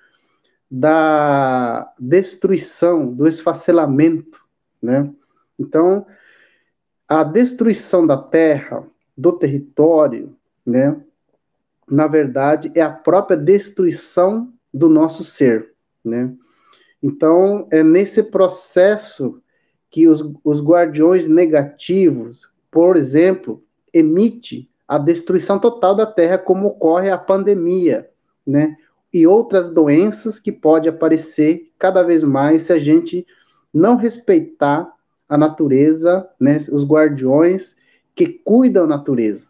da 0.69 1.91
destruição, 1.97 3.11
do 3.11 3.27
esfacelamento, 3.27 4.39
né? 4.81 5.09
Então, 5.57 6.05
a 7.07 7.23
destruição 7.23 8.05
da 8.05 8.17
terra, 8.17 8.85
do 9.17 9.31
território, 9.31 10.35
né? 10.65 11.01
Na 11.89 12.05
verdade, 12.05 12.71
é 12.75 12.81
a 12.81 12.91
própria 12.91 13.35
destruição 13.35 14.53
do 14.71 14.87
nosso 14.87 15.23
ser, 15.23 15.73
né? 16.05 16.31
Então, 17.01 17.67
é 17.71 17.81
nesse 17.81 18.21
processo 18.21 19.41
que 19.89 20.07
os, 20.07 20.21
os 20.43 20.61
guardiões 20.61 21.27
negativos, 21.27 22.47
por 22.69 22.95
exemplo, 22.95 23.63
emite 23.93 24.69
a 24.87 24.97
destruição 24.97 25.59
total 25.59 25.95
da 25.95 26.05
Terra, 26.05 26.37
como 26.37 26.67
ocorre 26.67 27.11
a 27.11 27.17
pandemia, 27.17 28.09
né? 28.45 28.75
E 29.13 29.25
outras 29.27 29.71
doenças 29.71 30.39
que 30.39 30.51
pode 30.51 30.89
aparecer 30.89 31.71
cada 31.77 32.03
vez 32.03 32.23
mais 32.23 32.63
se 32.63 32.73
a 32.73 32.79
gente 32.79 33.25
não 33.73 33.95
respeitar 33.95 34.91
a 35.27 35.37
natureza, 35.37 36.27
né? 36.39 36.57
Os 36.71 36.85
guardiões 36.85 37.75
que 38.15 38.27
cuidam 38.27 38.87
da 38.87 38.97
natureza. 38.97 39.45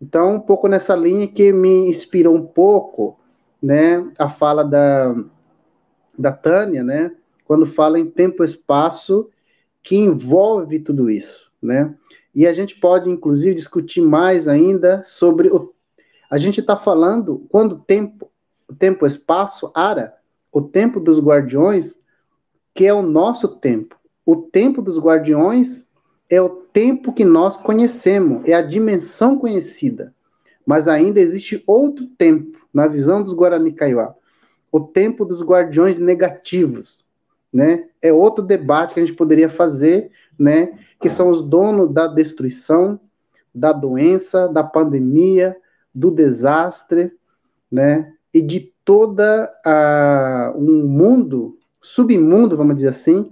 Então, 0.00 0.36
um 0.36 0.40
pouco 0.40 0.68
nessa 0.68 0.94
linha 0.94 1.26
que 1.26 1.52
me 1.52 1.88
inspirou 1.88 2.34
um 2.34 2.46
pouco, 2.46 3.18
né? 3.62 4.06
A 4.18 4.28
fala 4.28 4.62
da 4.62 5.14
da 6.18 6.32
Tânia, 6.32 6.82
né? 6.82 7.12
Quando 7.44 7.66
fala 7.66 7.98
em 7.98 8.06
tempo 8.06 8.42
e 8.42 8.46
espaço 8.46 9.28
que 9.82 9.96
envolve 9.96 10.80
tudo 10.80 11.10
isso, 11.10 11.50
né? 11.62 11.94
E 12.36 12.46
a 12.46 12.52
gente 12.52 12.78
pode, 12.78 13.08
inclusive, 13.08 13.54
discutir 13.54 14.02
mais 14.02 14.46
ainda 14.46 15.02
sobre 15.06 15.48
o. 15.48 15.72
A 16.30 16.36
gente 16.36 16.60
está 16.60 16.76
falando 16.76 17.46
quando 17.48 17.78
tempo, 17.78 18.30
tempo, 18.78 19.06
espaço, 19.06 19.72
ara, 19.74 20.14
o 20.52 20.60
tempo 20.60 21.00
dos 21.00 21.18
guardiões, 21.18 21.96
que 22.74 22.84
é 22.84 22.92
o 22.92 23.00
nosso 23.00 23.56
tempo. 23.56 23.96
O 24.26 24.36
tempo 24.36 24.82
dos 24.82 24.98
guardiões 24.98 25.88
é 26.28 26.38
o 26.42 26.50
tempo 26.50 27.10
que 27.10 27.24
nós 27.24 27.56
conhecemos, 27.56 28.46
é 28.46 28.52
a 28.52 28.60
dimensão 28.60 29.38
conhecida. 29.38 30.12
Mas 30.66 30.88
ainda 30.88 31.18
existe 31.20 31.64
outro 31.66 32.06
tempo, 32.18 32.58
na 32.70 32.86
visão 32.86 33.22
dos 33.22 33.32
Guarani 33.32 33.72
Kaiowá. 33.72 34.14
O 34.70 34.80
tempo 34.80 35.24
dos 35.24 35.42
guardiões 35.42 35.98
negativos, 35.98 37.02
né? 37.50 37.86
É 38.02 38.12
outro 38.12 38.44
debate 38.44 38.92
que 38.92 39.00
a 39.00 39.06
gente 39.06 39.16
poderia 39.16 39.48
fazer, 39.48 40.10
né? 40.38 40.78
Que 41.00 41.08
são 41.08 41.30
os 41.30 41.42
donos 41.42 41.92
da 41.92 42.06
destruição, 42.06 43.00
da 43.54 43.72
doença, 43.72 44.48
da 44.48 44.62
pandemia, 44.62 45.56
do 45.94 46.10
desastre, 46.10 47.12
né? 47.70 48.12
E 48.32 48.42
de 48.42 48.72
toda 48.84 49.52
a, 49.64 50.52
um 50.56 50.86
mundo 50.86 51.58
submundo, 51.82 52.56
vamos 52.56 52.76
dizer 52.76 52.90
assim, 52.90 53.30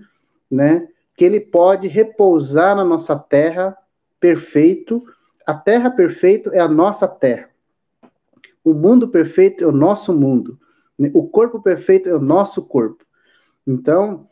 né? 0.51 0.89
Que 1.17 1.25
ele 1.25 1.41
pode 1.41 1.89
repousar 1.89 2.75
na 2.75 2.85
nossa 2.85 3.17
terra 3.17 3.77
perfeito. 4.19 5.05
A 5.47 5.55
terra 5.55 5.91
perfeita 5.91 6.51
é 6.55 6.61
a 6.61 6.69
nossa 6.69 7.07
terra. 7.07 7.49
O 8.65 8.73
mundo 8.73 9.09
perfeito 9.09 9.63
é 9.63 9.67
o 9.67 9.73
nosso 9.73 10.15
mundo. 10.15 10.59
O 11.13 11.29
corpo 11.29 11.61
perfeito 11.61 12.09
é 12.09 12.15
o 12.15 12.21
nosso 12.21 12.63
corpo. 12.63 13.05
Então, 13.67 14.27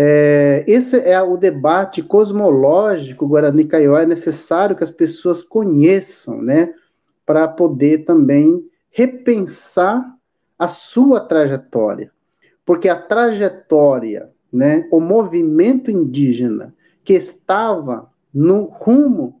é, 0.00 0.62
esse 0.68 0.96
é 0.96 1.20
o 1.20 1.36
debate 1.36 2.04
cosmológico 2.04 3.26
Guarani 3.26 3.64
Kaiowá, 3.64 4.02
é 4.02 4.06
necessário 4.06 4.76
que 4.76 4.84
as 4.84 4.92
pessoas 4.92 5.42
conheçam, 5.42 6.40
né, 6.40 6.72
para 7.26 7.48
poder 7.48 8.04
também 8.04 8.64
repensar 8.92 10.08
a 10.56 10.68
sua 10.68 11.18
trajetória. 11.18 12.12
Porque 12.64 12.88
a 12.88 12.94
trajetória, 12.94 14.30
né, 14.52 14.86
o 14.92 15.00
movimento 15.00 15.90
indígena 15.90 16.72
que 17.02 17.14
estava 17.14 18.08
no 18.32 18.66
rumo 18.66 19.40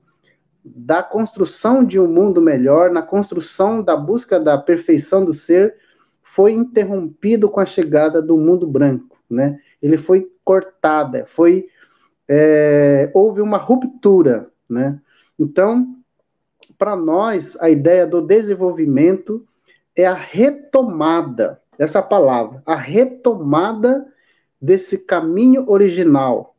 da 0.64 1.04
construção 1.04 1.84
de 1.84 2.00
um 2.00 2.08
mundo 2.08 2.42
melhor, 2.42 2.90
na 2.90 3.00
construção 3.00 3.80
da 3.80 3.96
busca 3.96 4.40
da 4.40 4.58
perfeição 4.58 5.24
do 5.24 5.32
ser, 5.32 5.76
foi 6.20 6.50
interrompido 6.50 7.48
com 7.48 7.60
a 7.60 7.64
chegada 7.64 8.20
do 8.20 8.36
mundo 8.36 8.66
branco 8.66 9.18
né? 9.28 9.58
Ele 9.82 9.98
foi 9.98 10.26
cortada, 10.48 11.26
foi 11.36 11.68
é, 12.26 13.10
houve 13.12 13.42
uma 13.42 13.58
ruptura, 13.58 14.48
né? 14.66 14.98
Então, 15.38 15.94
para 16.78 16.96
nós, 16.96 17.54
a 17.60 17.68
ideia 17.68 18.06
do 18.06 18.22
desenvolvimento 18.22 19.46
é 19.94 20.06
a 20.06 20.14
retomada, 20.14 21.60
essa 21.78 22.00
palavra, 22.00 22.62
a 22.64 22.74
retomada 22.74 24.10
desse 24.58 25.04
caminho 25.04 25.68
original. 25.70 26.56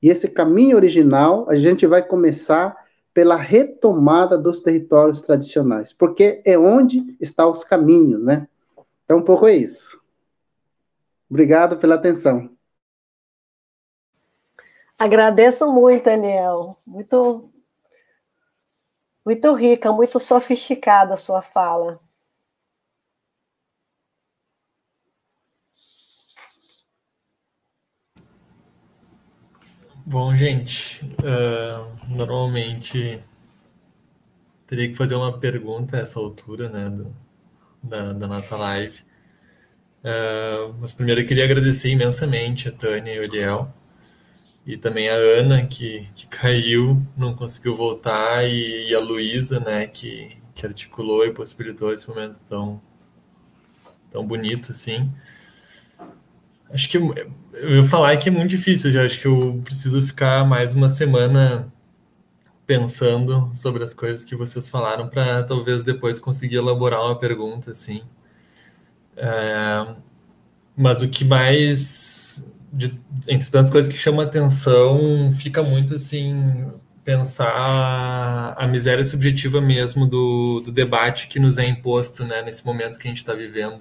E 0.00 0.08
esse 0.08 0.28
caminho 0.28 0.76
original, 0.76 1.50
a 1.50 1.56
gente 1.56 1.84
vai 1.84 2.02
começar 2.02 2.76
pela 3.12 3.34
retomada 3.34 4.38
dos 4.38 4.62
territórios 4.62 5.20
tradicionais, 5.20 5.92
porque 5.92 6.40
é 6.44 6.56
onde 6.56 7.16
estão 7.20 7.50
os 7.50 7.64
caminhos, 7.64 8.22
né? 8.22 8.46
Então, 9.04 9.18
um 9.18 9.22
pouco 9.22 9.48
é 9.48 9.56
isso. 9.56 10.00
Obrigado 11.28 11.76
pela 11.78 11.96
atenção. 11.96 12.48
Agradeço 15.02 15.66
muito, 15.66 16.04
Daniel. 16.04 16.78
Muito, 16.86 17.52
muito 19.26 19.52
rica, 19.52 19.90
muito 19.90 20.20
sofisticada 20.20 21.14
a 21.14 21.16
sua 21.16 21.42
fala. 21.42 21.98
Bom, 30.06 30.32
gente, 30.36 31.04
uh, 31.18 32.14
normalmente 32.16 33.20
teria 34.68 34.88
que 34.88 34.94
fazer 34.94 35.16
uma 35.16 35.36
pergunta 35.36 35.96
a 35.96 36.00
essa 36.00 36.20
altura, 36.20 36.68
né, 36.68 36.88
do, 36.88 37.12
da, 37.82 38.12
da 38.12 38.28
nossa 38.28 38.56
live. 38.56 39.00
Uh, 40.04 40.72
mas 40.78 40.94
primeiro 40.94 41.22
eu 41.22 41.26
queria 41.26 41.44
agradecer 41.44 41.88
imensamente 41.90 42.68
a 42.68 42.72
Tânia 42.72 43.14
e 43.14 43.18
o 43.18 43.24
Eliel, 43.24 43.81
e 44.66 44.76
também 44.76 45.08
a 45.08 45.14
Ana, 45.14 45.66
que, 45.66 46.08
que 46.14 46.26
caiu, 46.26 47.04
não 47.16 47.34
conseguiu 47.34 47.76
voltar, 47.76 48.44
e, 48.48 48.90
e 48.90 48.94
a 48.94 49.00
Luísa, 49.00 49.60
né, 49.60 49.86
que, 49.86 50.36
que 50.54 50.66
articulou 50.66 51.24
e 51.26 51.32
possibilitou 51.32 51.92
esse 51.92 52.08
momento 52.08 52.40
tão, 52.48 52.80
tão 54.10 54.26
bonito, 54.26 54.70
assim. 54.72 55.12
Acho 56.70 56.88
que 56.88 56.96
eu 56.96 57.14
ia 57.76 57.84
falar 57.84 58.16
que 58.16 58.28
é 58.28 58.32
muito 58.32 58.50
difícil, 58.50 58.92
já 58.92 59.04
acho 59.04 59.20
que 59.20 59.26
eu 59.26 59.60
preciso 59.64 60.00
ficar 60.02 60.46
mais 60.46 60.74
uma 60.74 60.88
semana 60.88 61.70
pensando 62.66 63.50
sobre 63.52 63.84
as 63.84 63.92
coisas 63.92 64.24
que 64.24 64.36
vocês 64.36 64.68
falaram 64.68 65.08
para 65.08 65.42
talvez 65.42 65.82
depois 65.82 66.18
conseguir 66.18 66.56
elaborar 66.56 67.02
uma 67.02 67.18
pergunta, 67.18 67.72
assim. 67.72 68.02
É, 69.16 69.94
mas 70.76 71.02
o 71.02 71.08
que 71.08 71.24
mais, 71.24 72.50
de, 72.72 72.98
entre 73.28 73.50
tantas 73.50 73.70
coisas 73.70 73.92
que 73.92 73.98
chama 73.98 74.22
atenção, 74.22 75.32
fica 75.32 75.62
muito 75.62 75.94
assim 75.94 76.72
pensar 77.04 78.54
a 78.56 78.66
miséria 78.68 79.04
subjetiva 79.04 79.60
mesmo 79.60 80.06
do, 80.06 80.60
do 80.60 80.70
debate 80.70 81.26
que 81.26 81.40
nos 81.40 81.58
é 81.58 81.66
imposto 81.66 82.24
né, 82.24 82.42
nesse 82.42 82.64
momento 82.64 82.98
que 82.98 83.08
a 83.08 83.10
gente 83.10 83.18
está 83.18 83.34
vivendo. 83.34 83.80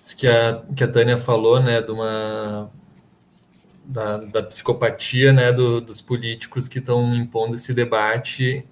Isso 0.00 0.16
que 0.16 0.26
a, 0.26 0.62
que 0.74 0.82
a 0.82 0.88
Tânia 0.88 1.18
falou, 1.18 1.62
né, 1.62 1.82
de 1.82 1.90
uma, 1.90 2.70
da, 3.84 4.18
da 4.18 4.42
psicopatia 4.42 5.32
né, 5.32 5.52
do, 5.52 5.80
dos 5.80 6.00
políticos 6.00 6.68
que 6.68 6.78
estão 6.78 7.14
impondo 7.14 7.56
esse 7.56 7.72
debate 7.74 8.66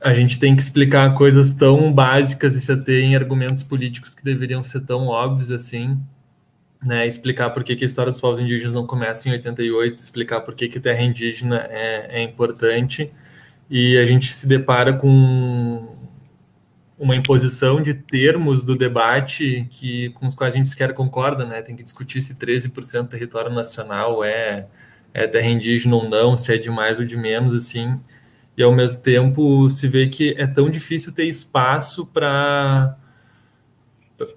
a 0.00 0.12
gente 0.14 0.38
tem 0.38 0.54
que 0.54 0.62
explicar 0.62 1.14
coisas 1.14 1.54
tão 1.54 1.92
básicas 1.92 2.54
e 2.54 2.60
se 2.60 2.76
ter 2.76 3.02
em 3.02 3.16
argumentos 3.16 3.62
políticos 3.62 4.14
que 4.14 4.22
deveriam 4.22 4.62
ser 4.62 4.80
tão 4.82 5.06
óbvios 5.06 5.50
assim, 5.50 6.00
né? 6.84 7.06
Explicar 7.06 7.50
por 7.50 7.64
que, 7.64 7.76
que 7.76 7.84
a 7.84 7.86
história 7.86 8.10
dos 8.10 8.20
povos 8.20 8.38
indígenas 8.40 8.74
não 8.74 8.86
começa 8.86 9.28
em 9.28 9.32
88, 9.32 9.98
explicar 9.98 10.40
por 10.40 10.54
que, 10.54 10.68
que 10.68 10.80
terra 10.80 11.02
indígena 11.02 11.66
é, 11.70 12.20
é 12.20 12.22
importante, 12.22 13.12
e 13.68 13.96
a 13.98 14.06
gente 14.06 14.32
se 14.32 14.46
depara 14.46 14.92
com 14.92 15.96
uma 16.98 17.14
imposição 17.14 17.82
de 17.82 17.92
termos 17.94 18.64
do 18.64 18.76
debate 18.76 19.66
que 19.70 20.10
com 20.10 20.26
os 20.26 20.34
quais 20.34 20.54
a 20.54 20.56
gente 20.56 20.68
sequer 20.68 20.94
concorda, 20.94 21.44
né? 21.44 21.62
Tem 21.62 21.76
que 21.76 21.82
discutir 21.82 22.20
se 22.22 22.34
13% 22.34 23.02
do 23.02 23.08
território 23.08 23.52
nacional 23.52 24.24
é, 24.24 24.66
é 25.12 25.26
terra 25.26 25.48
indígena 25.48 25.96
ou 25.96 26.08
não, 26.08 26.36
se 26.36 26.54
é 26.54 26.58
de 26.58 26.70
mais 26.70 26.98
ou 26.98 27.04
de 27.04 27.16
menos, 27.16 27.54
assim 27.54 28.00
e 28.56 28.62
ao 28.62 28.72
mesmo 28.72 29.02
tempo 29.02 29.68
se 29.68 29.86
vê 29.86 30.08
que 30.08 30.34
é 30.38 30.46
tão 30.46 30.70
difícil 30.70 31.12
ter 31.12 31.26
espaço 31.26 32.06
para 32.06 32.96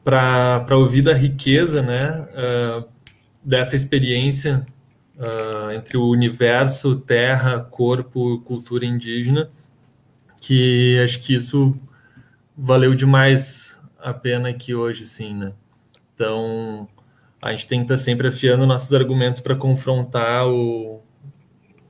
para 0.03 0.77
ouvir 0.77 1.01
da 1.01 1.13
riqueza 1.13 1.81
né, 1.81 2.27
uh, 2.33 2.87
dessa 3.43 3.75
experiência 3.75 4.65
uh, 5.17 5.71
entre 5.71 5.97
o 5.97 6.09
universo, 6.09 6.95
terra, 6.95 7.59
corpo, 7.59 8.39
cultura 8.41 8.85
indígena, 8.85 9.49
que 10.41 10.99
acho 11.03 11.19
que 11.19 11.35
isso 11.35 11.75
valeu 12.57 12.93
demais 12.93 13.79
a 13.99 14.13
pena 14.13 14.49
aqui 14.49 14.73
hoje, 14.73 15.05
sim, 15.05 15.33
né? 15.33 15.53
Então, 16.13 16.87
a 17.41 17.51
gente 17.51 17.67
tem 17.67 17.79
que 17.79 17.85
estar 17.85 17.95
tá 17.95 18.01
sempre 18.01 18.27
afiando 18.27 18.67
nossos 18.67 18.93
argumentos 18.93 19.39
para 19.39 19.55
confrontar 19.55 20.47
o, 20.47 21.01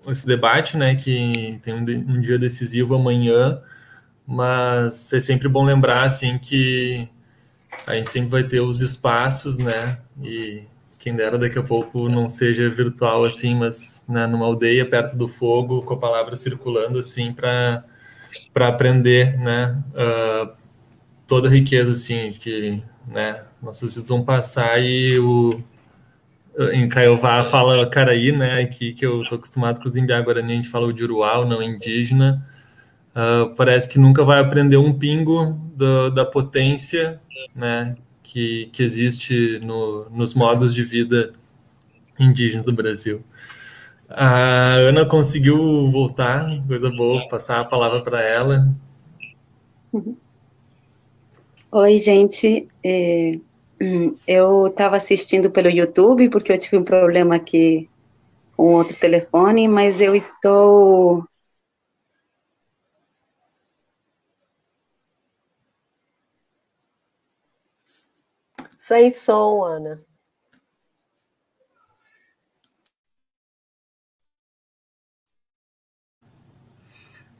esse 0.07 0.26
debate, 0.26 0.78
né, 0.78 0.95
que 0.95 1.60
tem 1.64 1.74
um, 1.74 1.80
um, 1.80 2.22
dia 2.22 2.38
decisivo 2.38 2.95
amanhã, 2.95 3.60
mas 4.26 5.11
é 5.14 5.20
sempre 5.20 5.48
bom 5.48 5.64
lembrar, 5.64 6.03
assim, 6.03 6.38
que 6.38 7.10
a 7.86 7.96
gente 7.96 8.10
sempre 8.10 8.30
vai 8.30 8.44
ter 8.44 8.62
os 8.62 8.82
espaços, 8.82 9.58
né, 9.58 10.00
e 10.22 10.64
quem 10.98 11.16
dera 11.16 11.38
daqui 11.38 11.58
a 11.58 11.64
pouco 11.64 12.10
não 12.10 12.28
seja 12.28 12.70
virtual, 12.70 13.24
assim, 13.26 13.56
mas 13.56 14.06
né, 14.08 14.28
numa 14.28 14.46
aldeia 14.46 14.86
perto 14.86 15.16
do 15.16 15.28
fogo, 15.28 15.82
com 15.84 15.94
a 15.94 15.98
palavra 15.98 16.36
circulando, 16.36 17.00
assim, 17.00 17.34
para 17.34 17.84
aprender, 18.56 19.38
né, 19.40 19.82
uh, 19.94 20.52
toda 21.28 21.48
a 21.48 21.52
riqueza, 21.52 21.94
assim, 21.94 22.34
que, 22.34 22.84
né, 23.08 23.46
nossos 23.62 23.94
vidas 23.94 24.10
vão 24.10 24.24
passar 24.24 24.82
e 24.82 25.18
o 25.20 25.64
em 26.74 26.90
Caiová 26.90 27.44
fala 27.46 27.88
Caraí, 27.90 28.32
né? 28.32 28.62
Aqui 28.62 28.94
que 28.94 29.06
eu 29.06 29.24
tô 29.24 29.36
acostumado 29.36 29.80
com 29.80 29.88
os 29.88 29.96
Imbiá 29.96 30.20
Guarani, 30.20 30.54
a 30.54 30.56
gente 30.58 30.68
fala 30.68 30.88
o 30.88 30.98
Juruá, 30.98 31.46
não 31.46 31.64
indígena. 31.64 32.46
Uh, 33.20 33.54
parece 33.56 33.90
que 33.90 34.00
nunca 34.00 34.24
vai 34.24 34.40
aprender 34.40 34.78
um 34.78 34.94
pingo 34.94 35.60
do, 35.76 36.10
da 36.10 36.24
potência, 36.24 37.20
né? 37.54 37.98
Que, 38.24 38.68
que 38.72 38.84
existe 38.84 39.60
no, 39.60 40.10
nos 40.10 40.34
modos 40.34 40.74
de 40.74 40.84
vida 40.84 41.34
indígenas 42.18 42.66
do 42.66 42.72
Brasil. 42.72 43.22
A 44.08 44.76
Ana 44.76 45.06
conseguiu 45.06 45.91
voltar, 45.91 46.48
coisa 46.66 46.90
boa, 46.90 47.28
passar 47.28 47.60
a 47.60 47.66
palavra 47.66 48.02
para 48.02 48.22
ela. 48.22 48.74
Oi, 51.72 51.98
gente. 51.98 52.68
É, 52.84 53.34
eu 54.28 54.68
estava 54.68 54.96
assistindo 54.96 55.52
pelo 55.52 55.70
YouTube, 55.70 56.30
porque 56.30 56.52
eu 56.52 56.58
tive 56.58 56.78
um 56.78 56.84
problema 56.84 57.36
aqui 57.36 57.90
com 58.58 58.74
outro 58.74 58.98
telefone, 58.98 59.68
mas 59.68 60.02
eu 60.02 60.16
estou. 60.16 61.24
Sem 68.90 69.11
som, 69.11 69.64
Ana. 69.64 70.03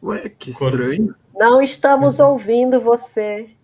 Ué, 0.04 0.30
que 0.30 0.52
estranho. 0.52 1.16
Não 1.34 1.60
estamos 1.60 2.20
ouvindo 2.20 2.80
você. 2.80 3.58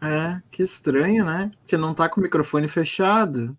É, 0.00 0.40
que 0.48 0.62
estranho, 0.62 1.24
né? 1.24 1.50
Porque 1.58 1.76
não 1.76 1.92
tá 1.92 2.08
com 2.08 2.20
o 2.20 2.22
microfone 2.22 2.68
fechado. 2.68 3.58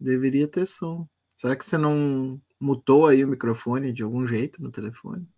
Deveria 0.00 0.48
ter 0.48 0.66
som. 0.66 1.06
Será 1.36 1.54
que 1.54 1.64
você 1.64 1.78
não 1.78 2.42
mutou 2.58 3.06
aí 3.06 3.24
o 3.24 3.28
microfone 3.28 3.92
de 3.92 4.02
algum 4.02 4.26
jeito 4.26 4.60
no 4.60 4.72
telefone? 4.72 5.31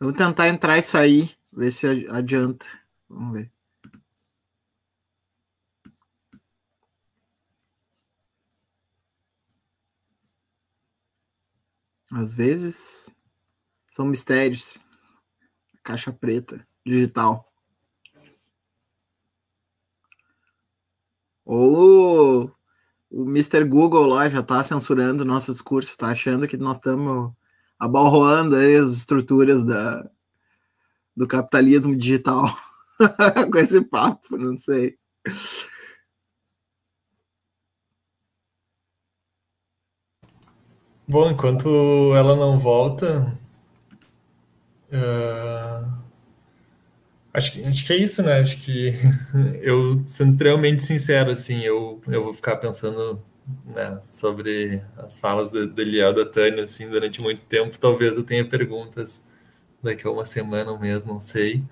Vamos 0.00 0.16
tentar 0.16 0.48
entrar 0.48 0.78
e 0.78 0.82
sair, 0.82 1.36
ver 1.52 1.70
se 1.70 1.86
adianta. 2.08 2.64
Vamos 3.06 3.34
ver. 3.34 3.52
Às 12.12 12.32
vezes 12.32 13.14
são 13.90 14.06
mistérios. 14.06 14.80
Caixa 15.82 16.10
preta, 16.10 16.66
digital. 16.84 17.52
Ou 21.44 22.56
o 23.10 23.22
Mr. 23.24 23.64
Google 23.64 24.06
lá 24.06 24.28
já 24.30 24.40
está 24.40 24.64
censurando 24.64 25.26
nosso 25.26 25.52
discurso, 25.52 25.90
está 25.90 26.08
achando 26.08 26.48
que 26.48 26.56
nós 26.56 26.78
estamos 26.78 27.34
abalroando 27.80 28.54
as 28.56 28.90
estruturas 28.90 29.64
da, 29.64 30.08
do 31.16 31.26
capitalismo 31.26 31.96
digital 31.96 32.44
com 33.50 33.58
esse 33.58 33.80
papo, 33.80 34.36
não 34.36 34.56
sei. 34.58 34.98
Bom, 41.08 41.30
enquanto 41.30 42.14
ela 42.14 42.36
não 42.36 42.58
volta, 42.58 43.36
uh, 44.92 45.92
acho, 47.34 47.52
que, 47.52 47.64
acho 47.64 47.84
que 47.84 47.92
é 47.92 47.96
isso, 47.96 48.22
né? 48.22 48.40
Acho 48.40 48.56
que 48.58 48.94
eu, 49.60 50.00
sendo 50.06 50.30
extremamente 50.30 50.84
sincero, 50.84 51.32
assim, 51.32 51.62
eu, 51.62 52.00
eu 52.06 52.22
vou 52.22 52.34
ficar 52.34 52.56
pensando 52.58 53.20
né, 53.66 54.00
sobre 54.06 54.82
as 54.98 55.18
falas 55.18 55.50
do, 55.50 55.66
do 55.66 55.82
Eliel 55.82 56.12
da 56.12 56.24
Tânia, 56.24 56.64
assim, 56.64 56.88
durante 56.88 57.20
muito 57.20 57.42
tempo. 57.42 57.78
Talvez 57.78 58.16
eu 58.16 58.24
tenha 58.24 58.44
perguntas 58.44 59.22
daqui 59.82 60.06
a 60.06 60.10
uma 60.10 60.24
semana, 60.24 60.72
um 60.72 60.78
mês, 60.78 61.04
não 61.04 61.20
sei. 61.20 61.64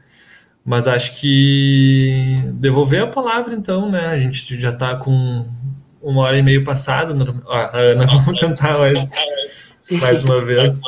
Mas 0.64 0.86
acho 0.86 1.18
que 1.18 2.42
devolver 2.54 3.02
a 3.02 3.06
palavra, 3.06 3.54
então, 3.54 3.90
né? 3.90 4.06
A 4.06 4.18
gente 4.18 4.60
já 4.60 4.70
está 4.70 4.96
com 4.96 5.48
uma 6.02 6.22
hora 6.22 6.36
e 6.36 6.42
meia 6.42 6.62
passada. 6.62 7.14
Ah, 7.48 7.70
Ana, 7.76 8.06
vamos 8.24 8.38
tentar 8.38 8.78
mais, 8.78 9.10
mais 10.00 10.24
uma 10.24 10.44
vez. 10.44 10.80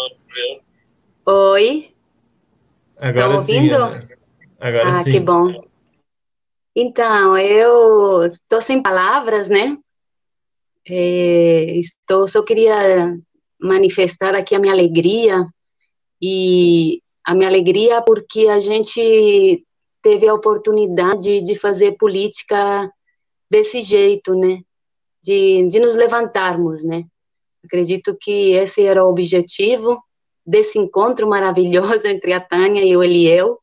Oi. 1.26 1.88
Agora 2.98 3.36
tá 3.36 3.42
sim. 3.42 3.70
Ana. 3.70 4.08
Agora 4.60 4.88
ah, 4.88 5.02
sim. 5.02 5.12
que 5.12 5.20
bom. 5.20 5.70
Então, 6.76 7.36
eu 7.36 8.24
estou 8.26 8.60
sem 8.60 8.82
palavras, 8.82 9.48
né? 9.48 9.76
É, 10.88 11.76
estou, 11.78 12.26
só 12.26 12.42
queria 12.42 13.16
manifestar 13.60 14.34
aqui 14.34 14.54
a 14.54 14.58
minha 14.58 14.72
alegria 14.72 15.46
e 16.20 17.02
a 17.24 17.34
minha 17.34 17.48
alegria 17.48 18.02
porque 18.02 18.48
a 18.48 18.58
gente 18.58 19.64
teve 20.02 20.26
a 20.26 20.34
oportunidade 20.34 21.42
de 21.42 21.54
fazer 21.54 21.96
política 21.98 22.90
desse 23.50 23.82
jeito, 23.82 24.34
né? 24.34 24.60
de, 25.22 25.66
de 25.68 25.78
nos 25.78 25.94
levantarmos, 25.94 26.82
né? 26.82 27.04
Acredito 27.64 28.16
que 28.18 28.52
esse 28.52 28.84
era 28.84 29.04
o 29.04 29.10
objetivo 29.10 30.02
desse 30.46 30.78
encontro 30.78 31.28
maravilhoso 31.28 32.06
entre 32.08 32.32
a 32.32 32.40
Tânia 32.40 32.82
e 32.82 32.96
o 32.96 33.02
Eliel. 33.02 33.58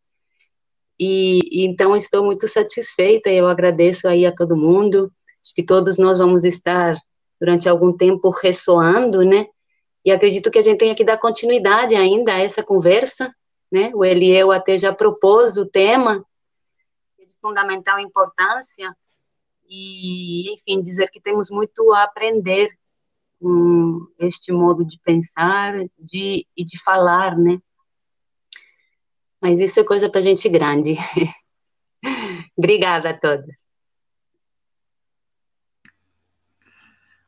E, 1.00 1.40
e, 1.52 1.66
então 1.66 1.96
estou 1.96 2.24
muito 2.24 2.48
satisfeita. 2.48 3.30
Eu 3.30 3.48
agradeço 3.48 4.08
aí 4.08 4.26
a 4.26 4.34
todo 4.34 4.58
mundo. 4.58 5.12
Acho 5.44 5.54
que 5.56 5.64
todos 5.64 5.98
nós 5.98 6.18
vamos 6.18 6.44
estar 6.44 6.96
durante 7.40 7.70
algum 7.70 7.96
tempo 7.96 8.30
ressoando, 8.30 9.24
né? 9.24 9.48
E 10.04 10.12
acredito 10.12 10.50
que 10.50 10.60
a 10.60 10.62
gente 10.62 10.78
tenha 10.78 10.96
que 10.96 11.04
dar 11.04 11.18
continuidade 11.18 11.96
ainda 11.96 12.34
a 12.34 12.40
essa 12.40 12.64
conversa, 12.64 13.34
né? 13.72 13.92
O 13.94 14.04
Eliel 14.04 14.52
até 14.52 14.78
já 14.78 14.94
propôs 14.94 15.58
o 15.58 15.66
tema 15.66 16.26
de 17.20 17.26
fundamental 17.42 18.00
importância 18.00 18.96
e, 19.70 20.54
enfim, 20.54 20.80
dizer 20.82 21.10
que 21.12 21.20
temos 21.20 21.50
muito 21.50 21.92
a 21.94 22.04
aprender 22.04 22.70
com 23.40 24.08
este 24.20 24.52
modo 24.52 24.86
de 24.86 25.00
pensar 25.00 25.74
de, 26.00 26.48
e 26.56 26.66
de 26.66 26.82
falar, 26.82 27.38
né? 27.38 27.60
Mas 29.42 29.60
isso 29.60 29.80
é 29.80 29.84
coisa 29.84 30.10
para 30.10 30.22
gente 30.22 30.50
grande. 30.50 30.96
Obrigada 32.58 33.12
a 33.12 33.20
todos. 33.20 33.67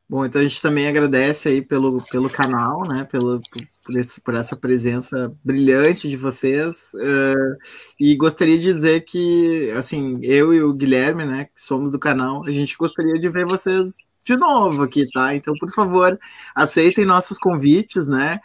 Bom, 0.10 0.26
então 0.26 0.42
a 0.42 0.44
gente 0.44 0.60
também 0.60 0.88
agradece 0.88 1.50
aí 1.50 1.62
pelo, 1.62 2.04
pelo 2.08 2.32
canal, 2.32 2.82
né? 2.88 3.04
Pelo, 3.04 3.40
por, 3.86 3.96
esse, 3.96 4.20
por 4.20 4.34
essa 4.34 4.56
presença 4.56 5.32
brilhante 5.46 6.10
de 6.10 6.18
vocês. 6.18 6.92
Uh, 6.96 7.56
e 8.00 8.16
gostaria 8.16 8.58
de 8.58 8.64
dizer 8.64 9.02
que, 9.02 9.70
assim, 9.78 10.20
eu 10.24 10.52
e 10.52 10.64
o 10.64 10.74
Guilherme, 10.74 11.26
né, 11.26 11.46
que 11.46 11.62
somos 11.62 11.92
do 11.92 12.00
canal, 12.00 12.44
a 12.44 12.50
gente 12.50 12.76
gostaria 12.76 13.20
de 13.20 13.30
ver 13.30 13.46
vocês 13.46 13.98
de 14.26 14.36
novo 14.36 14.82
aqui, 14.82 15.04
tá? 15.12 15.36
Então, 15.36 15.54
por 15.60 15.72
favor, 15.72 16.20
aceitem 16.56 17.06
nossos 17.06 17.38
convites, 17.38 18.08
né? 18.08 18.40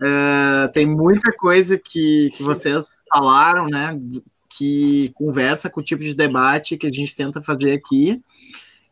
Uh, 0.00 0.72
tem 0.72 0.86
muita 0.86 1.32
coisa 1.32 1.76
que, 1.76 2.30
que 2.36 2.44
vocês 2.44 2.90
falaram, 3.12 3.66
né? 3.66 3.98
Que 4.48 5.10
conversa 5.14 5.68
com 5.68 5.80
o 5.80 5.84
tipo 5.84 6.04
de 6.04 6.14
debate 6.14 6.76
que 6.76 6.86
a 6.86 6.92
gente 6.92 7.16
tenta 7.16 7.42
fazer 7.42 7.72
aqui 7.72 8.22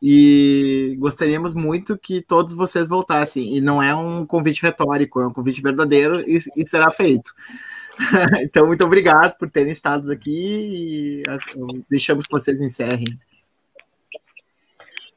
e 0.09 0.95
gostaríamos 1.01 1.53
muito 1.53 1.99
que 1.99 2.23
todos 2.23 2.55
vocês 2.55 2.87
voltassem. 2.87 3.57
E 3.57 3.61
não 3.61 3.83
é 3.83 3.93
um 3.93 4.25
convite 4.25 4.63
retórico, 4.63 5.21
é 5.21 5.27
um 5.27 5.33
convite 5.33 5.61
verdadeiro 5.61 6.21
e, 6.21 6.39
e 6.57 6.65
será 6.65 6.93
feito. 6.93 7.35
então, 8.41 8.69
muito 8.69 8.85
obrigado 8.85 9.37
por 9.37 9.51
terem 9.51 9.73
estado 9.73 10.13
aqui 10.13 11.25
e 11.25 11.83
deixamos 11.91 12.25
que 12.29 12.31
vocês 12.31 12.57
encerrem. 12.61 13.19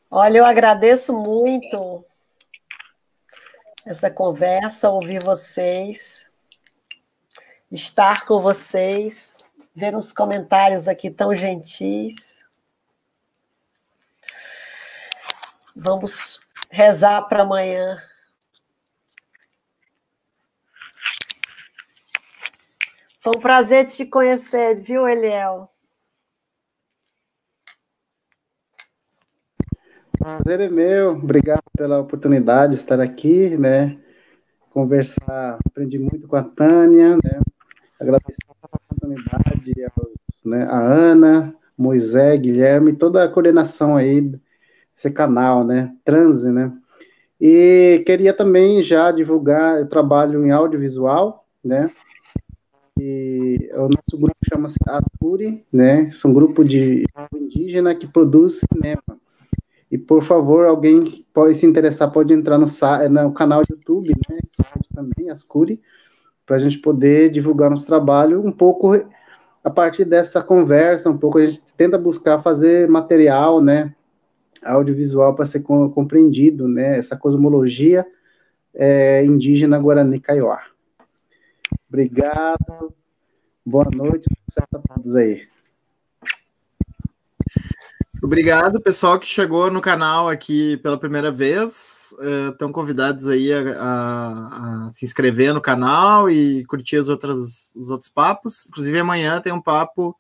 Olha, 0.10 0.40
eu 0.40 0.46
agradeço 0.46 1.14
muito 1.14 2.04
essa 3.86 4.10
conversa, 4.10 4.90
ouvir 4.90 5.24
vocês. 5.24 6.26
estar 7.72 8.26
com 8.26 8.42
vocês, 8.42 9.38
ver 9.76 9.96
uns 9.96 10.12
comentários 10.12 10.88
aqui 10.88 11.12
tão 11.12 11.36
gentis. 11.36 12.29
Vamos 15.82 16.42
rezar 16.70 17.22
para 17.30 17.44
amanhã. 17.44 17.98
Foi 23.22 23.38
um 23.38 23.40
prazer 23.40 23.86
te 23.86 24.06
conhecer, 24.06 24.82
viu, 24.82 25.08
Eliel? 25.08 25.68
Prazer 30.18 30.60
é 30.60 30.70
meu. 30.70 31.12
Obrigado 31.12 31.64
pela 31.78 32.00
oportunidade 32.00 32.76
de 32.76 32.82
estar 32.82 33.00
aqui, 33.00 33.58
né? 33.58 33.98
Conversar, 34.72 35.60
aprendi 35.66 35.98
muito 35.98 36.28
com 36.28 36.36
a 36.36 36.44
Tânia, 36.44 37.16
né? 37.16 37.40
Agradeço 37.98 38.38
a 38.50 38.76
oportunidade 38.76 39.74
aos, 39.96 40.44
né, 40.44 40.64
a 40.66 40.78
Ana, 40.78 41.56
Moisés, 41.78 42.40
Guilherme, 42.42 42.98
toda 42.98 43.24
a 43.24 43.30
coordenação 43.30 43.96
aí 43.96 44.30
desse 45.00 45.10
canal, 45.10 45.64
né? 45.64 45.96
Transe, 46.04 46.52
né? 46.52 46.72
E 47.40 48.04
queria 48.06 48.34
também 48.34 48.84
já 48.84 49.12
divulgar, 49.12 49.80
eu 49.80 49.88
trabalho 49.88 50.46
em 50.46 50.52
audiovisual, 50.52 51.46
né? 51.64 51.90
E 53.00 53.72
o 53.76 53.84
nosso 53.84 54.22
grupo 54.22 54.36
chama-se 54.54 54.78
Ascuri, 54.86 55.66
né? 55.72 56.12
São 56.12 56.32
um 56.32 56.34
grupo 56.34 56.66
de 56.66 57.06
indígena 57.34 57.96
que 57.96 58.06
produz 58.06 58.60
cinema. 58.74 59.02
E 59.90 59.98
por 59.98 60.24
favor, 60.26 60.66
alguém 60.66 61.26
pode 61.34 61.56
se 61.56 61.66
interessar, 61.66 62.12
pode 62.12 62.34
entrar 62.34 62.58
no, 62.58 62.68
no 63.10 63.34
canal 63.34 63.64
do 63.64 63.74
YouTube, 63.74 64.10
né? 64.30 64.38
Site 64.52 64.90
também, 64.94 65.30
Ascuri, 65.30 65.82
para 66.46 66.58
a 66.58 66.60
gente 66.60 66.78
poder 66.80 67.32
divulgar 67.32 67.70
nosso 67.70 67.86
trabalho 67.86 68.46
um 68.46 68.52
pouco 68.52 68.94
a 69.64 69.70
partir 69.70 70.04
dessa 70.04 70.42
conversa, 70.42 71.10
um 71.10 71.18
pouco 71.18 71.38
a 71.38 71.46
gente 71.46 71.62
tenta 71.78 71.98
buscar 71.98 72.42
fazer 72.42 72.90
material, 72.90 73.62
né? 73.62 73.96
Audiovisual 74.64 75.36
para 75.36 75.46
ser 75.46 75.62
compreendido, 75.62 76.68
né? 76.68 77.00
Essa 77.00 77.16
cosmologia 77.16 78.06
é, 78.74 79.24
indígena 79.26 79.80
Guarani 79.80 80.20
Kaiowá. 80.20 80.62
Obrigado. 81.88 82.94
Boa 83.66 83.88
noite. 83.92 84.26
Sucesso 84.46 84.68
a 84.74 84.96
todos 84.96 85.16
aí. 85.16 85.48
Obrigado, 88.22 88.82
pessoal 88.82 89.18
que 89.18 89.26
chegou 89.26 89.72
no 89.72 89.80
canal 89.80 90.28
aqui 90.28 90.76
pela 90.78 91.00
primeira 91.00 91.32
vez. 91.32 92.14
Estão 92.52 92.70
uh, 92.70 92.74
convidados 92.74 93.28
aí 93.28 93.52
a, 93.54 93.62
a, 93.80 94.88
a, 94.88 94.92
se 94.92 95.06
inscrever 95.06 95.54
no 95.54 95.62
canal 95.62 96.30
e 96.30 96.66
curtir 96.66 96.98
as 96.98 97.08
outras, 97.08 97.74
os 97.76 97.90
outros 97.90 98.10
papos. 98.10 98.68
Inclusive, 98.68 99.00
amanhã 99.00 99.40
tem 99.40 99.54
um 99.54 99.62
papo 99.62 100.16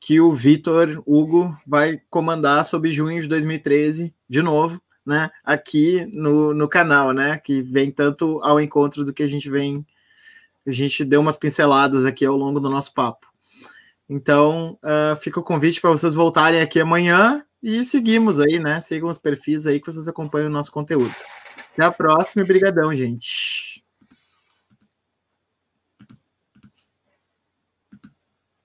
que 0.00 0.20
o 0.20 0.32
Vitor 0.32 1.02
Hugo 1.06 1.56
vai 1.66 2.00
comandar 2.08 2.64
sobre 2.64 2.92
junho 2.92 3.20
de 3.20 3.28
2013, 3.28 4.14
de 4.28 4.42
novo, 4.42 4.80
né? 5.04 5.30
Aqui 5.44 6.06
no, 6.12 6.54
no 6.54 6.68
canal, 6.68 7.12
né? 7.12 7.38
Que 7.38 7.62
vem 7.62 7.90
tanto 7.90 8.40
ao 8.42 8.60
encontro 8.60 9.04
do 9.04 9.12
que 9.12 9.22
a 9.22 9.28
gente 9.28 9.50
vem. 9.50 9.84
A 10.66 10.70
gente 10.70 11.04
deu 11.04 11.20
umas 11.20 11.36
pinceladas 11.36 12.04
aqui 12.04 12.24
ao 12.24 12.36
longo 12.36 12.60
do 12.60 12.70
nosso 12.70 12.92
papo. 12.94 13.26
Então, 14.08 14.78
uh, 14.82 15.16
fica 15.16 15.40
o 15.40 15.42
convite 15.42 15.80
para 15.80 15.90
vocês 15.90 16.14
voltarem 16.14 16.60
aqui 16.60 16.80
amanhã 16.80 17.44
e 17.62 17.84
seguimos 17.84 18.38
aí, 18.38 18.58
né? 18.58 18.80
Sigam 18.80 19.08
os 19.08 19.18
perfis 19.18 19.66
aí 19.66 19.80
que 19.80 19.86
vocês 19.86 20.08
acompanham 20.08 20.48
o 20.48 20.52
nosso 20.52 20.70
conteúdo. 20.70 21.14
Até 21.72 21.84
a 21.84 21.90
próxima 21.90 22.42
e 22.42 22.46
brigadão, 22.46 22.94
gente. 22.94 23.67